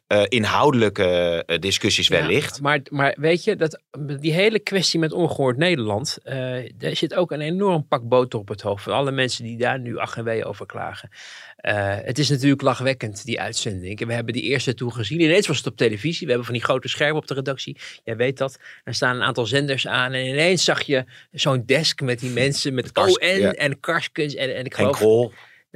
eh, 0.08 0.22
inhoudelijke 0.28 1.44
discussies 1.60 2.08
Ja, 2.08 2.20
wellicht. 2.20 2.62
maar, 2.62 2.80
maar 2.90 3.16
weet 3.20 3.44
je, 3.44 3.56
dat, 3.56 3.82
die 4.20 4.34
hele 4.34 4.60
kwestie 4.60 5.00
met 5.00 5.12
ongehoord 5.14 5.58
Nederland, 5.58 6.18
daar 6.78 6.96
zit 6.96 7.16
ook 7.16 7.32
een 7.32 7.42
enorm 7.42 7.88
pak 7.88 8.02
boter 8.04 8.40
op 8.40 8.48
het 8.48 8.62
hoofd 8.62 8.84
van 8.84 8.94
alle 8.94 9.12
mensen 9.12 9.44
die 9.44 9.58
daar 9.58 9.80
nu 9.80 9.98
ach 9.98 10.18
en 10.18 10.24
wee 10.24 10.46
over 10.46 10.66
klagen. 10.66 11.10
Eh, 11.62 11.96
het 12.02 12.20
is 12.20 12.30
natuurlijk 12.30 12.62
lachwekkend, 12.62 13.26
die 13.26 13.42
uitzending. 13.42 14.00
En 14.00 14.08
We 14.08 14.14
hebben 14.14 14.34
die 14.34 14.44
eerste 14.44 14.74
toen 14.74 14.94
gezien. 14.94 15.20
Ineens 15.20 15.48
was 15.48 15.58
het 15.58 15.68
op 15.68 15.78
televisie. 15.78 16.22
We 16.22 16.28
hebben 16.28 16.46
van 16.46 16.56
die 16.56 16.64
grote 16.64 16.88
schermen 16.88 17.18
op 17.18 17.28
de 17.28 17.34
redactie. 17.34 17.78
Jij 18.04 18.16
weet 18.16 18.38
dat. 18.38 18.60
Er 18.84 18.94
staan 18.94 19.16
een 19.16 19.22
aantal 19.22 19.46
zenders 19.46 19.88
aan. 19.88 20.14
En 20.14 20.26
ineens 20.26 20.64
zag 20.64 20.82
je 20.82 21.06
zo'n 21.32 21.64
desk 21.66 22.02
met 22.02 22.20
die 22.20 22.32
mensen. 22.32 22.74
Met 22.74 22.92
Kars- 22.92 23.18
ON 23.18 23.28
ja. 23.28 23.52
en 23.52 23.80
Karskens. 23.80 24.36
En, 24.36 24.56
en 24.56 24.66
ik 24.66 24.74
geloof... 24.74 24.98
Krol 24.98 25.22
Nou, 25.22 25.34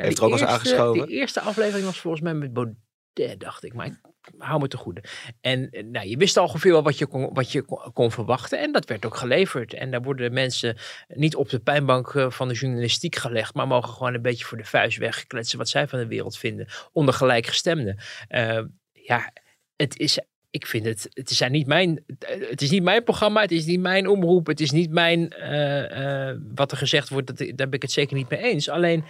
heeft 0.07 0.17
er 0.17 0.23
ook 0.23 0.31
eens 0.31 0.43
aangeschoven. 0.43 1.07
De 1.07 1.13
eerste 1.13 1.39
aflevering 1.39 1.85
was 1.85 1.99
volgens 1.99 2.23
mij 2.23 2.33
met 2.33 2.53
Baudet, 2.53 3.39
dacht 3.39 3.63
ik. 3.63 3.73
Maar 3.73 3.85
ik 3.85 3.93
hou 4.37 4.59
me 4.59 4.67
te 4.67 4.77
goede. 4.77 5.03
En 5.41 5.69
eh, 5.69 5.83
nou, 5.83 6.07
je 6.07 6.17
wist 6.17 6.37
al 6.37 6.43
ongeveer 6.43 6.71
wel 6.71 6.83
wat 6.83 6.97
je, 6.97 7.05
kon, 7.05 7.33
wat 7.33 7.51
je 7.51 7.61
kon, 7.93 8.11
verwachten. 8.11 8.59
En 8.59 8.71
dat 8.71 8.85
werd 8.85 9.05
ook 9.05 9.15
geleverd. 9.15 9.73
En 9.73 9.91
daar 9.91 10.01
worden 10.01 10.33
mensen 10.33 10.77
niet 11.07 11.35
op 11.35 11.49
de 11.49 11.59
pijnbank 11.59 12.15
eh, 12.15 12.29
van 12.29 12.47
de 12.47 12.53
journalistiek 12.53 13.15
gelegd. 13.15 13.53
Maar 13.53 13.67
mogen 13.67 13.93
gewoon 13.93 14.13
een 14.13 14.21
beetje 14.21 14.45
voor 14.45 14.57
de 14.57 14.65
vuist 14.65 14.97
weggekletsen 14.97 15.57
wat 15.57 15.69
zij 15.69 15.87
van 15.87 15.99
de 15.99 16.07
wereld 16.07 16.37
vinden. 16.37 16.67
Onder 16.91 17.13
gelijkgestemden. 17.13 17.97
Eh, 18.27 18.63
ja, 18.91 19.31
het 19.75 19.99
is... 19.99 20.19
Ik 20.55 20.65
vind 20.65 20.85
het, 20.85 21.09
het 21.13 21.29
is, 21.29 21.43
niet 21.49 21.67
mijn, 21.67 22.03
het 22.49 22.61
is 22.61 22.69
niet 22.69 22.83
mijn 22.83 23.03
programma, 23.03 23.41
het 23.41 23.51
is 23.51 23.65
niet 23.65 23.79
mijn 23.79 24.07
omroep, 24.07 24.47
het 24.47 24.59
is 24.59 24.71
niet 24.71 24.91
mijn, 24.91 25.29
eh, 25.29 26.29
eh, 26.29 26.37
wat 26.55 26.71
er 26.71 26.77
gezegd 26.77 27.09
wordt, 27.09 27.27
dat, 27.27 27.37
daar 27.37 27.67
ben 27.67 27.71
ik 27.71 27.81
het 27.81 27.91
zeker 27.91 28.15
niet 28.15 28.29
mee 28.29 28.39
eens. 28.39 28.69
Alleen, 28.69 29.03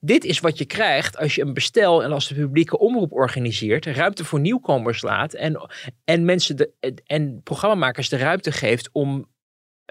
dit 0.00 0.24
is 0.24 0.40
wat 0.40 0.58
je 0.58 0.64
krijgt 0.64 1.18
als 1.18 1.34
je 1.34 1.42
een 1.42 1.54
bestel 1.54 2.02
en 2.04 2.12
als 2.12 2.28
de 2.28 2.34
publieke 2.34 2.78
omroep 2.78 3.12
organiseert, 3.12 3.86
ruimte 3.86 4.24
voor 4.24 4.40
nieuwkomers 4.40 5.02
laat 5.02 5.32
en, 5.32 5.68
en 6.04 6.24
mensen 6.24 6.56
de, 6.56 6.70
en 7.06 7.40
programmamakers 7.42 8.08
de 8.08 8.16
ruimte 8.16 8.52
geeft 8.52 8.88
om 8.92 9.26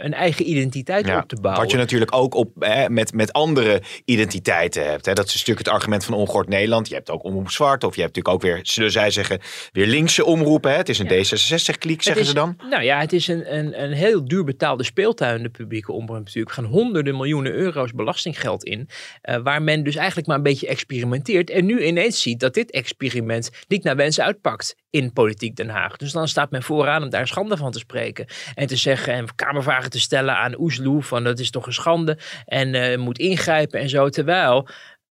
een 0.05 0.13
eigen 0.13 0.49
identiteit 0.49 1.05
Ja, 1.07 1.17
op 1.19 1.27
te 1.27 1.35
bouwen. 1.41 1.61
Wat 1.63 1.71
je 1.71 1.77
natuurlijk 1.77 2.15
ook 2.15 2.33
op, 2.33 2.51
hè, 2.59 2.89
met, 2.89 3.13
met 3.13 3.33
andere 3.33 3.81
identiteiten 4.05 4.89
hebt. 4.89 5.05
Hè. 5.05 5.13
Dat 5.13 5.25
is 5.25 5.33
natuurlijk 5.33 5.65
het 5.65 5.75
argument 5.75 6.05
van 6.05 6.13
Ongehoord 6.13 6.47
Nederland. 6.49 6.87
Je 6.87 6.93
hebt 6.93 7.09
ook 7.09 7.23
Omroep 7.23 7.51
Zwart. 7.51 7.83
Of 7.83 7.95
je 7.95 8.01
hebt 8.01 8.15
natuurlijk 8.15 8.43
ook 8.45 8.51
weer, 8.51 8.59
zullen 8.63 8.91
zij 8.91 9.11
zeggen, 9.11 9.39
weer 9.71 9.87
linkse 9.87 10.25
omroepen. 10.25 10.71
Hè. 10.71 10.77
Het 10.77 10.89
is 10.89 10.99
een 10.99 11.07
D66-kliek, 11.07 11.95
Het 11.95 12.03
zeggen 12.03 12.21
is- 12.23 12.27
ze 12.29 12.33
dan. 12.33 12.55
Nou 12.69 12.83
ja, 12.83 12.99
het 12.99 13.13
is 13.13 13.27
een, 13.27 13.55
een, 13.57 13.83
een 13.83 13.91
heel 13.91 14.25
duur 14.27 14.43
betaalde 14.43 14.83
speeltuin, 14.83 15.43
de 15.43 15.49
publieke 15.49 15.91
omroep 15.91 16.17
natuurlijk. 16.17 16.55
Er 16.57 16.63
gaan 16.63 16.71
honderden 16.71 17.15
miljoenen 17.15 17.51
euro's 17.51 17.91
belastinggeld 17.93 18.63
in. 18.63 18.89
eh, 19.21 19.37
waar 19.43 19.61
men 19.61 19.83
dus 19.83 19.95
eigenlijk 19.95 20.27
maar 20.27 20.37
een 20.37 20.43
beetje 20.43 20.67
experimenteert. 20.67 21.49
En 21.49 21.65
nu 21.65 21.85
ineens 21.85 22.21
ziet 22.21 22.39
dat 22.39 22.53
dit 22.53 22.71
experiment 22.71 23.49
niet 23.67 23.83
naar 23.83 23.95
wens 23.95 24.19
uitpakt 24.19 24.75
in 24.89 25.13
politiek 25.13 25.55
Den 25.55 25.69
Haag. 25.69 25.97
Dus 25.97 26.11
dan 26.11 26.27
staat 26.27 26.51
men 26.51 26.63
vooraan 26.63 27.03
om 27.03 27.09
daar 27.09 27.27
schande 27.27 27.57
van 27.57 27.71
te 27.71 27.79
spreken. 27.79 28.25
En 28.55 28.67
te 28.67 28.75
zeggen 28.75 29.13
en 29.13 29.35
kamervragen 29.35 29.89
te 29.91 29.99
stellen 29.99 30.37
aan 30.37 30.59
Oesloe 30.59 31.03
van 31.03 31.23
dat 31.23 31.39
is 31.39 31.49
toch 31.49 31.65
een 31.65 31.73
schande. 31.73 32.17
En 32.45 32.73
eh, 32.75 32.97
moet 32.97 33.19
ingrijpen 33.19 33.79
en 33.79 33.89
zo. 33.89 34.09
Terwijl 34.09 34.67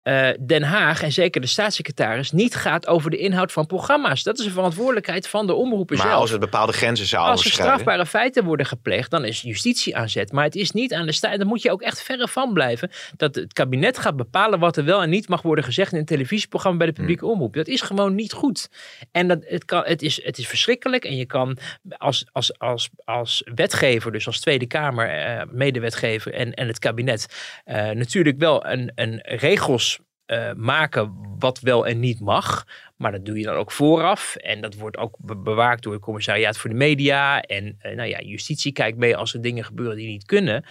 eh, 0.05 0.29
Den 0.39 0.63
Haag 0.63 1.01
en 1.01 1.11
zeker 1.11 1.41
de 1.41 1.47
staatssecretaris 1.47 2.31
niet 2.31 2.55
gaat 2.55 2.87
over 2.87 3.09
de 3.09 3.17
inhoud 3.17 3.51
van 3.51 3.65
programma's. 3.65 4.23
Dat 4.23 4.39
is 4.39 4.45
een 4.45 4.51
verantwoordelijkheid 4.51 5.27
van 5.27 5.47
de 5.47 5.53
omroepen 5.53 5.97
Maar 5.97 6.07
zelf. 6.07 6.19
als 6.19 6.29
het 6.29 6.39
bepaalde 6.39 6.73
grenzen 6.73 7.05
zou 7.05 7.27
Als 7.27 7.45
er 7.45 7.51
strafbare 7.51 8.05
feiten 8.05 8.43
worden 8.43 8.65
gepleegd, 8.65 9.11
dan 9.11 9.25
is 9.25 9.41
justitie 9.41 9.97
aan 9.97 10.09
zet. 10.09 10.31
Maar 10.31 10.43
het 10.43 10.55
is 10.55 10.71
niet 10.71 10.93
aan 10.93 11.05
de 11.05 11.11
staat. 11.11 11.37
Dan 11.37 11.47
moet 11.47 11.61
je 11.61 11.71
ook 11.71 11.81
echt 11.81 12.03
verre 12.03 12.27
van 12.27 12.53
blijven. 12.53 12.89
Dat 13.17 13.35
het 13.35 13.53
kabinet 13.53 13.97
gaat 13.97 14.15
bepalen 14.15 14.59
wat 14.59 14.77
er 14.77 14.85
wel 14.85 15.01
en 15.01 15.09
niet 15.09 15.27
mag 15.27 15.41
worden 15.41 15.63
gezegd 15.63 15.91
in 15.91 15.97
een 15.97 16.05
televisieprogramma 16.05 16.77
bij 16.77 16.87
de 16.87 16.93
publieke 16.93 17.25
omroep. 17.25 17.53
Dat 17.53 17.67
is 17.67 17.81
gewoon 17.81 18.15
niet 18.15 18.33
goed. 18.33 18.69
En 19.11 19.27
dat, 19.27 19.39
het, 19.45 19.65
kan, 19.65 19.83
het, 19.85 20.01
is, 20.01 20.23
het 20.23 20.37
is 20.37 20.47
verschrikkelijk. 20.47 21.05
En 21.05 21.15
je 21.15 21.25
kan 21.25 21.57
als, 21.97 22.25
als, 22.31 22.59
als, 22.59 22.89
als 23.05 23.43
wetgever, 23.55 24.11
dus 24.11 24.27
als 24.27 24.39
Tweede 24.39 24.65
Kamer, 24.65 25.09
eh, 25.09 25.41
medewetgever 25.51 26.33
en, 26.33 26.53
en 26.53 26.67
het 26.67 26.79
kabinet, 26.79 27.25
eh, 27.65 27.89
natuurlijk 27.89 28.37
wel 28.37 28.65
een, 28.65 28.91
een 28.95 29.19
regels 29.23 29.94
eh, 30.25 30.51
maken 30.53 31.15
wat 31.39 31.59
wel 31.59 31.87
en 31.87 31.99
niet 31.99 32.19
mag. 32.19 32.65
Maar 32.97 33.11
dat 33.11 33.25
doe 33.25 33.37
je 33.37 33.43
dan 33.43 33.55
ook 33.55 33.71
vooraf. 33.71 34.35
En 34.35 34.61
dat 34.61 34.75
wordt 34.75 34.97
ook 34.97 35.15
be- 35.19 35.35
bewaakt 35.37 35.83
door 35.83 35.93
het 35.93 36.01
commissariaat 36.01 36.57
voor 36.57 36.69
de 36.69 36.75
media. 36.75 37.41
En 37.41 37.75
eh, 37.79 37.95
nou 37.95 38.09
ja, 38.09 38.19
justitie 38.21 38.71
kijkt 38.71 38.97
mee 38.97 39.17
als 39.17 39.33
er 39.33 39.41
dingen 39.41 39.63
gebeuren 39.65 39.97
die 39.97 40.07
niet 40.07 40.25
kunnen. 40.25 40.63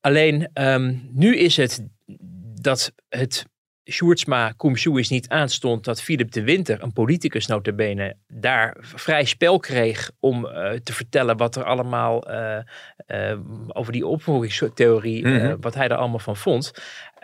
Alleen 0.00 0.48
ehm, 0.52 0.94
nu 1.12 1.36
is 1.36 1.56
het 1.56 1.86
dat 2.60 2.92
het 3.08 3.46
Sjoerdsma 3.90 4.54
is 4.94 5.08
niet 5.08 5.28
aanstond 5.28 5.84
dat 5.84 6.02
Philip 6.02 6.32
de 6.32 6.42
Winter, 6.42 6.82
een 6.82 6.92
politicus 6.92 7.46
notabene, 7.46 8.16
daar 8.26 8.76
vrij 8.80 9.24
spel 9.24 9.58
kreeg 9.58 10.10
om 10.20 10.46
eh, 10.46 10.72
te 10.72 10.92
vertellen 10.92 11.36
wat 11.36 11.56
er 11.56 11.64
allemaal 11.64 12.24
over 13.68 13.92
die 13.92 14.06
opvolgingstheorie, 14.06 15.26
Mhm. 15.26 15.56
wat 15.60 15.74
hij 15.74 15.88
er 15.88 15.96
allemaal 15.96 16.18
van 16.18 16.36
vond. 16.36 16.72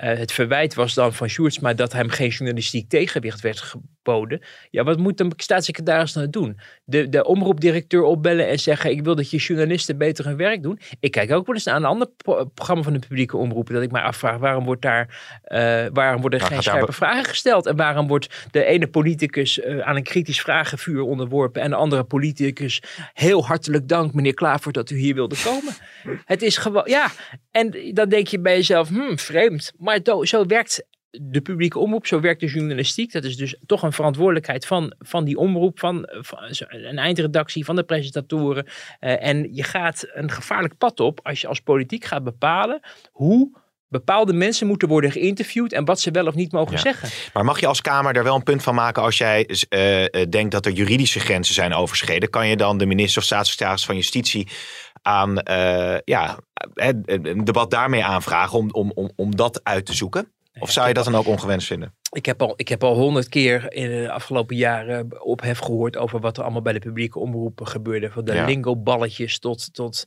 Eh, 0.03 0.19
het 0.19 0.33
verwijt 0.33 0.75
was 0.75 0.95
dan 0.95 1.12
van 1.12 1.29
Sjoerdsma 1.29 1.75
dat 1.75 1.93
hem 1.93 2.09
geen 2.09 2.29
journalistiek 2.29 2.88
tegenwicht 2.88 3.41
werd 3.41 3.61
geboden. 3.61 4.41
Ja, 4.71 4.85
wat 4.85 4.99
moet 4.99 5.19
de 5.19 5.31
staatssecretaris 5.37 6.12
nou 6.12 6.31
doen? 6.31 6.59
De, 6.85 7.09
de 7.09 7.25
omroepdirecteur 7.25 8.03
opbellen 8.03 8.49
en 8.49 8.59
zeggen: 8.59 8.91
Ik 8.91 9.05
wil 9.05 9.15
dat 9.15 9.31
je 9.31 9.37
journalisten 9.37 9.99
beter 9.99 10.25
hun 10.25 10.37
werk 10.37 10.62
doen. 10.62 10.79
Ik 11.01 11.11
kijk 11.11 11.33
ook 11.33 11.47
wel 11.47 11.55
eens 11.55 11.65
naar 11.65 11.77
een 11.77 11.85
ander 11.85 12.09
pro- 12.17 12.45
programma 12.45 12.83
van 12.83 12.93
de 12.93 12.99
publieke 12.99 13.37
omroepen. 13.37 13.75
Dat 13.75 13.83
ik 13.83 13.91
mij 13.91 14.03
afvraag: 14.03 14.38
waarom, 14.38 14.65
wordt 14.65 14.83
daar, 14.83 15.38
eh, 15.43 15.87
waarom 15.93 16.21
worden 16.21 16.41
er 16.41 16.47
geen 16.47 16.55
daar 16.55 16.62
scherpe 16.62 16.93
vragen 16.93 17.25
gesteld? 17.25 17.67
En 17.67 17.77
waarom 17.77 18.07
wordt 18.07 18.47
de 18.51 18.65
ene 18.65 18.87
politicus 18.87 19.61
eh, 19.61 19.79
aan 19.79 19.97
een 19.97 20.03
kritisch 20.03 20.41
vragenvuur 20.41 21.03
onderworpen. 21.03 21.62
en 21.62 21.71
de 21.71 21.77
andere 21.77 22.05
politicus 22.05 22.83
heel 23.12 23.47
hartelijk 23.47 23.88
dank, 23.88 24.12
meneer 24.12 24.35
Klaver, 24.35 24.73
dat 24.73 24.91
u 24.91 24.97
hier 24.99 25.15
wilde 25.15 25.37
komen? 25.45 25.73
Het 26.25 26.43
is 26.43 26.57
gewoon, 26.57 26.85
ja. 26.87 27.11
En 27.51 27.91
dan 27.95 28.09
denk 28.09 28.27
je 28.27 28.41
bij 28.41 28.57
jezelf: 28.57 28.88
hmm, 28.88 29.19
vreemd. 29.19 29.73
Maar 29.79 29.91
do- 30.00 30.24
zo 30.24 30.46
werkt 30.46 30.87
de 31.20 31.40
publieke 31.40 31.78
omroep, 31.78 32.07
zo 32.07 32.20
werkt 32.20 32.40
de 32.40 32.46
journalistiek. 32.46 33.12
Dat 33.12 33.24
is 33.24 33.37
dus 33.37 33.57
toch 33.66 33.83
een 33.83 33.92
verantwoordelijkheid 33.92 34.66
van, 34.66 34.94
van 34.98 35.24
die 35.24 35.37
omroep, 35.37 35.78
van, 35.78 36.09
van 36.11 36.38
een 36.68 36.98
eindredactie, 36.98 37.64
van 37.64 37.76
de 37.76 37.83
presentatoren. 37.85 38.66
Eh, 39.00 39.26
en 39.26 39.55
je 39.55 39.62
gaat 39.62 40.07
een 40.12 40.31
gevaarlijk 40.31 40.78
pad 40.78 41.00
op 41.00 41.20
als 41.22 41.40
je 41.40 41.46
als 41.46 41.61
politiek 41.61 42.05
gaat 42.05 42.24
bepalen 42.24 42.81
hoe 43.11 43.61
bepaalde 43.88 44.33
mensen 44.33 44.66
moeten 44.66 44.88
worden 44.88 45.11
geïnterviewd 45.12 45.72
en 45.72 45.85
wat 45.85 46.00
ze 46.00 46.11
wel 46.11 46.26
of 46.26 46.35
niet 46.35 46.52
mogen 46.52 46.72
Ja. 46.72 46.78
zeggen. 46.78 47.09
Maar 47.33 47.44
mag 47.44 47.61
je 47.61 47.66
als 47.66 47.81
Kamer 47.81 48.12
daar 48.12 48.24
wel 48.24 48.35
een 48.35 48.42
punt 48.42 48.62
van 48.62 48.74
maken 48.74 49.02
als 49.02 49.18
jij 49.18 49.46
eh, 49.68 50.02
eh, 50.05 50.28
denkt 50.28 50.50
dat 50.50 50.66
er 50.66 50.72
juridische 50.72 51.20
grenzen 51.20 51.55
zijn 51.55 51.74
overschreden? 51.74 52.31
Kan 52.31 52.48
je 52.48 52.57
dan 52.57 52.78
de 52.78 52.87
minister 52.87 53.18
of 53.18 53.24
staatssecretaris 53.24 53.85
van 53.85 53.94
Justitie 53.96 54.48
aan 55.02 55.42
ja, 56.05 56.38
een 56.75 57.44
debat 57.44 57.70
daarmee 57.70 58.05
aanvragen 58.05 58.59
om, 58.59 58.70
om, 58.70 58.92
om, 58.94 59.11
om 59.16 59.37
dat 59.37 59.61
uit 59.64 59.87
te 59.87 59.94
zoeken? 59.94 60.33
Of 60.59 60.70
zou 60.70 60.88
je 60.88 60.94
dat 60.94 61.05
dan 61.05 61.14
ook 61.14 61.27
ongewenst 61.27 61.66
vinden? 61.66 61.94
Ik 62.12 62.27
heb 62.27 62.42
al, 62.42 62.53
ik 62.57 62.68
heb 62.68 62.85
al 62.85 62.94
honderd 62.94 63.29
keer 63.29 63.72
in 63.72 63.88
de 63.90 64.11
afgelopen 64.11 64.57
jaren 64.57 65.25
ophef 65.25 65.59
gehoord 65.59 65.96
over 65.96 66.20
wat 66.20 66.37
er 66.37 66.42
allemaal 66.42 66.62
bij 66.62 66.72
de 66.72 66.79
publieke 66.79 67.18
omroepen 67.18 67.66
gebeurde. 67.66 68.11
Van 68.11 68.25
de 68.25 68.35
Ja. 68.35 68.44
lingo-balletjes 68.44 69.38
tot, 69.38 69.75
tot, 69.75 70.07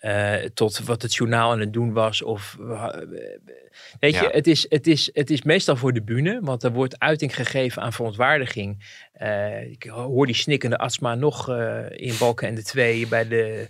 eh, 0.00 0.34
tot 0.34 0.78
wat 0.84 1.02
het 1.02 1.14
journaal 1.14 1.50
aan 1.50 1.60
het 1.60 1.72
doen 1.72 1.92
was. 1.92 2.22
Of, 2.22 2.56
eh, 2.60 2.88
weet 4.00 4.14
je, 4.14 4.28
het, 4.32 4.46
is, 4.46 4.66
het, 4.68 4.86
is, 4.86 5.10
het 5.12 5.30
is 5.30 5.42
meestal 5.42 5.76
voor 5.76 5.92
de 5.92 6.02
bühne, 6.02 6.38
want 6.42 6.62
er 6.62 6.72
wordt 6.72 6.98
uiting 6.98 7.34
gegeven 7.34 7.82
aan 7.82 7.92
verontwaardiging. 7.92 9.02
Eh, 9.12 9.70
ik 9.70 9.82
hoor 9.84 10.26
die 10.26 10.34
snikkende 10.34 10.78
Atsma 10.78 11.14
nog 11.14 11.48
in 11.90 12.14
Balken 12.18 12.48
en 12.48 12.54
de 12.54 12.62
Twee 12.62 13.06
bij 13.06 13.28
de 13.28 13.68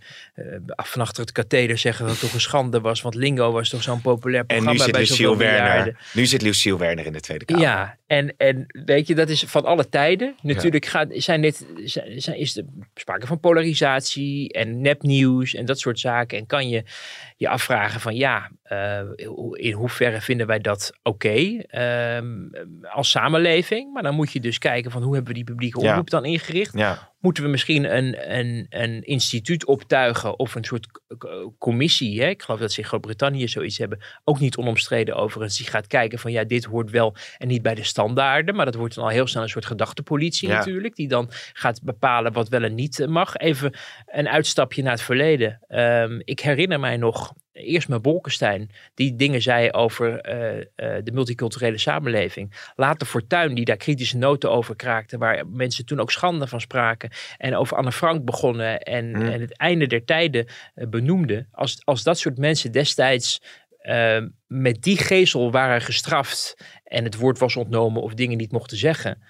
van 0.66 1.00
achter 1.00 1.22
het 1.22 1.32
katheder 1.32 1.78
zeggen 1.78 2.04
dat 2.04 2.12
het 2.12 2.22
toch 2.22 2.32
een 2.34 2.40
schande 2.40 2.80
was. 2.80 3.02
Want 3.02 3.14
Lingo 3.14 3.52
was 3.52 3.68
toch 3.68 3.82
zo'n 3.82 4.00
populair 4.00 4.40
En 4.40 4.46
programma 4.46 4.72
nu 4.72 4.78
zit 4.78 4.92
bij 4.92 5.26
miljarden. 5.26 5.74
Werner. 5.74 5.96
Nu 6.12 6.26
zit 6.26 6.42
Lucille 6.42 6.78
Werner 6.78 7.06
in 7.06 7.12
de 7.12 7.20
Tweede 7.20 7.44
Kamer. 7.44 7.62
Ja, 7.62 7.73
en, 8.06 8.34
en 8.36 8.66
weet 8.86 9.06
je, 9.06 9.14
dat 9.14 9.28
is 9.28 9.44
van 9.44 9.64
alle 9.64 9.88
tijden. 9.88 10.34
Natuurlijk 10.42 10.86
gaat, 10.86 11.08
zijn 11.10 11.40
dit, 11.40 11.66
zijn, 11.84 12.20
zijn- 12.20 12.38
is 12.38 12.56
er 12.56 12.64
sprake 12.94 13.26
van 13.26 13.40
polarisatie 13.40 14.52
en 14.52 14.80
nepnieuws 14.80 15.54
en 15.54 15.64
dat 15.64 15.78
soort 15.78 15.98
zaken. 16.00 16.38
En 16.38 16.46
kan 16.46 16.68
je 16.68 16.82
je 17.36 17.48
afvragen 17.48 18.00
van 18.00 18.14
ja, 18.16 18.50
eh, 18.62 19.00
in 19.52 19.72
hoeverre 19.72 20.20
vinden 20.20 20.46
wij 20.46 20.58
dat 20.58 20.92
oké 21.02 21.62
ehm, 21.66 22.26
als 22.82 23.10
samenleving? 23.10 23.92
Maar 23.92 24.02
dan 24.02 24.14
moet 24.14 24.32
je 24.32 24.40
dus 24.40 24.58
kijken 24.58 24.90
van 24.90 25.02
hoe 25.02 25.14
hebben 25.14 25.32
we 25.32 25.38
die 25.38 25.48
publieke 25.52 25.80
Ja. 25.80 25.88
omroep 25.90 26.10
dan 26.10 26.24
ingericht? 26.24 26.72
Ja. 26.78 27.12
Moeten 27.20 27.42
we 27.42 27.48
misschien 27.48 27.96
een, 27.96 28.36
een, 28.38 28.66
een 28.68 29.02
instituut 29.02 29.66
optuigen 29.66 30.38
of 30.38 30.54
een 30.54 30.64
soort 30.64 30.86
commissie? 31.58 32.22
Hè? 32.22 32.28
Ik 32.28 32.42
geloof 32.42 32.60
dat 32.60 32.72
ze 32.72 32.80
in 32.80 32.86
Groot-Brittannië 32.86 33.48
zoiets 33.48 33.78
hebben. 33.78 33.98
Ook 34.24 34.40
niet 34.40 34.56
onomstreden 34.56 35.14
overigens. 35.16 35.56
Die 35.56 35.66
gaat 35.66 35.86
kijken 35.86 36.18
van 36.18 36.32
ja, 36.32 36.44
dit 36.44 36.64
hoort 36.64 36.90
wel 36.90 37.16
en 37.38 37.48
niet 37.48 37.62
bij 37.62 37.74
de 37.74 37.84
standaarden. 37.84 38.54
Maar 38.54 38.64
dat 38.64 38.74
wordt 38.74 38.94
dan 38.94 39.04
al 39.04 39.10
heel 39.10 39.26
snel 39.26 39.42
een 39.42 39.48
soort 39.48 39.66
gedachtepolitie 39.66 40.48
Ja. 40.48 40.56
natuurlijk. 40.56 40.96
Die 40.96 41.08
dan 41.08 41.30
gaat 41.52 41.82
bepalen 41.82 42.32
wat 42.32 42.48
wel 42.48 42.62
en 42.62 42.74
niet 42.74 43.00
eh, 43.00 43.08
mag. 43.08 43.36
Even 43.36 43.74
een 44.06 44.28
uitstapje 44.28 44.82
naar 44.82 44.92
het 44.92 45.02
verleden. 45.02 45.60
Ehm, 45.68 46.20
ik 46.24 46.40
herinner 46.40 46.80
mij 46.80 46.96
nog 46.96 47.23
eerst 47.52 47.88
met 47.88 48.02
Bolkestein, 48.02 48.70
die 48.94 49.16
dingen 49.16 49.42
zei 49.42 49.70
over 49.70 50.20
eh, 50.20 50.58
eh, 50.58 51.04
de 51.04 51.12
multiculturele 51.12 51.78
samenleving. 51.78 52.72
Later 52.76 53.06
Fortuyn, 53.06 53.54
die 53.54 53.64
daar 53.64 53.76
kritische 53.76 54.16
noten 54.18 54.50
over 54.50 54.76
kraakte, 54.76 55.18
waar 55.18 55.46
mensen 55.46 55.86
toen 55.86 56.00
ook 56.00 56.10
schande 56.10 56.46
van 56.46 56.60
spraken. 56.60 57.10
En 57.36 57.56
over 57.56 57.76
Anne 57.76 57.92
Frank 57.92 58.24
begonnen 58.24 58.80
en, 58.80 59.08
Mm. 59.08 59.22
en 59.22 59.40
het 59.40 59.56
einde 59.56 59.86
der 59.86 60.04
tijden 60.04 60.46
eh, 60.74 60.86
benoemde. 60.88 61.46
Als, 61.50 61.80
als 61.84 62.02
dat 62.02 62.18
soort 62.18 62.38
mensen 62.38 62.72
destijds 62.72 63.40
met 64.46 64.82
die 64.82 64.98
gezel 64.98 65.50
waren 65.50 65.80
gestraft 65.80 66.56
en 66.84 67.04
het 67.04 67.16
woord 67.16 67.38
was 67.38 67.56
ontnomen 67.56 68.02
of 68.02 68.14
dingen 68.14 68.36
niet 68.36 68.52
mochten 68.52 68.76
zeggen. 68.76 69.22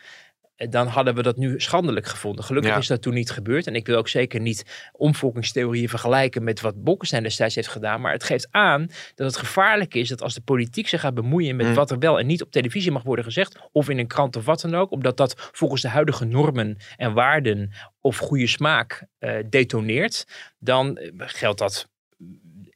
Eh, 0.57 0.71
Dan 0.71 0.87
hadden 0.87 1.15
we 1.15 1.23
dat 1.23 1.37
nu 1.37 1.61
schandelijk 1.61 2.07
gevonden. 2.07 2.45
Gelukkig 2.45 2.71
Ja. 2.73 2.79
is 2.79 2.87
dat 2.87 3.03
toen 3.03 3.15
niet 3.15 3.31
gebeurd. 3.31 3.67
En 3.67 3.75
ik 3.75 3.87
wil 3.87 3.97
ook 3.97 4.09
zeker 4.09 4.41
niet 4.41 4.89
omvolkingstheorieën 4.93 5.89
vergelijken 5.89 6.45
met 6.45 6.61
wat 6.61 6.83
Bolkestein 6.85 7.23
destijds 7.23 7.55
heeft 7.55 7.69
gedaan. 7.69 8.01
Maar 8.01 8.13
het 8.13 8.25
geeft 8.25 8.49
aan 8.51 8.87
dat 9.15 9.27
het 9.27 9.37
gevaarlijk 9.37 9.95
is 9.95 10.09
dat 10.09 10.23
als 10.23 10.35
de 10.35 10.41
politiek 10.41 10.89
zich 10.89 11.01
gaat 11.01 11.15
bemoeien 11.15 11.57
met 11.57 11.67
Mm. 11.67 11.75
wat 11.75 11.91
er 11.91 11.99
wel 11.99 12.19
en 12.19 12.27
niet 12.27 12.43
op 12.43 12.51
televisie 12.51 12.93
mag 12.93 13.03
worden 13.03 13.25
gezegd. 13.25 13.59
Of 13.73 13.89
in 13.89 13.99
een 13.99 14.07
krant 14.07 14.37
of 14.37 14.45
wat 14.45 14.61
dan 14.61 14.75
ook. 14.75 14.91
Omdat 14.91 15.17
dat 15.17 15.49
volgens 15.53 15.83
de 15.83 15.89
huidige 15.89 16.25
normen 16.25 16.77
en 16.97 17.13
waarden 17.13 17.73
of 18.01 18.19
goede 18.19 18.47
smaak 18.47 19.07
eh, 19.19 19.37
detoneert. 19.49 20.25
Dan 20.59 20.97
eh, 20.97 21.11
geldt 21.17 21.59
dat 21.59 21.89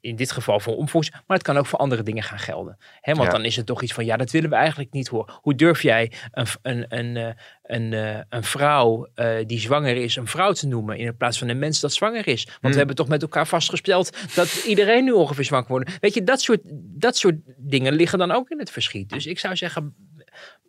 in 0.00 0.16
dit 0.16 0.30
geval 0.32 0.60
voor 0.60 0.76
omvolks, 0.76 1.10
maar 1.10 1.36
het 1.36 1.42
kan 1.42 1.56
ook 1.56 1.66
voor 1.66 1.78
andere 1.78 2.02
dingen 2.02 2.22
gaan 2.22 2.38
gelden. 2.38 2.76
Hè, 3.00 3.12
want 3.14 3.26
Ja. 3.26 3.32
dan 3.36 3.44
is 3.44 3.56
het 3.56 3.66
toch 3.66 3.82
iets 3.82 3.92
van, 3.92 4.04
ja, 4.04 4.16
dat 4.16 4.30
willen 4.30 4.50
we 4.50 4.56
eigenlijk 4.56 4.92
niet 4.92 5.08
horen. 5.08 5.34
Hoe 5.40 5.54
durf 5.54 5.82
jij 5.82 6.12
een, 6.30 6.46
een, 6.62 6.86
een, 6.98 7.16
eh, 7.16 7.34
een, 7.62 7.92
eh, 7.92 8.20
een 8.28 8.44
vrouw 8.44 9.08
eh, 9.14 9.36
die 9.46 9.60
zwanger 9.60 9.96
is, 9.96 10.16
een 10.16 10.26
vrouw 10.26 10.52
te 10.52 10.66
noemen, 10.66 10.96
in 10.98 11.16
plaats 11.16 11.38
van 11.38 11.48
een 11.48 11.58
mens 11.58 11.80
dat 11.80 11.92
zwanger 11.92 12.26
is? 12.28 12.44
Want 12.44 12.56
Hmm. 12.60 12.70
we 12.70 12.76
hebben 12.76 12.96
toch 12.96 13.08
met 13.08 13.22
elkaar 13.22 13.46
vastgesteld 13.46 14.16
dat 14.34 14.62
iedereen 14.66 15.04
nu 15.04 15.12
ongeveer 15.12 15.44
zwanger 15.44 15.68
wordt. 15.68 15.98
Weet 16.00 16.14
je, 16.14 16.24
dat 16.24 16.40
soort, 16.40 16.60
dat 17.00 17.16
soort 17.16 17.36
dingen 17.56 17.92
liggen 17.92 18.18
dan 18.18 18.30
ook 18.30 18.50
in 18.50 18.58
het 18.58 18.70
verschiet. 18.70 19.08
Dus 19.08 19.26
ik 19.26 19.38
zou 19.38 19.56
zeggen, 19.56 19.94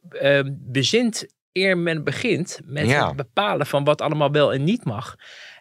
eh, 0.09 0.39
bezint 0.49 1.25
eer 1.51 1.77
men 1.77 2.03
begint 2.03 2.59
met 2.65 2.87
Ja. 2.87 3.07
het 3.07 3.15
bepalen 3.15 3.65
van 3.65 3.83
wat 3.83 4.01
allemaal 4.01 4.31
wel 4.31 4.53
en 4.53 4.63
niet 4.63 4.83
mag. 4.85 5.15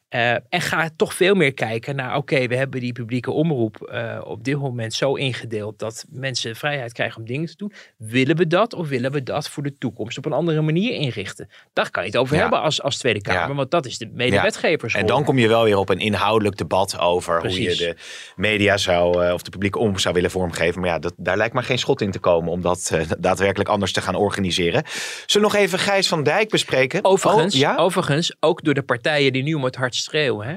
Eh, 0.08 0.30
en 0.32 0.60
ga 0.60 0.90
toch 0.96 1.14
veel 1.14 1.34
meer 1.34 1.54
kijken 1.54 1.96
naar, 1.96 2.16
oké, 2.16 2.46
we 2.46 2.56
hebben 2.56 2.80
die 2.80 2.92
publieke 2.92 3.30
omroep 3.30 3.82
eh, 3.82 4.20
op 4.24 4.44
dit 4.44 4.58
moment 4.58 4.94
zo 4.94 5.14
ingedeeld 5.14 5.78
dat 5.78 6.04
mensen 6.10 6.56
vrijheid 6.56 6.92
krijgen 6.92 7.20
om 7.20 7.26
dingen 7.26 7.46
te 7.48 7.56
doen. 7.56 7.72
Willen 7.96 8.36
we 8.36 8.46
dat 8.46 8.74
of 8.74 8.88
willen 8.88 9.12
we 9.12 9.22
dat 9.22 9.48
voor 9.48 9.62
de 9.62 9.78
toekomst 9.78 10.18
op 10.18 10.24
een 10.26 10.32
andere 10.32 10.60
manier 10.60 10.92
inrichten? 10.94 11.48
Daar 11.72 11.90
kan 11.90 12.02
je 12.02 12.08
het 12.08 12.18
over 12.18 12.34
Ja. 12.34 12.40
hebben 12.40 12.60
als, 12.60 12.82
als 12.82 12.96
Tweede 12.98 13.20
Kamer, 13.20 13.48
Ja. 13.48 13.54
want 13.54 13.70
dat 13.70 13.86
is 13.86 13.98
de 13.98 14.10
medewetgevers. 14.12 14.94
En 14.94 15.06
dan 15.06 15.24
kom 15.24 15.38
je 15.38 15.48
wel 15.48 15.64
weer 15.64 15.76
op 15.76 15.88
een 15.88 15.98
inhoudelijk 15.98 16.56
debat 16.56 16.98
over 16.98 17.40
hoe 17.40 17.62
je 17.62 17.76
de 17.76 17.96
media 18.36 18.76
zou, 18.76 19.24
eh, 19.24 19.32
of 19.32 19.42
de 19.42 19.50
publieke 19.50 19.78
omroep 19.78 20.00
zou 20.00 20.14
willen 20.14 20.30
vormgeven. 20.30 20.80
Maar 20.80 20.90
ja, 20.90 20.98
dat, 20.98 21.14
daar 21.16 21.36
lijkt 21.36 21.54
maar 21.54 21.64
geen 21.64 21.78
schot 21.78 22.00
in 22.00 22.10
te 22.10 22.18
komen 22.18 22.52
om 22.52 22.60
dat 22.60 22.92
daadwerkelijk 23.18 23.68
anders 23.70 23.92
te 23.92 24.00
gaan 24.00 24.14
organiseren. 24.14 24.82
Zullen 25.26 25.48
we 25.48 25.54
nog 25.54 25.62
even 25.64 25.78
Gijs 25.78 26.08
van 26.08 26.22
Dijk 26.22 26.48
bespreken? 26.50 27.04
Overigens, 27.04 27.54
Oh, 27.54 27.60
ja? 27.60 27.76
overigens, 27.76 28.36
ook 28.40 28.64
door 28.64 28.74
de 28.74 28.82
partijen 28.82 29.32
die 29.32 29.42
nu 29.42 29.54
om 29.54 29.64
het 29.64 29.76
hart 29.76 29.96
schreeuwen. 30.02 30.46
Hè? 30.46 30.56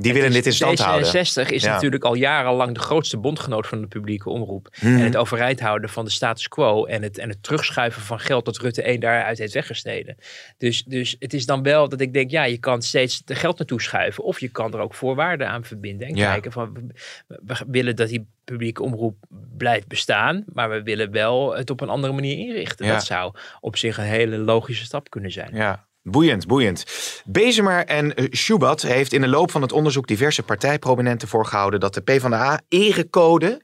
Die 0.00 0.12
willen 0.12 0.30
dit 0.32 0.46
in 0.46 0.52
stand 0.52 0.78
houden. 0.78 1.08
D66 1.08 1.48
is 1.52 1.62
Ja. 1.62 1.72
natuurlijk 1.72 2.04
al 2.04 2.14
jarenlang 2.14 2.74
de 2.74 2.80
grootste 2.80 3.16
bondgenoot 3.16 3.66
van 3.66 3.80
de 3.80 3.86
publieke 3.86 4.30
omroep. 4.30 4.68
Hmm. 4.78 4.96
En 4.96 5.02
het 5.04 5.16
overeind 5.16 5.60
houden 5.60 5.90
van 5.90 6.04
de 6.04 6.10
status 6.10 6.48
quo 6.48 6.84
en 6.84 7.02
het, 7.02 7.18
en 7.18 7.28
het 7.28 7.42
terugschuiven 7.42 8.02
van 8.02 8.20
geld 8.20 8.44
dat 8.44 8.58
Rutte 8.58 8.82
1 8.82 9.00
daaruit 9.00 9.38
heeft 9.38 9.52
weggesneden. 9.52 10.16
Dus, 10.58 10.84
dus 10.84 11.16
het 11.18 11.34
is 11.34 11.46
dan 11.46 11.62
wel 11.62 11.88
dat 11.88 12.00
ik 12.00 12.12
denk, 12.12 12.30
ja, 12.30 12.44
je 12.44 12.58
kan 12.58 12.82
steeds 12.82 13.22
de 13.24 13.34
geld 13.34 13.58
naartoe 13.58 13.82
schuiven. 13.82 14.24
Of 14.24 14.40
je 14.40 14.48
kan 14.48 14.72
er 14.74 14.80
ook 14.80 14.94
voorwaarden 14.94 15.48
aan 15.48 15.64
verbinden. 15.64 16.08
En 16.08 16.14
Ja. 16.14 16.30
kijken 16.32 16.52
van, 16.52 16.72
we, 17.26 17.40
we 17.46 17.64
willen 17.66 17.96
dat 17.96 18.08
die 18.08 18.26
publieke 18.44 18.82
omroep 18.82 19.16
blijft 19.56 19.88
bestaan. 19.88 20.44
Maar 20.52 20.70
we 20.70 20.82
willen 20.82 21.10
wel 21.10 21.56
het 21.56 21.70
op 21.70 21.80
een 21.80 21.88
andere 21.88 22.12
manier 22.12 22.38
inrichten. 22.38 22.86
Ja. 22.86 22.92
Dat 22.92 23.04
zou 23.04 23.34
op 23.60 23.76
zich 23.76 23.98
een 23.98 24.04
hele 24.04 24.38
logische 24.38 24.84
stap 24.84 25.10
kunnen 25.10 25.30
zijn. 25.32 25.54
Ja. 25.54 25.86
Boeiend, 26.10 26.46
boeiend. 26.46 26.84
Bezemer 27.24 27.84
en 27.84 28.14
eh, 28.14 28.26
Schubat 28.30 28.82
heeft 28.82 29.12
in 29.12 29.20
de 29.20 29.28
loop 29.28 29.50
van 29.50 29.62
het 29.62 29.72
onderzoek 29.72 30.06
diverse 30.06 30.42
partijprominenten 30.42 31.28
voorgehouden 31.28 31.80
dat 31.80 31.94
de 31.94 32.00
PvdA 32.00 32.60
erecode 32.68 33.62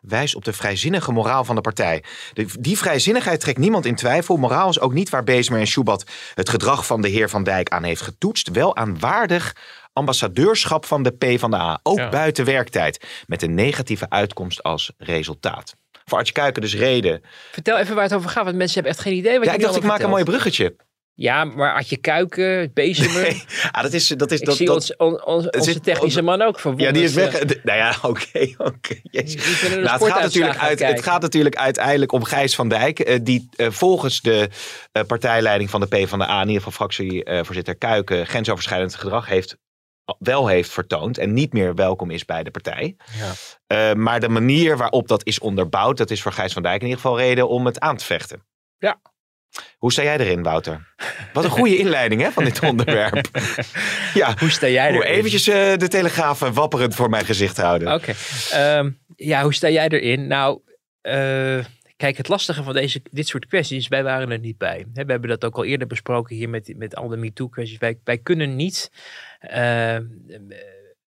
wijst 0.00 0.34
op 0.34 0.44
de 0.44 0.52
vrijzinnige 0.52 1.12
moraal 1.12 1.44
van 1.44 1.54
de 1.54 1.60
partij. 1.60 2.04
De, 2.32 2.46
die 2.60 2.78
vrijzinnigheid 2.78 3.40
trekt 3.40 3.58
niemand 3.58 3.86
in 3.86 3.94
twijfel. 3.94 4.36
Moraal 4.36 4.68
is 4.68 4.80
ook 4.80 4.92
niet 4.92 5.08
waar 5.08 5.24
Bezemer 5.24 5.60
en 5.60 5.66
Schubat 5.66 6.04
het 6.34 6.48
gedrag 6.48 6.86
van 6.86 7.00
de 7.00 7.08
heer 7.08 7.28
Van 7.28 7.42
Dijk 7.44 7.68
aan 7.68 7.82
heeft 7.82 8.00
getoetst. 8.02 8.50
Wel 8.50 8.76
aan 8.76 8.98
waardig 8.98 9.56
ambassadeurschap 9.92 10.84
van 10.86 11.02
de 11.02 11.10
PvdA, 11.12 11.80
ook 11.82 11.98
Ja. 11.98 12.08
buiten 12.08 12.44
werktijd, 12.44 13.04
met 13.26 13.42
een 13.42 13.54
negatieve 13.54 14.10
uitkomst 14.10 14.62
als 14.62 14.92
resultaat. 14.98 15.74
Voor 16.04 16.18
Artje 16.18 16.32
Kuiken 16.32 16.62
dus 16.62 16.74
reden. 16.74 17.22
Vertel 17.52 17.78
even 17.78 17.94
waar 17.94 18.04
het 18.04 18.14
over 18.14 18.30
gaat, 18.30 18.44
want 18.44 18.56
mensen 18.56 18.74
hebben 18.74 18.92
echt 18.92 19.02
geen 19.02 19.14
idee 19.16 19.36
wat 19.38 19.44
Ja, 19.44 19.52
je 19.52 19.58
ik 19.58 19.64
dacht, 19.64 19.76
ik 19.76 19.82
maak 19.82 20.00
een 20.00 20.08
mooi 20.10 20.24
bruggetje. 20.24 20.76
Ja, 21.18 21.44
maar 21.44 21.74
Adje 21.74 21.96
Kuiken, 21.96 22.70
Bezemer. 22.74 23.44
Ah, 23.72 23.82
dat 23.82 23.92
is, 23.92 24.08
dat 24.08 24.30
is, 24.32 24.40
Ik 24.40 24.46
dat, 24.46 24.56
zie 24.56 24.66
dat, 24.66 24.74
ons, 24.74 24.96
on- 24.96 25.24
on- 25.24 25.44
onze 25.54 25.72
zit- 25.72 25.82
technische 25.84 26.22
man 26.22 26.42
ook 26.42 26.60
verwonderd. 26.60 26.88
Ja, 26.94 27.00
die 27.00 27.08
is 27.08 27.14
weg. 27.14 27.38
De- 27.38 27.60
Nou 27.62 27.78
ja, 27.78 27.96
oké, 28.10 28.54
Nou, 28.58 28.72
het, 29.12 30.04
gaat 30.04 30.22
natuurlijk 30.22 30.58
uit, 30.58 30.78
het 30.78 31.02
gaat 31.02 31.20
natuurlijk 31.20 31.56
uiteindelijk 31.56 32.12
om 32.12 32.24
Gijs 32.24 32.54
van 32.54 32.68
Dijk. 32.68 32.98
eh, 33.00 33.18
die 33.22 33.48
eh, 33.56 33.70
volgens 33.70 34.20
de 34.20 34.48
eh, 34.92 35.02
partijleiding 35.02 35.70
van 35.70 35.80
de 35.80 35.86
PvdA, 35.86 36.40
in 36.40 36.46
ieder 36.48 36.62
geval 36.62 36.72
fractievoorzitter 36.72 37.76
Kuiken, 37.76 38.26
grensoverschrijdend 38.26 38.94
gedrag 38.94 39.26
heeft, 39.26 39.56
wel 40.18 40.46
heeft 40.46 40.70
vertoond. 40.70 41.18
En 41.18 41.32
niet 41.34 41.52
meer 41.52 41.74
welkom 41.74 42.10
is 42.10 42.24
bij 42.24 42.42
de 42.42 42.50
partij. 42.50 42.96
Ja. 43.66 43.94
Maar 43.94 44.20
de 44.20 44.28
manier 44.28 44.76
waarop 44.76 45.08
dat 45.08 45.24
is 45.26 45.38
onderbouwd, 45.38 45.96
dat 45.96 46.10
is 46.10 46.22
voor 46.22 46.32
Gijs 46.32 46.52
van 46.52 46.62
Dijk 46.62 46.80
in 46.80 46.86
ieder 46.86 47.00
geval 47.00 47.18
reden 47.18 47.48
om 47.48 47.66
het 47.66 47.80
aan 47.80 47.96
te 47.96 48.04
vechten. 48.04 48.44
Ja. 48.78 49.00
Hoe 49.78 49.92
sta 49.92 50.02
jij 50.02 50.18
erin, 50.18 50.42
Wouter? 50.42 50.94
Wat 51.32 51.44
een 51.44 51.50
goede 51.50 51.76
inleiding 51.76 52.20
hè, 52.20 52.30
van 52.30 52.44
dit 52.44 52.60
onderwerp. 52.70 53.28
ja, 54.14 54.34
Hoe 54.38 54.50
sta 54.50 54.68
jij 54.68 54.88
erin? 54.88 55.02
eventjes 55.02 55.48
eh, 55.48 55.76
de 55.76 55.88
telegraaf 55.88 56.42
eh, 56.42 56.52
wapperend 56.54 56.94
voor 56.94 57.10
mijn 57.10 57.24
gezicht 57.24 57.56
houden. 57.56 57.94
Oké. 57.94 58.12
Ehm, 58.50 58.90
ja, 59.16 59.42
hoe 59.42 59.54
sta 59.54 59.68
jij 59.68 59.88
erin? 59.88 60.26
Nou, 60.26 60.60
eh, 61.00 61.64
kijk, 61.96 62.16
het 62.16 62.28
lastige 62.28 62.62
van 62.62 62.72
deze, 62.72 63.00
dit 63.10 63.26
soort 63.28 63.46
kwesties, 63.46 63.88
wij 63.88 64.02
waren 64.02 64.30
er 64.30 64.38
niet 64.38 64.58
bij. 64.58 64.86
We 64.92 65.04
hebben 65.06 65.28
dat 65.28 65.44
ook 65.44 65.56
al 65.56 65.64
eerder 65.64 65.86
besproken 65.86 66.36
hier 66.36 66.48
met, 66.48 66.72
met 66.76 66.96
al 66.96 67.08
de 67.08 67.16
MeToo-kwesties. 67.16 67.78
Wij, 67.78 67.98
wij 68.04 68.18
kunnen 68.18 68.56
niet 68.56 68.90
eh, 69.38 69.96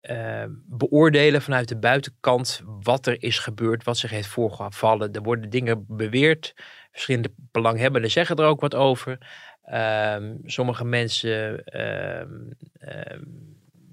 eh, 0.01 0.45
beoordelen 0.67 1.43
vanuit 1.43 1.69
de 1.69 1.79
buitenkant 1.79 2.63
wat 2.83 3.07
er 3.07 3.23
is 3.23 3.39
gebeurd, 3.39 3.85
wat 3.85 3.99
zich 3.99 4.11
heeft 4.11 4.29
voorgevallen. 4.29 5.13
Er 5.13 5.23
worden 5.23 5.51
dingen 5.51 5.85
beweerd. 5.89 6.55
Verschillende 6.93 7.33
belanghebbenden 7.37 8.11
zeggen 8.11 8.37
er 8.37 8.45
ook 8.45 8.61
wat 8.61 8.75
over. 8.75 9.19
Ehm, 9.63 10.37
sommige 10.45 10.85
mensen 10.85 11.65
ehm, 11.65 12.51
ehm, 12.79 13.23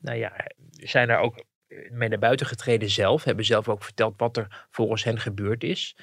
nou 0.01 0.17
ja, 0.17 0.33
zijn 0.69 1.07
daar 1.07 1.19
ook 1.19 1.43
mee 1.89 2.09
naar 2.09 2.19
buiten 2.19 2.45
getreden 2.45 2.89
zelf. 2.89 3.23
Hebben 3.23 3.45
zelf 3.45 3.69
ook 3.69 3.83
verteld 3.83 4.13
wat 4.17 4.37
er 4.37 4.67
volgens 4.69 5.03
hen 5.03 5.19
gebeurd 5.19 5.63
is. 5.63 5.95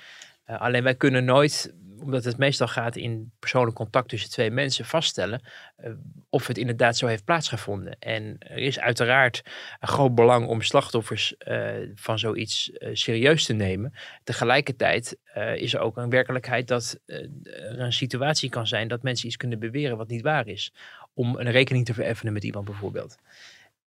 Eh, 0.44 0.60
alleen 0.60 0.82
wij 0.82 0.94
kunnen 0.94 1.24
nooit, 1.24 1.74
omdat 2.02 2.24
het 2.24 2.36
meestal 2.36 2.68
gaat 2.68 2.96
in 2.96 3.32
persoonlijk 3.38 3.76
contact 3.76 4.08
tussen 4.08 4.30
twee 4.30 4.50
mensen, 4.50 4.84
vaststellen 4.84 5.40
eh, 5.76 5.90
of 6.30 6.46
het 6.46 6.58
inderdaad 6.58 6.96
zo 6.96 7.06
heeft 7.06 7.24
plaatsgevonden. 7.24 7.96
En 7.98 8.36
er 8.38 8.58
is 8.58 8.80
uiteraard 8.80 9.42
een 9.80 9.88
groot 9.88 10.14
belang 10.14 10.46
om 10.46 10.62
slachtoffers 10.62 11.36
eh, 11.36 11.70
van 11.94 12.18
zoiets 12.18 12.72
eh, 12.72 12.90
serieus 12.92 13.44
te 13.44 13.52
nemen. 13.52 13.92
Tegelijkertijd 14.24 15.18
is 15.56 15.74
er 15.74 15.80
ook 15.80 15.96
een 15.96 16.10
werkelijkheid 16.10 16.68
dat 16.68 17.00
er 17.06 17.80
een 17.80 17.92
situatie 17.92 18.50
kan 18.50 18.66
zijn 18.66 18.88
dat 18.88 19.02
mensen 19.02 19.26
iets 19.26 19.36
kunnen 19.36 19.58
beweren 19.58 19.96
wat 19.96 20.08
niet 20.08 20.22
waar 20.22 20.46
is. 20.46 20.72
Om 21.14 21.36
een 21.38 21.50
rekening 21.50 21.84
te 21.84 21.94
vereffenen 21.94 22.32
met 22.32 22.44
iemand 22.44 22.64
bijvoorbeeld. 22.64 23.18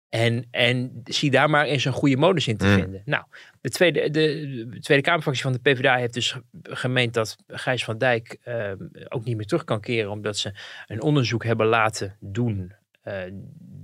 En, 0.09 0.47
en 0.51 1.01
zie 1.05 1.31
daar 1.31 1.51
maar 1.51 1.65
eens 1.65 1.85
een 1.85 1.93
goede 1.93 2.17
modus 2.17 2.49
in 2.49 2.57
te 2.57 2.67
Mm. 2.67 2.75
vinden. 2.75 3.03
Nou, 3.05 3.25
de 3.61 3.69
Tweede, 3.71 4.11
de, 4.11 4.67
de 4.71 4.81
Tweede 4.81 5.05
Kamerfractie 5.05 5.43
van 5.43 5.53
de 5.53 5.59
PvdA 5.59 5.97
heeft 5.97 6.15
dus 6.15 6.37
gemeend 6.63 7.15
dat 7.15 7.37
Gijs 7.47 7.85
van 7.85 7.99
Dijk 7.99 8.37
eh, 8.43 8.73
ook 9.09 9.25
niet 9.25 9.37
meer 9.37 9.47
terug 9.47 9.65
kan 9.65 9.81
keren. 9.81 10.11
Omdat 10.11 10.37
ze 10.37 10.55
een 10.87 11.03
onderzoek 11.03 11.45
hebben 11.45 11.67
laten 11.67 12.17
doen 12.21 12.73
eh, 13.03 13.23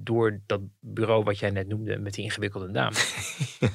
door 0.03 0.41
dat 0.47 0.61
bureau 0.81 1.25
wat 1.25 1.39
jij 1.39 1.51
net 1.51 1.68
noemde 1.68 1.99
met 1.99 2.14
die 2.14 2.25
ingewikkelde 2.25 2.68
naam. 2.68 2.93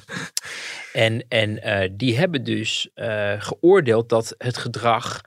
en 0.92 1.24
en 1.28 1.62
eh, 1.62 1.90
die 1.92 2.18
hebben 2.18 2.44
dus 2.44 2.90
eh, 2.94 3.40
geoordeeld 3.42 4.08
dat 4.08 4.34
het 4.38 4.56
gedrag 4.58 5.20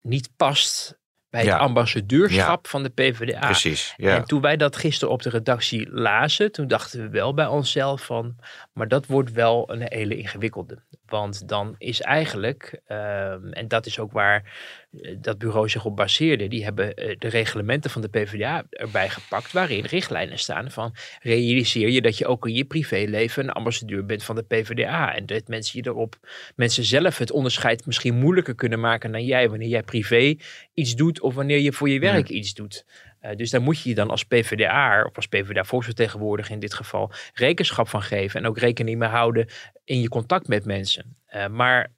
niet 0.00 0.30
past 0.36 0.98
bij 1.32 1.44
Ja. 1.44 1.52
het 1.52 1.60
ambassadeurschap 1.60 2.66
van 2.66 2.82
de 2.82 2.88
PvdA. 2.88 3.38
Precies, 3.40 3.94
ja. 3.96 4.16
En 4.16 4.24
toen 4.24 4.40
wij 4.40 4.56
dat 4.56 4.76
gisteren 4.76 5.14
op 5.14 5.22
de 5.22 5.30
redactie 5.30 5.90
lazen, 5.90 6.52
toen 6.52 6.66
dachten 6.68 7.00
we 7.02 7.08
wel 7.08 7.34
bij 7.34 7.46
onszelf 7.46 8.04
van, 8.04 8.36
maar 8.72 8.88
dat 8.88 9.06
wordt 9.06 9.32
wel 9.32 9.70
een 9.72 9.82
hele 9.88 10.16
ingewikkelde. 10.16 10.78
Want 11.06 11.48
dan 11.48 11.74
is 11.78 12.00
eigenlijk, 12.00 12.80
ehm, 12.86 13.46
en 13.52 13.68
dat 13.68 13.86
is 13.86 13.98
ook 13.98 14.12
waar 14.12 14.52
dat 15.18 15.38
bureau 15.38 15.68
zich 15.68 15.84
op 15.84 15.96
baseerde. 15.96 16.48
Die 16.48 16.64
hebben 16.64 16.94
eh, 16.94 17.16
de 17.18 17.28
reglementen 17.28 17.90
van 17.90 18.02
de 18.02 18.08
PvdA 18.08 18.64
erbij 18.70 19.08
gepakt, 19.08 19.52
waarin 19.52 19.84
richtlijnen 19.84 20.38
staan 20.38 20.70
van 20.70 20.94
realiseer 21.20 21.88
je 21.88 22.00
dat 22.02 22.18
je 22.18 22.26
ook 22.26 22.46
in 22.46 22.54
je 22.54 22.64
privéleven 22.64 23.44
een 23.44 23.50
ambassadeur 23.50 24.04
bent 24.04 24.24
van 24.24 24.36
de 24.36 24.42
PvdA. 24.42 25.14
En 25.14 25.26
dat 25.26 25.48
mensen 25.48 25.82
je 25.82 25.88
erop, 25.88 26.16
mensen 26.56 26.84
zelf 26.84 27.18
het 27.18 27.30
onderscheid 27.30 27.86
misschien 27.86 28.14
moeilijker 28.14 28.54
kunnen 28.54 28.80
maken 28.80 29.12
dan 29.12 29.24
jij 29.24 29.48
wanneer 29.48 29.68
jij 29.68 29.82
privé 29.82 30.36
iets 30.74 30.94
doet 30.94 31.20
of 31.20 31.34
wanneer 31.34 31.58
je 31.58 31.72
voor 31.72 31.88
je 31.88 32.00
werk 32.00 32.28
iets 32.28 32.54
doet. 32.54 32.84
Uh, 33.22 33.36
dus 33.36 33.50
daar 33.50 33.62
moet 33.62 33.82
je 33.82 33.88
je 33.88 33.94
dan 33.94 34.10
als 34.10 34.24
PvdA 34.24 35.02
of 35.02 35.16
als 35.16 35.26
PvdA-volksvertegenwoordiger 35.26 36.52
in 36.52 36.60
dit 36.60 36.74
geval 36.74 37.12
rekenschap 37.34 37.88
van 37.88 38.02
geven. 38.02 38.40
En 38.40 38.46
ook 38.46 38.58
rekening 38.58 38.98
mee 38.98 39.08
houden 39.08 39.48
in 39.84 40.00
je 40.00 40.08
contact 40.08 40.48
met 40.48 40.64
mensen. 40.64 41.16
Uh, 41.34 41.46
maar 41.46 41.90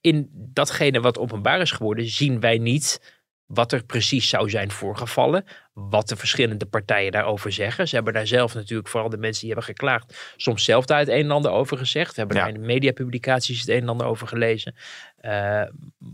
in 0.00 0.28
datgene 0.32 1.00
wat 1.00 1.18
openbaar 1.18 1.60
is 1.60 1.70
geworden, 1.70 2.06
zien 2.06 2.40
wij 2.40 2.58
niet 2.58 3.14
wat 3.46 3.72
er 3.72 3.84
precies 3.84 4.28
zou 4.28 4.50
zijn 4.50 4.70
voorgevallen. 4.70 5.44
Wat 5.72 6.08
de 6.08 6.16
verschillende 6.16 6.66
partijen 6.66 7.12
daarover 7.12 7.52
zeggen. 7.52 7.88
Ze 7.88 7.94
hebben 7.94 8.12
daar 8.12 8.26
zelf 8.26 8.54
natuurlijk, 8.54 8.88
vooral 8.88 9.08
de 9.08 9.16
mensen 9.16 9.40
die 9.40 9.52
hebben 9.52 9.74
geklaagd, 9.74 10.34
soms 10.36 10.64
zelf 10.64 10.86
daar 10.86 10.98
het 10.98 11.08
een 11.08 11.24
en 11.24 11.30
ander 11.30 11.50
over 11.50 11.78
gezegd. 11.78 12.10
We 12.10 12.18
hebben 12.18 12.36
ja. 12.36 12.42
daar 12.42 12.54
in 12.54 12.60
de 12.60 12.66
mediapublicaties 12.66 13.60
het 13.60 13.68
een 13.68 13.80
en 13.80 13.88
ander 13.88 14.06
over 14.06 14.26
gelezen. 14.26 14.74
Uh, 15.20 15.62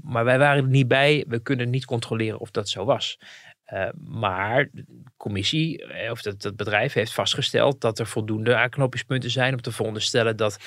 maar 0.03 0.25
wij 0.25 0.39
waren 0.39 0.65
er 0.65 0.71
niet 0.71 0.89
bij. 0.89 1.25
We 1.29 1.39
kunnen 1.39 1.71
niet 1.71 1.85
controleren 1.85 2.39
of 2.39 2.51
dat 2.51 2.69
zo 2.69 2.85
was. 2.85 3.19
Uh, 3.67 3.89
maar 4.05 4.69
de 4.73 4.85
commissie, 5.17 5.87
eh, 5.87 6.11
of 6.11 6.23
dat, 6.23 6.57
bedrijf, 6.57 6.93
heeft 6.93 7.13
vastgesteld 7.13 7.81
dat 7.81 7.99
er 7.99 8.07
voldoende 8.07 8.57
aanknopingspunten 8.57 9.31
zijn 9.31 9.55
om 9.55 9.61
te 9.61 9.73
veronderstellen 9.73 10.37
dat 10.37 10.59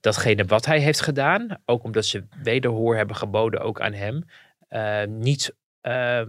datgene 0.00 0.44
wat 0.44 0.66
hij 0.66 0.80
heeft 0.80 1.00
gedaan, 1.00 1.58
ook 1.64 1.84
omdat 1.84 2.06
ze 2.06 2.24
wederhoor 2.42 2.96
hebben 2.96 3.16
geboden 3.16 3.60
ook 3.60 3.80
aan 3.80 3.92
hem, 3.92 4.24
uh, 4.70 5.04
niet 5.04 5.54
uh, 5.82 6.22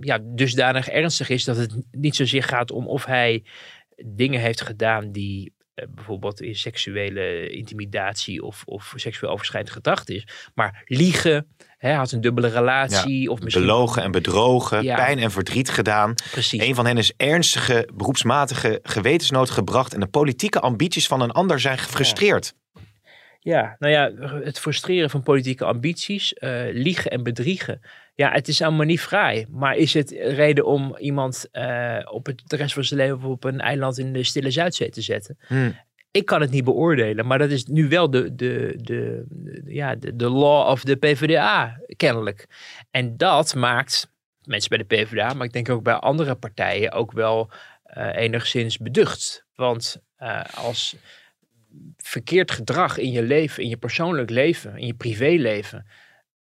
ja, 0.00 0.18
dusdanig 0.22 0.88
ernstig 0.88 1.28
is 1.28 1.44
dat 1.44 1.56
het 1.56 1.76
niet 1.90 2.16
zozeer 2.16 2.42
gaat 2.42 2.70
om 2.70 2.86
of 2.88 3.04
hij 3.04 3.44
dingen 4.04 4.40
heeft 4.40 4.60
gedaan 4.60 5.12
die 5.12 5.54
bijvoorbeeld 5.88 6.40
in 6.40 6.54
seksuele 6.54 7.48
intimidatie 7.50 8.42
of, 8.42 8.62
of 8.64 8.92
seksueel 8.96 9.32
overschrijdend 9.32 9.74
gedrag 9.74 10.04
is, 10.04 10.50
maar 10.54 10.82
liegen, 10.86 11.54
hij 11.76 11.92
had 11.92 12.12
een 12.12 12.20
dubbele 12.20 12.48
relatie. 12.48 13.20
Ja, 13.20 13.30
of 13.30 13.40
misschien... 13.40 13.64
Belogen 13.64 14.02
en 14.02 14.10
bedrogen, 14.10 14.82
ja. 14.82 14.96
pijn 14.96 15.18
en 15.18 15.30
verdriet 15.30 15.70
gedaan. 15.70 16.14
Precies. 16.30 16.62
Een 16.62 16.74
van 16.74 16.86
hen 16.86 16.98
is 16.98 17.12
ernstige, 17.16 17.88
beroepsmatige 17.94 18.80
gewetensnood 18.82 19.50
gebracht. 19.50 19.94
En 19.94 20.00
de 20.00 20.06
politieke 20.06 20.60
ambities 20.60 21.06
van 21.06 21.20
een 21.20 21.30
ander 21.30 21.60
zijn 21.60 21.78
gefrustreerd. 21.78 22.54
Ja, 22.74 22.82
ja 23.40 23.76
nou 23.78 23.92
ja, 23.92 24.28
het 24.42 24.58
frustreren 24.58 25.10
van 25.10 25.22
politieke 25.22 25.64
ambities, 25.64 26.34
uh, 26.38 26.62
liegen 26.72 27.10
en 27.10 27.22
bedriegen. 27.22 27.80
Ja, 28.14 28.32
het 28.32 28.48
is 28.48 28.62
allemaal 28.62 28.86
niet 28.86 29.00
vrij. 29.00 29.46
Maar 29.50 29.76
is 29.76 29.94
het 29.94 30.10
reden 30.10 30.64
om 30.64 30.96
iemand 30.98 31.48
uh, 31.52 31.98
op 32.04 32.26
het, 32.26 32.42
de 32.44 32.56
rest 32.56 32.74
van 32.74 32.84
zijn 32.84 33.00
leven 33.00 33.28
op 33.28 33.44
een 33.44 33.60
eiland 33.60 33.98
in 33.98 34.12
de 34.12 34.24
Stille 34.24 34.50
Zuidzee 34.50 34.90
te 34.90 35.02
zetten? 35.02 35.38
Hmm 35.46 35.74
ik 36.16 36.24
kan 36.24 36.40
het 36.40 36.50
niet 36.50 36.64
beoordelen, 36.64 37.26
maar 37.26 37.38
dat 37.38 37.50
is 37.50 37.64
nu 37.64 37.88
wel 37.88 38.10
de, 38.10 38.34
de, 38.34 38.74
de, 38.76 39.24
de, 39.28 39.62
ja, 39.66 39.94
de, 39.94 40.16
de 40.16 40.28
law 40.28 40.68
of 40.68 40.84
de 40.84 40.96
PvdA, 40.96 41.80
kennelijk. 41.96 42.46
En 42.90 43.16
dat 43.16 43.54
maakt 43.54 44.12
mensen 44.42 44.68
bij 44.68 44.78
de 44.78 44.84
PvdA, 44.84 45.32
maar 45.34 45.46
ik 45.46 45.52
denk 45.52 45.68
ook 45.68 45.82
bij 45.82 45.94
andere 45.94 46.34
partijen 46.34 46.92
ook 46.92 47.12
wel 47.12 47.50
uh, 47.96 48.16
enigszins 48.16 48.78
beducht. 48.78 49.44
Want 49.54 50.02
uh, 50.18 50.44
als 50.54 50.96
verkeerd 51.96 52.50
gedrag 52.50 52.98
in 52.98 53.10
je 53.10 53.22
leven, 53.22 53.62
in 53.62 53.68
je 53.68 53.76
persoonlijk 53.76 54.30
leven, 54.30 54.76
in 54.76 54.86
je 54.86 54.94
privéleven, 54.94 55.86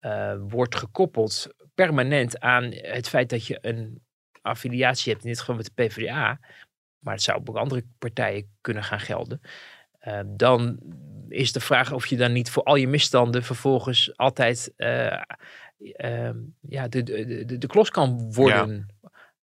uh, 0.01 0.35
wordt 0.49 0.77
gekoppeld 0.77 1.55
permanent 1.75 2.41
aan 2.41 2.73
het 2.73 3.09
feit 3.09 3.31
dat 3.31 3.47
je 3.47 3.59
een 3.61 4.03
affiliatie 4.43 5.13
hebt, 5.13 5.25
in 5.25 5.31
dit 5.31 5.41
geval 5.41 5.55
met 5.55 5.71
de 5.75 5.85
PvdA, 5.85 6.41
maar 7.05 7.15
het 7.15 7.23
zou 7.23 7.43
ook 7.45 7.57
andere 7.57 7.85
partijen 7.99 8.49
kunnen 8.61 8.85
gaan 8.85 9.01
gelden. 9.01 9.41
Uh, 10.09 10.21
dan 10.27 10.79
is 11.29 11.53
de 11.53 11.61
vraag 11.61 11.93
of 11.93 12.07
je 12.07 12.17
dan 12.17 12.33
niet 12.33 12.51
voor 12.51 12.63
al 12.63 12.77
je 12.77 12.89
misstanden 12.89 13.43
vervolgens 13.43 14.17
altijd 14.17 14.73
uh, 14.77 15.23
uh, 15.79 16.31
ja, 16.61 16.89
de, 16.89 17.03
de, 17.03 17.45
de, 17.45 17.59
de 17.59 17.67
klos 17.67 17.91
kan 17.91 18.33
worden. 18.33 18.89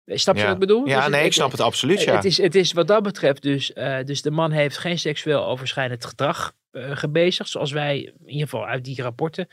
Ja. 0.05 0.17
Snap 0.17 0.35
je 0.35 0.41
ja. 0.41 0.47
wat 0.47 0.55
ik 0.55 0.67
bedoel? 0.67 0.87
Ja, 0.87 1.01
dus 1.01 1.09
nee, 1.09 1.25
ik 1.25 1.33
snap 1.33 1.51
het 1.51 1.59
absoluut. 1.59 2.01
Ja. 2.01 2.15
Het, 2.15 2.25
is, 2.25 2.37
het 2.37 2.55
is 2.55 2.73
wat 2.73 2.87
dat 2.87 3.03
betreft 3.03 3.41
dus, 3.41 3.73
dus 4.03 4.21
de 4.21 4.31
man 4.31 4.51
heeft 4.51 4.77
geen 4.77 4.99
seksueel 4.99 5.45
overschrijdend 5.45 6.05
gedrag 6.05 6.53
gebezigd, 6.71 7.49
zoals 7.49 7.71
wij 7.71 7.99
in 7.99 8.29
ieder 8.29 8.47
geval 8.47 8.65
uit 8.65 8.83
die 8.83 9.01
rapporten 9.01 9.47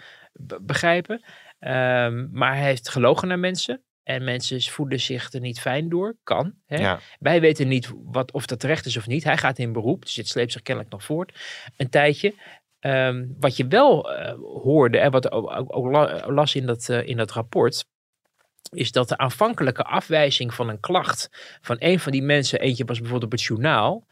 begrijpen. 0.61 1.25
Ehm, 1.59 2.27
maar 2.33 2.57
hij 2.57 2.65
heeft 2.65 2.89
gelogen 2.89 3.29
naar 3.29 3.39
mensen. 3.39 3.83
En 4.07 4.25
mensen 4.25 4.63
voelen 4.63 5.01
zich 5.01 5.33
er 5.33 5.41
niet 5.41 5.61
fijn 5.61 5.89
door. 5.89 6.17
Kan. 6.23 6.55
Hè? 6.67 6.77
Ja. 6.77 7.01
Wij 7.19 7.41
weten 7.41 7.69
niet 7.69 7.93
wat, 8.05 8.33
of 8.33 8.47
dat 8.47 8.61
terecht 8.61 8.87
is 8.87 8.97
of 8.97 9.07
niet. 9.07 9.25
Hij 9.25 9.37
gaat 9.37 9.59
in 9.59 9.73
beroep. 9.73 10.03
Dus 10.03 10.15
dit 10.15 10.29
sleept 10.29 10.53
zich 10.53 10.63
kennelijk 10.63 10.93
nog 10.93 11.05
voort. 11.05 11.33
Een 11.77 11.89
tijdje. 11.89 12.35
Um, 12.81 13.37
wat 13.41 13.57
je 13.57 13.67
wel 13.67 14.13
uh, 14.13 14.33
hoorde. 14.63 14.99
En 14.99 15.11
wat 15.11 15.31
ook, 15.31 15.91
las 16.27 16.55
in 16.55 16.67
dat, 16.67 16.89
uh, 16.89 17.07
in 17.07 17.17
dat 17.17 17.31
rapport. 17.31 17.85
Is 18.71 18.93
dat 18.93 19.09
de 19.09 19.17
aanvankelijke 19.17 19.83
afwijzing 19.83 20.55
van 20.55 20.69
een 20.69 20.81
klacht. 20.81 21.31
Van 21.61 21.77
een 21.79 22.01
van 22.01 22.13
die 22.13 22.23
mensen. 22.23 22.61
Eentje 22.61 22.85
was 22.85 22.99
bijvoorbeeld 22.99 23.33
op 23.33 23.39
het 23.39 23.47
journaal. 23.47 24.07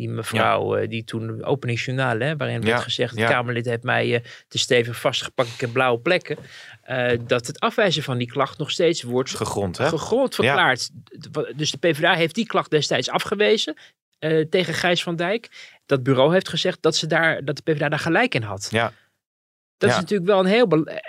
Die 0.00 0.08
mevrouw, 0.08 0.76
ja. 0.76 0.82
uh, 0.82 0.88
die 0.88 1.04
toen 1.04 1.44
openingsjournaal, 1.44 2.18
hè, 2.18 2.36
waarin 2.36 2.60
Ja, 2.60 2.66
werd 2.66 2.82
gezegd: 2.82 3.18
het 3.18 3.28
Kamerlid 3.28 3.64
heeft 3.64 3.82
mij 3.82 4.08
uh, 4.08 4.18
te 4.48 4.58
stevig 4.58 5.00
vastgepakt, 5.00 5.48
ik 5.48 5.60
heb 5.60 5.72
blauwe 5.72 6.00
plekken. 6.00 6.36
Uh, 6.90 7.12
dat 7.26 7.46
het 7.46 7.60
afwijzen 7.60 8.02
van 8.02 8.18
die 8.18 8.26
klacht 8.26 8.58
nog 8.58 8.70
steeds 8.70 9.02
wordt 9.02 9.34
gegrond, 9.36 9.78
hè? 9.78 9.88
gegrond 9.88 10.34
verklaard. 10.34 10.90
Dus 11.56 11.70
de 11.70 11.78
PvdA 11.78 12.14
heeft 12.14 12.34
die 12.34 12.46
klacht 12.46 12.70
destijds 12.70 13.10
afgewezen 13.10 13.76
tegen 14.50 14.74
Gijs 14.74 15.02
van 15.02 15.16
Dijk. 15.16 15.48
Dat 15.86 16.02
bureau 16.02 16.32
heeft 16.32 16.48
gezegd 16.48 16.82
dat, 16.82 16.96
ze 16.96 17.06
daar, 17.06 17.44
dat 17.44 17.56
de 17.56 17.62
PvdA 17.62 17.88
daar 17.88 17.98
gelijk 17.98 18.34
in 18.34 18.42
had. 18.42 18.68
Ja. 18.70 18.92
Dat 19.80 19.90
Ja. 19.90 19.94
is 19.96 20.00
natuurlijk 20.02 20.30
wel 20.30 20.38
een 20.40 20.46
heel, 20.46 20.68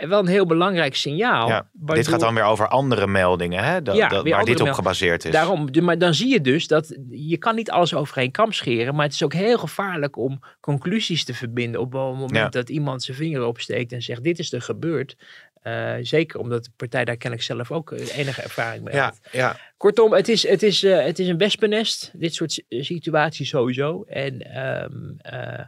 wel 0.10 0.20
een 0.20 0.28
heel 0.28 0.46
belangrijk 0.46 0.96
signaal. 0.96 1.48
Ja. 1.48 1.68
Dit 1.74 2.08
gaat 2.08 2.20
dan 2.20 2.34
weer 2.34 2.44
over 2.44 2.68
andere 2.68 3.08
meldingen, 3.08 3.64
hè? 3.64 3.82
Dat, 3.82 3.96
Ja, 3.96 4.08
dat, 4.08 4.28
waar 4.30 4.46
dit 4.46 4.62
op 4.62 4.72
gebaseerd 4.72 5.26
is. 5.26 5.32
Daarom, 5.32 5.70
maar 5.82 5.98
dan 5.98 6.14
zie 6.14 6.28
je 6.30 6.42
dus 6.42 6.68
dat 6.68 6.98
je 7.10 7.38
kan 7.38 7.56
niet 7.56 7.72
alles 7.72 7.94
over 7.94 8.18
één 8.18 8.32
kam 8.32 8.52
scheren. 8.52 8.96
Maar 8.96 9.06
het 9.06 9.14
is 9.14 9.24
ook 9.24 9.34
heel 9.34 9.58
gevaarlijk 9.58 10.18
om 10.18 10.40
conclusies 10.60 11.24
te 11.26 11.34
verbinden. 11.34 11.82
Op 11.82 11.92
het 11.94 12.02
moment 12.02 12.54
dat 12.54 12.70
iemand 12.70 13.04
zijn 13.04 13.18
vinger 13.18 13.44
opsteekt 13.46 13.92
en 13.92 14.02
zegt: 14.02 14.24
Dit 14.24 14.40
is 14.40 14.54
er 14.54 14.62
gebeurd. 14.62 15.16
Eh, 15.62 15.94
zeker 16.02 16.40
omdat 16.40 16.64
de 16.64 16.70
partij 16.76 17.06
daar 17.06 17.18
kennelijk 17.18 17.48
zelf 17.48 17.72
ook 17.72 17.92
eh, 17.92 18.18
enige 18.18 18.42
ervaring 18.42 18.84
mee 18.84 18.94
ja, 18.96 19.06
heeft. 19.06 19.34
ja. 19.34 19.58
Kortom, 19.78 20.14
het 20.14 20.30
is, 20.30 20.48
het, 20.48 20.64
is, 20.64 20.84
eh, 20.84 21.04
het 21.06 21.20
is 21.20 21.28
een 21.28 21.38
wespennest. 21.38 22.12
Dit 22.14 22.34
soort 22.34 22.52
si- 22.52 22.66
situaties 22.70 23.50
sowieso. 23.50 24.04
En 24.08 24.42
ehm, 24.42 24.92
eh, 25.18 25.66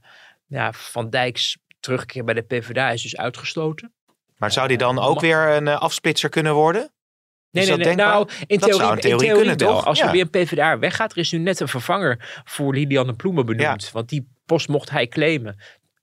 ja, 0.48 0.72
Van 0.74 1.10
Dijks 1.10 1.58
terugkeer 1.84 2.24
bij 2.24 2.34
de 2.34 2.42
PvdA 2.42 2.90
is 2.90 3.02
dus 3.02 3.18
uitgesloten. 3.18 3.94
Maar 4.38 4.52
zou 4.52 4.68
die 4.68 4.78
dan 4.78 5.00
ook 5.00 5.20
weer 5.20 5.48
een 5.50 5.68
eh, 5.68 5.82
afsplitser 5.82 6.30
kunnen 6.30 6.54
worden? 6.54 6.92
Nee, 7.52 7.76
nee? 7.78 7.96
Nou, 7.96 8.30
in 8.48 8.60
Dat 8.60 8.70
theorie, 8.70 8.86
zou 8.86 8.96
in 8.96 9.02
theorie 9.02 9.12
in 9.12 9.18
theorie 9.18 9.36
kunnen, 9.36 9.58
toch? 9.58 9.86
Als 9.86 9.98
Ja. 10.00 10.06
er 10.06 10.12
weer 10.12 10.22
een 10.22 10.30
PvdA 10.30 10.80
weggaat, 10.80 11.12
er 11.12 11.18
is 11.18 11.32
nu 11.32 11.38
net 11.40 11.60
een 11.60 11.68
vervanger 11.68 12.42
voor 12.44 12.74
Lilianne 12.74 13.14
Ploemen 13.14 13.46
benoemd. 13.46 13.92
Want 13.92 14.10
die 14.10 14.28
post 14.46 14.68
mocht 14.68 14.90
hij 14.90 15.08
claimen. 15.08 15.56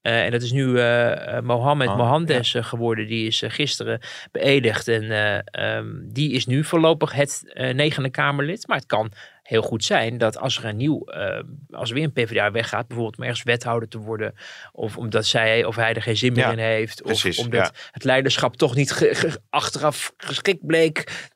Eh, 0.02 0.24
en 0.24 0.30
dat 0.30 0.42
is 0.42 0.52
nu 0.52 0.78
eh, 0.78 1.36
eh, 1.36 1.42
Mohammed 1.44 1.88
Oh, 1.88 1.96
Mohandes 1.96 2.54
eh, 2.54 2.64
geworden. 2.64 3.06
Die 3.06 3.26
is 3.26 3.42
eh, 3.42 3.50
gisteren 3.50 4.00
beëdigd. 4.32 4.88
En 4.88 5.10
eh, 5.10 5.38
ehm, 5.76 5.86
die 6.02 6.32
is 6.32 6.46
nu 6.46 6.64
voorlopig 6.64 7.12
het 7.12 7.42
eh, 7.52 7.74
negende 7.74 8.10
Kamerlid. 8.10 8.66
Maar 8.66 8.76
het 8.76 8.86
kan 8.86 9.12
heel 9.50 9.62
goed 9.62 9.84
zijn 9.84 10.18
dat 10.18 10.38
als 10.38 10.58
er 10.58 10.64
een 10.64 10.76
nieuw, 10.76 11.04
eh, 11.04 11.42
als 11.70 11.88
er 11.88 11.94
weer 11.94 12.04
een 12.04 12.12
PvdA 12.12 12.50
weggaat, 12.50 12.86
bijvoorbeeld 12.86 13.16
om 13.18 13.22
ergens 13.24 13.42
wethouder 13.42 13.88
te 13.88 13.98
worden, 13.98 14.34
of 14.72 14.96
omdat 14.96 15.26
zij 15.26 15.64
of 15.64 15.76
hij 15.76 15.94
er 15.94 16.02
geen 16.02 16.16
zin 16.16 16.32
meer 16.32 16.44
Ja, 16.44 16.52
in 16.52 16.58
heeft, 16.58 17.02
precies, 17.02 17.38
of 17.38 17.44
omdat 17.44 17.66
ja. 17.66 17.72
het 17.90 18.04
leiderschap 18.04 18.56
toch 18.56 18.74
niet 18.74 18.92
ge- 18.92 19.14
ge- 19.14 19.40
achteraf 19.50 20.12
geschikt 20.16 20.66
bleek. 20.66 21.28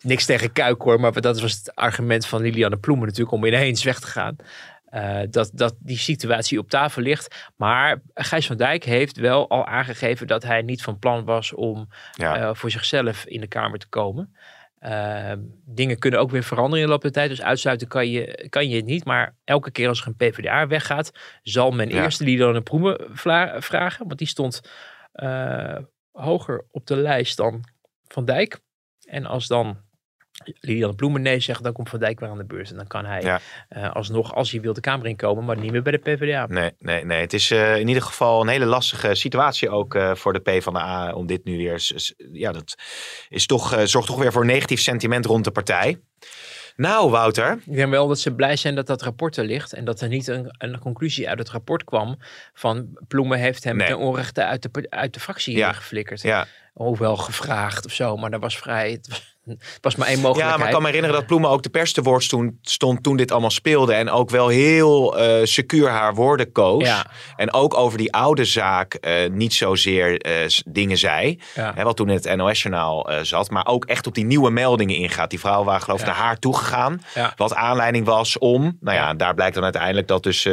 Niks 0.00 0.24
tegen 0.26 0.52
Kuik 0.52 0.82
hoor, 0.82 1.00
maar 1.00 1.20
dat 1.20 1.40
was 1.40 1.52
het 1.52 1.74
argument 1.74 2.26
van 2.26 2.40
Lilianne 2.42 2.76
Ploemen 2.76 3.06
natuurlijk 3.06 3.34
om 3.36 3.44
ineens 3.44 3.82
weg 3.84 4.00
te 4.00 4.06
gaan. 4.06 4.36
Eh, 4.84 5.20
dat, 5.30 5.50
dat 5.54 5.74
die 5.78 5.98
situatie 5.98 6.58
op 6.58 6.70
tafel 6.70 7.02
ligt. 7.02 7.48
Maar 7.56 8.02
Gijs 8.14 8.46
van 8.46 8.56
Dijk 8.56 8.84
heeft 8.84 9.16
wel 9.16 9.48
al 9.50 9.66
aangegeven 9.66 10.26
dat 10.26 10.42
hij 10.42 10.62
niet 10.62 10.82
van 10.82 10.98
plan 10.98 11.24
was 11.24 11.52
om 11.54 11.88
Ja. 12.12 12.36
eh, 12.36 12.50
voor 12.54 12.70
zichzelf 12.70 13.24
in 13.24 13.40
de 13.40 13.46
Kamer 13.46 13.78
te 13.78 13.88
komen. 13.88 14.34
Eh, 14.80 15.32
dingen 15.64 15.98
kunnen 15.98 16.20
ook 16.20 16.30
weer 16.30 16.42
veranderen 16.42 16.78
in 16.80 16.84
de 16.84 16.90
loop 16.92 17.02
der 17.02 17.12
tijd. 17.12 17.28
Dus 17.28 17.42
uitsluiten 17.42 17.88
kan 17.88 18.08
je, 18.08 18.46
kan 18.48 18.68
je 18.68 18.76
het 18.76 18.84
niet. 18.84 19.04
Maar 19.04 19.36
elke 19.44 19.70
keer 19.70 19.88
als 19.88 20.00
er 20.00 20.06
een 20.06 20.16
PvdA 20.16 20.66
weggaat, 20.66 21.10
zal 21.42 21.70
men 21.70 21.88
Ja. 21.88 22.02
eerst 22.02 22.18
de 22.18 22.24
Lilianne 22.24 22.60
Ploemen 22.60 23.06
vla- 23.12 23.60
vragen. 23.62 24.06
Want 24.06 24.18
die 24.18 24.28
stond 24.28 24.60
eh, 25.12 25.76
hoger 26.10 26.64
op 26.70 26.86
de 26.86 26.96
lijst 26.96 27.36
dan 27.36 27.64
Van 28.08 28.24
Dijk. 28.24 28.60
En 29.08 29.26
als 29.26 29.46
dan 29.46 29.78
Lilian 30.60 30.94
Ploemen 30.94 31.22
nee 31.22 31.40
zegt, 31.40 31.62
dan 31.62 31.72
komt 31.72 31.88
Van 31.88 31.98
Dijk 31.98 32.20
weer 32.20 32.28
aan 32.28 32.38
de 32.38 32.44
beurt. 32.44 32.70
En 32.70 32.76
dan 32.76 32.86
kan 32.86 33.04
hij 33.04 33.22
Ja. 33.22 33.40
eh, 33.68 33.90
alsnog, 33.92 34.34
als 34.34 34.50
hij 34.50 34.60
wil, 34.60 34.72
de 34.72 34.80
Kamer 34.80 35.06
inkomen, 35.06 35.44
maar 35.44 35.58
niet 35.58 35.70
meer 35.72 35.82
bij 35.82 35.92
de 35.92 35.98
PvdA. 35.98 36.46
Nee, 36.46 36.70
nee, 36.78 37.04
nee. 37.04 37.20
Het 37.20 37.32
is 37.32 37.50
eh, 37.50 37.76
in 37.76 37.88
ieder 37.88 38.02
geval 38.02 38.40
een 38.40 38.48
hele 38.48 38.64
lastige 38.64 39.14
situatie 39.14 39.70
ook 39.70 39.94
eh, 39.94 40.14
voor 40.14 40.32
de 40.32 40.38
PvdA 40.40 41.12
om 41.12 41.26
dit 41.26 41.44
nu 41.44 41.56
weer... 41.56 41.82
Ja, 42.32 42.52
dat 42.52 42.74
is 43.28 43.46
toch, 43.46 43.80
zorgt 43.84 44.08
toch 44.08 44.18
weer 44.18 44.32
voor 44.32 44.44
negatief 44.44 44.80
sentiment 44.80 45.26
rond 45.26 45.44
de 45.44 45.50
partij. 45.50 46.00
Nou, 46.76 47.10
Wouter. 47.10 47.58
Ik 47.66 47.74
denk 47.76 47.90
wel 47.90 48.08
dat 48.08 48.18
ze 48.20 48.34
blij 48.34 48.56
zijn 48.56 48.74
dat 48.74 48.86
dat 48.86 49.02
rapport 49.02 49.36
er 49.36 49.44
ligt. 49.44 49.72
En 49.72 49.84
dat 49.84 50.00
er 50.00 50.08
niet 50.08 50.26
een, 50.26 50.54
een 50.58 50.78
conclusie 50.78 51.28
uit 51.28 51.38
het 51.38 51.50
rapport 51.50 51.84
kwam 51.84 52.18
van 52.54 52.98
Ploemen 53.08 53.38
heeft 53.38 53.64
hem 53.64 53.76
Nee. 53.76 53.86
ten 53.86 53.98
onrechte 53.98 54.44
uit 54.44 54.62
de, 54.62 54.86
uit 54.90 55.14
de 55.14 55.20
fractie 55.20 55.56
Ja. 55.56 55.72
geflikkerd. 55.72 56.22
Ja. 56.22 56.46
Hoewel 56.72 57.16
gevraagd 57.16 57.84
of 57.86 57.92
zo, 57.92 58.16
maar 58.16 58.30
dat 58.30 58.40
was 58.40 58.58
vrij. 58.58 58.90
Het 58.90 59.08
was, 59.08 59.18
het 59.18 59.29
was 59.80 59.96
maar 59.96 60.06
één 60.08 60.20
mogelijkheid. 60.20 60.50
Ja, 60.50 60.56
maar 60.56 60.66
ik 60.66 60.72
kan 60.72 60.80
me 60.82 60.86
herinneren 60.86 61.16
dat 61.16 61.26
Ploemen 61.26 61.50
ook 61.50 61.62
de 61.62 61.68
pers 61.70 61.92
te 61.92 62.02
woord 62.02 62.22
stond, 62.22 62.52
stond 62.62 63.02
toen 63.02 63.16
dit 63.16 63.30
allemaal 63.30 63.50
speelde. 63.50 63.92
En 63.94 64.10
ook 64.10 64.30
wel 64.30 64.48
heel 64.48 65.18
eh 65.18 65.44
secuur 65.44 65.88
haar 65.88 66.14
woorden 66.14 66.52
koos. 66.52 66.84
Ja. 66.86 67.06
En 67.36 67.52
ook 67.52 67.74
over 67.74 67.98
die 67.98 68.12
oude 68.12 68.44
zaak 68.44 68.94
eh, 68.94 69.30
niet 69.30 69.54
zozeer 69.54 70.22
s- 70.46 70.62
dingen 70.68 70.98
zei. 70.98 71.40
Ja. 71.54 71.72
Hè, 71.74 71.82
wat 71.84 71.96
toen 71.96 72.08
in 72.08 72.14
het 72.14 72.36
NOS-journaal 72.36 73.10
zat. 73.22 73.50
Maar 73.50 73.66
ook 73.66 73.84
echt 73.84 74.06
op 74.06 74.14
die 74.14 74.24
nieuwe 74.24 74.50
meldingen 74.50 74.96
ingaat. 74.96 75.30
Die 75.30 75.40
vrouwen 75.40 75.66
waren 75.66 75.82
geloof 75.82 76.00
ik 76.00 76.06
Ja. 76.06 76.12
naar 76.12 76.20
haar 76.22 76.38
toegegaan. 76.38 77.00
Wat 77.36 77.54
aanleiding 77.54 78.04
was 78.06 78.38
om... 78.38 78.76
Nou 78.80 78.96
ja, 78.96 79.14
daar 79.14 79.34
blijkt 79.34 79.54
dan 79.54 79.64
uiteindelijk 79.64 80.06
dat 80.08 80.22
dus 80.22 80.44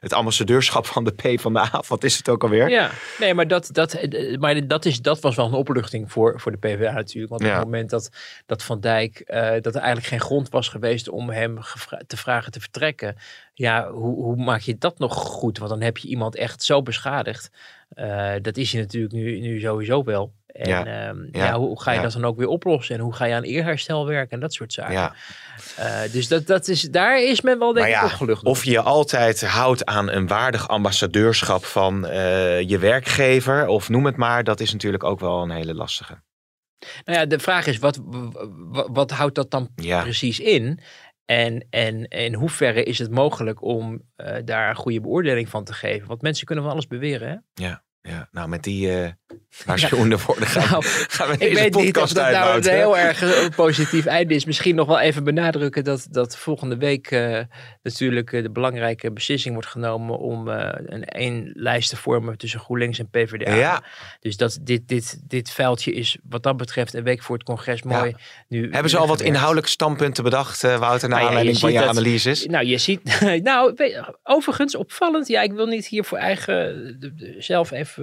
het 0.00 0.12
ambassadeurschap 0.12 0.86
van 0.86 1.04
de 1.04 1.10
P 1.12 1.40
van 1.40 1.52
de 1.52 1.58
A... 1.58 1.82
Wat 1.88 2.04
is 2.04 2.16
het 2.16 2.28
ook 2.28 2.42
alweer? 2.42 2.68
Ja, 2.68 2.90
nee, 3.18 3.34
maar, 3.34 3.48
dat, 3.48 3.68
dat, 3.72 3.98
maar 4.38 4.66
dat, 4.66 4.84
is, 4.84 5.00
dat 5.00 5.20
was 5.20 5.34
wel 5.36 5.46
een 5.46 5.52
opluchting 5.52 6.12
voor, 6.12 6.40
voor 6.40 6.52
de 6.52 6.58
PvdA 6.58 6.92
natuurlijk. 6.92 7.30
Want 7.32 7.44
op 7.44 7.50
het 7.50 7.64
moment 7.64 7.90
dat, 7.90 8.10
dat 8.46 8.62
Van 8.62 8.80
Dijk, 8.80 9.18
eh, 9.20 9.40
dat 9.60 9.74
er 9.74 9.80
eigenlijk 9.80 10.06
geen 10.06 10.20
grond 10.20 10.48
was 10.48 10.68
geweest 10.68 11.08
om 11.08 11.30
hem 11.30 11.58
te 12.06 12.16
vragen 12.16 12.52
te 12.52 12.60
vertrekken. 12.60 13.16
Ja, 13.54 13.90
hoe, 13.90 14.14
hoe 14.22 14.36
maak 14.36 14.60
je 14.60 14.78
dat 14.78 14.98
nog 14.98 15.14
goed? 15.14 15.58
Want 15.58 15.70
dan 15.70 15.80
heb 15.80 15.96
je 15.98 16.08
iemand 16.08 16.36
echt 16.36 16.62
zo 16.62 16.82
beschadigd. 16.82 17.50
Eh, 17.88 18.32
dat 18.42 18.56
is 18.56 18.72
hij 18.72 18.80
natuurlijk 18.80 19.12
nu, 19.12 19.40
nu 19.40 19.60
sowieso 19.60 20.04
wel. 20.04 20.32
En 20.46 20.68
Ja. 20.68 20.84
ja, 20.86 21.14
Ja. 21.32 21.44
ja, 21.44 21.58
hoe 21.58 21.80
ga 21.82 21.90
je 21.90 21.96
Ja. 21.96 22.02
dat 22.02 22.12
dan 22.12 22.24
ook 22.24 22.36
weer 22.36 22.46
oplossen? 22.48 22.94
En 22.94 23.00
hoe 23.00 23.14
ga 23.14 23.24
je 23.24 23.34
aan 23.34 23.42
eerherstel 23.42 24.06
werken 24.06 24.30
en 24.30 24.40
dat 24.40 24.52
soort 24.52 24.72
zaken? 24.72 24.92
Ja. 24.92 25.14
Eh, 25.76 26.12
dus 26.12 26.28
dat, 26.28 26.46
dat 26.46 26.68
is, 26.68 26.82
daar 26.82 27.22
is 27.22 27.40
men 27.40 27.58
wel 27.58 27.72
denk 27.72 27.86
ik 27.96 28.02
opgelucht. 28.02 28.42
of 28.44 28.64
je 28.64 28.70
je 28.70 28.80
altijd 28.80 29.44
houdt 29.46 29.84
aan 29.84 30.10
een 30.10 30.26
waardig 30.26 30.68
ambassadeurschap 30.68 31.64
van 31.64 32.00
je 32.66 32.76
werkgever, 32.80 33.66
of 33.66 33.88
noem 33.88 34.06
het 34.06 34.16
maar, 34.16 34.44
dat 34.44 34.60
is 34.60 34.72
natuurlijk 34.72 35.04
ook 35.04 35.20
wel 35.20 35.42
een 35.42 35.50
hele 35.50 35.74
lastige. 35.74 36.18
Nou 37.04 37.18
ja, 37.18 37.26
de 37.26 37.38
vraag 37.38 37.66
is, 37.66 37.78
wat, 37.78 38.00
wat, 38.04 38.88
wat 38.92 39.10
houdt 39.10 39.34
dat 39.34 39.50
dan 39.50 39.68
Ja. 39.74 40.02
precies 40.02 40.40
in? 40.40 40.80
En, 41.24 41.66
en 41.70 42.08
in 42.08 42.34
hoeverre 42.34 42.82
is 42.82 42.98
het 42.98 43.10
mogelijk 43.10 43.62
om 43.62 44.02
eh, 44.16 44.36
daar 44.44 44.68
een 44.68 44.76
goede 44.76 45.00
beoordeling 45.00 45.48
van 45.48 45.64
te 45.64 45.72
geven? 45.72 46.08
Want 46.08 46.22
mensen 46.22 46.46
kunnen 46.46 46.64
van 46.64 46.72
alles 46.72 46.86
beweren, 46.86 47.28
hè? 47.28 47.64
Ja, 47.64 47.84
ja. 48.06 48.28
nou 48.32 48.48
met 48.48 48.62
die 48.62 48.92
eh 48.92 49.10
waarschuwende 49.64 50.18
woorden 50.26 50.46
gaan, 50.46 50.68
Nou, 50.70 50.84
gaan 50.84 51.28
we 51.28 51.32
Ik 51.32 51.38
deze 51.38 51.54
weet 51.54 51.74
niet 51.74 51.98
of 51.98 52.12
dat 52.12 52.30
nou 52.30 52.56
een 52.56 52.68
heel 52.72 52.98
erg 52.98 53.22
eh, 53.22 53.48
positief 53.56 54.06
einde 54.06 54.34
is. 54.34 54.44
Misschien 54.44 54.74
nog 54.74 54.86
wel 54.86 55.00
even 55.00 55.24
benadrukken 55.24 55.84
dat, 55.84 56.06
dat 56.10 56.36
volgende 56.36 56.76
week 56.76 57.10
eh, 57.10 57.40
natuurlijk 57.82 58.30
de 58.30 58.50
belangrijke 58.50 59.12
beslissing 59.12 59.54
wordt 59.54 59.68
genomen 59.68 60.18
om 60.18 60.48
een 60.48 61.04
één 61.04 61.50
lijst 61.54 61.90
te 61.90 61.96
vormen 61.96 62.38
tussen 62.38 62.60
GroenLinks 62.60 62.98
en 62.98 63.08
PvdA. 63.08 63.54
Ja. 63.54 63.82
Dus 64.20 64.36
dat, 64.36 64.58
dit, 64.62 64.88
dit, 64.88 65.20
dit 65.28 65.50
veldje 65.50 65.92
is 65.92 66.16
wat 66.28 66.42
dat 66.42 66.56
betreft 66.56 66.94
een 66.94 67.02
week 67.04 67.22
voor 67.22 67.36
het 67.36 67.44
congres 67.44 67.82
mooi. 67.82 68.14
Nu, 68.48 68.70
Hebben 68.70 68.90
ze 68.90 68.96
al 68.96 69.06
wat 69.06 69.20
inhoudelijk 69.20 69.34
inhoudelijke 69.36 69.70
standpunten 69.70 70.24
bedacht, 70.24 70.62
Wouter, 70.62 71.08
naar 71.08 71.08
Nou 71.08 71.20
ja, 71.20 71.26
aanleiding 71.26 71.58
van 71.58 71.72
je 71.72 71.78
dat- 71.78 71.88
analyses? 71.88 72.46
Nou, 72.46 72.66
je 72.66 72.78
ziet. 72.78 73.04
Nou, 73.46 73.74
overigens 74.22 74.74
opvallend. 74.76 75.28
Ja, 75.28 75.42
ik 75.42 75.52
wil 75.52 75.66
niet 75.66 75.86
hier 75.86 76.04
voor 76.04 76.18
eigen. 76.18 77.34
zelf 77.38 77.70
even 77.70 77.95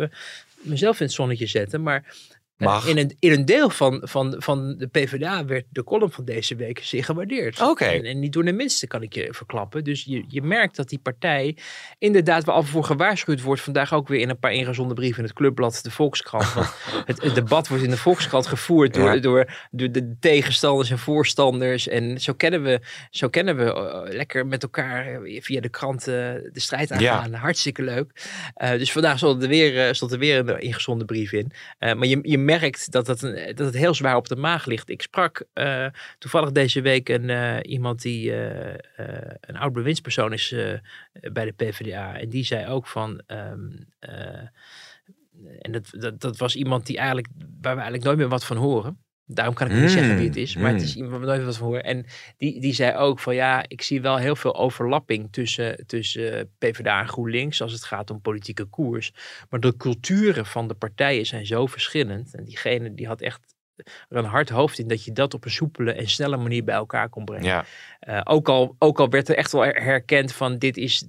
mezelf 0.61 0.99
in 0.99 1.05
het 1.05 1.15
zonnetje 1.15 1.47
zetten. 1.47 1.83
Maar. 1.83 2.15
Mag. 2.63 2.87
In 2.87 2.97
een, 2.97 3.15
in 3.19 3.31
een 3.31 3.45
deel 3.45 3.69
van, 3.69 4.01
van, 4.03 4.35
van 4.37 4.75
de 4.77 4.87
PvdA 4.87 5.45
werd 5.45 5.65
de 5.69 5.83
column 5.83 6.11
van 6.11 6.25
deze 6.25 6.55
week 6.55 6.79
zeer 6.83 7.03
gewaardeerd. 7.03 7.61
Oké. 7.61 7.85
En, 7.85 8.03
en 8.03 8.19
niet 8.19 8.33
door 8.33 8.45
de 8.45 8.51
minste, 8.53 8.87
kan 8.87 9.01
ik 9.03 9.13
je 9.13 9.27
verklappen. 9.31 9.83
Dus 9.83 10.03
je, 10.03 10.23
je 10.27 10.41
merkt 10.41 10.75
dat 10.75 10.89
die 10.89 10.99
partij 10.99 11.57
inderdaad 11.99 12.43
wel 12.43 12.55
al 12.55 12.63
voor 12.63 12.83
gewaarschuwd 12.83 13.41
wordt. 13.41 13.61
Vandaag 13.61 13.93
ook 13.93 14.07
weer 14.07 14.19
in 14.19 14.29
een 14.29 14.39
paar 14.39 14.53
ingezonden 14.53 14.95
brieven 14.95 15.17
in 15.17 15.23
het 15.23 15.33
clubblad 15.33 15.79
De 15.83 15.91
Volkskrant. 15.91 16.53
Want 16.53 16.73
het, 17.05 17.21
het 17.23 17.35
debat 17.35 17.67
wordt 17.67 17.83
in 17.83 17.89
de 17.89 17.97
Volkskrant 17.97 18.47
gevoerd 18.47 18.93
door, 18.93 19.13
Ja. 19.13 19.19
door, 19.19 19.53
door 19.71 19.91
de 19.91 20.15
tegenstanders 20.19 20.89
en 20.91 20.99
voorstanders. 20.99 21.87
En 21.87 22.21
zo 22.21 22.33
kennen 22.33 22.63
we, 22.63 22.81
zo 23.09 23.29
kennen 23.29 23.57
we 23.57 23.73
eh, 23.73 24.13
lekker 24.15 24.45
met 24.45 24.63
elkaar 24.63 25.23
eh, 25.23 25.41
via 25.41 25.61
de 25.61 25.69
krant 25.69 25.99
eh, 25.99 26.05
de 26.05 26.49
strijd 26.53 26.91
aangaan. 26.91 27.33
Hartstikke 27.33 27.81
leuk. 27.83 28.11
Dus 28.77 28.91
vandaag 28.91 29.17
stond 29.17 29.43
er 29.43 29.49
weer, 29.49 29.95
stond 29.95 30.11
er 30.11 30.19
weer 30.19 30.49
een 30.49 30.61
ingezonden 30.61 31.07
brief 31.07 31.31
in. 31.31 31.51
Maar 31.79 32.05
je, 32.05 32.19
je 32.21 32.37
merkt 32.37 32.52
dat 32.91 33.07
het, 33.07 33.19
dat 33.57 33.65
het 33.65 33.75
heel 33.75 33.93
zwaar 33.93 34.15
op 34.15 34.27
de 34.27 34.35
maag 34.35 34.65
ligt. 34.65 34.89
Ik 34.89 35.01
sprak 35.01 35.43
eh, 35.53 35.87
toevallig 36.17 36.51
deze 36.51 36.81
week 36.81 37.09
een, 37.09 37.29
eh, 37.29 37.57
iemand 37.61 38.01
die 38.01 38.35
eh, 38.35 39.35
een 39.41 39.57
oud 39.57 39.73
bewindspersoon 39.73 40.33
is 40.33 40.55
bij 41.31 41.45
de 41.45 41.51
PvdA. 41.51 42.19
En 42.19 42.29
die 42.29 42.43
zei 42.43 42.67
ook 42.67 42.87
van... 42.87 43.21
ehm, 43.25 43.69
eh, 45.43 45.59
en 45.59 45.71
dat, 45.71 45.89
dat, 45.91 46.21
dat 46.21 46.37
was 46.37 46.55
iemand 46.55 46.85
die 46.85 46.97
eigenlijk, 46.97 47.27
waar 47.37 47.75
we 47.75 47.81
eigenlijk 47.81 48.03
nooit 48.03 48.17
meer 48.17 48.27
wat 48.27 48.45
van 48.45 48.57
horen. 48.57 49.02
Daarom 49.25 49.53
kan 49.53 49.67
ik 49.67 49.73
niet 49.73 49.81
Mm, 49.81 49.89
zeggen 49.89 50.15
wie 50.17 50.27
het 50.27 50.35
is, 50.35 50.55
maar 50.55 50.71
het 50.73 50.81
is 50.81 50.95
mm. 50.95 50.95
iemand 50.95 51.11
waar 51.11 51.21
we 51.21 51.25
nooit 51.25 51.45
wat 51.45 51.57
van 51.57 51.67
horen. 51.67 51.83
En 51.83 52.05
die, 52.37 52.61
die 52.61 52.73
zei 52.73 52.95
ook 52.95 53.19
van 53.19 53.35
ja, 53.35 53.65
ik 53.67 53.81
zie 53.81 54.01
wel 54.01 54.17
heel 54.17 54.35
veel 54.35 54.55
overlapping 54.55 55.31
tussen, 55.31 55.85
tussen 55.85 56.51
PvdA 56.57 56.99
en 56.99 57.07
GroenLinks 57.07 57.61
als 57.61 57.71
het 57.71 57.83
gaat 57.83 58.09
om 58.09 58.21
politieke 58.21 58.65
koers. 58.65 59.13
Maar 59.49 59.59
de 59.59 59.77
culturen 59.77 60.45
van 60.45 60.67
de 60.67 60.73
partijen 60.73 61.25
zijn 61.25 61.45
zo 61.45 61.65
verschillend. 61.65 62.35
En 62.35 62.43
diegene 62.43 62.93
die 62.93 63.07
had 63.07 63.21
echt 63.21 63.52
er 64.09 64.17
een 64.17 64.25
hard 64.25 64.49
hoofd 64.49 64.79
in 64.79 64.87
dat 64.87 65.03
je 65.03 65.11
dat 65.11 65.33
op 65.33 65.45
een 65.45 65.51
soepele 65.51 65.93
en 65.93 66.07
snelle 66.09 66.37
manier 66.37 66.63
bij 66.63 66.75
elkaar 66.75 67.09
kon 67.09 67.25
brengen. 67.25 67.45
Ja. 67.45 67.65
Eh, 67.99 68.21
ook, 68.23 68.49
al, 68.49 68.75
ook 68.79 68.99
al 68.99 69.09
werd 69.09 69.29
er 69.29 69.35
echt 69.35 69.51
wel 69.51 69.63
herkend 69.63 70.31
van 70.33 70.57
dit 70.57 70.77
is 70.77 71.05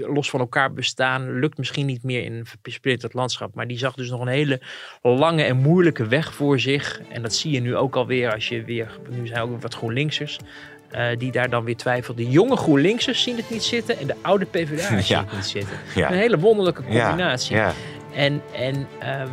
los 0.00 0.30
van 0.30 0.40
elkaar 0.40 0.72
bestaan, 0.72 1.38
lukt 1.38 1.58
misschien 1.58 1.86
niet 1.86 2.02
meer 2.02 2.24
in 2.24 2.32
een 2.32 2.46
versplinterd 2.62 3.14
landschap. 3.14 3.54
Maar 3.54 3.66
die 3.66 3.78
zag 3.78 3.94
dus 3.94 4.10
nog 4.10 4.20
een 4.20 4.26
hele 4.26 4.60
lange 5.02 5.42
en 5.42 5.56
moeilijke 5.56 6.06
weg 6.06 6.34
voor 6.34 6.60
zich. 6.60 7.00
En 7.08 7.22
dat 7.22 7.34
zie 7.34 7.52
je 7.52 7.60
nu 7.60 7.76
ook 7.76 7.96
alweer 7.96 8.32
als 8.32 8.48
je 8.48 8.64
weer, 8.64 8.98
nu 9.10 9.26
zijn 9.26 9.40
ook 9.40 9.62
wat 9.62 9.74
GroenLinksers. 9.74 10.38
eh, 10.90 11.06
die 11.18 11.32
daar 11.32 11.50
dan 11.50 11.64
weer 11.64 11.76
twijfelden. 11.76 12.24
De 12.24 12.30
jonge 12.30 12.56
GroenLinksers 12.56 13.22
zien 13.22 13.36
het 13.36 13.50
niet 13.50 13.62
zitten 13.62 13.98
en 13.98 14.06
de 14.06 14.14
oude 14.22 14.44
PvdA 14.44 15.00
zien 15.00 15.18
het 15.18 15.32
niet 15.32 15.44
zitten. 15.44 15.76
Ja. 15.94 16.10
Een 16.10 16.16
hele 16.18 16.38
wonderlijke 16.38 16.82
combinatie. 16.82 17.56
ja. 17.56 17.72
En, 18.14 18.42
en 18.56 18.88
ehm, 18.98 19.28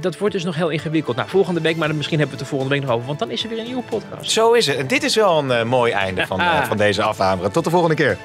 dat 0.00 0.18
wordt 0.18 0.34
dus 0.34 0.44
nog 0.44 0.54
heel 0.54 0.68
ingewikkeld. 0.68 1.16
Nou, 1.16 1.28
volgende 1.28 1.60
week, 1.60 1.76
maar 1.76 1.94
misschien 1.94 2.18
hebben 2.18 2.36
we 2.36 2.42
het 2.42 2.50
er 2.50 2.56
volgende 2.56 2.74
week 2.74 2.84
nog 2.86 2.94
over, 2.94 3.06
want 3.06 3.18
dan 3.18 3.30
is 3.30 3.42
er 3.42 3.48
weer 3.48 3.58
een 3.58 3.64
nieuwe 3.64 3.82
podcast. 3.82 4.30
Zo 4.30 4.52
is 4.52 4.66
het. 4.66 4.76
En 4.76 4.86
dit 4.86 5.02
is 5.02 5.14
wel 5.14 5.38
een 5.38 5.50
eh, 5.50 5.64
mooi 5.64 5.92
einde 5.92 6.26
van, 6.26 6.40
eh, 6.40 6.64
van 6.68 6.76
deze 6.76 7.02
afhameren. 7.02 7.52
Tot 7.52 7.64
de 7.64 7.70
volgende 7.70 7.94
keer. 7.94 8.18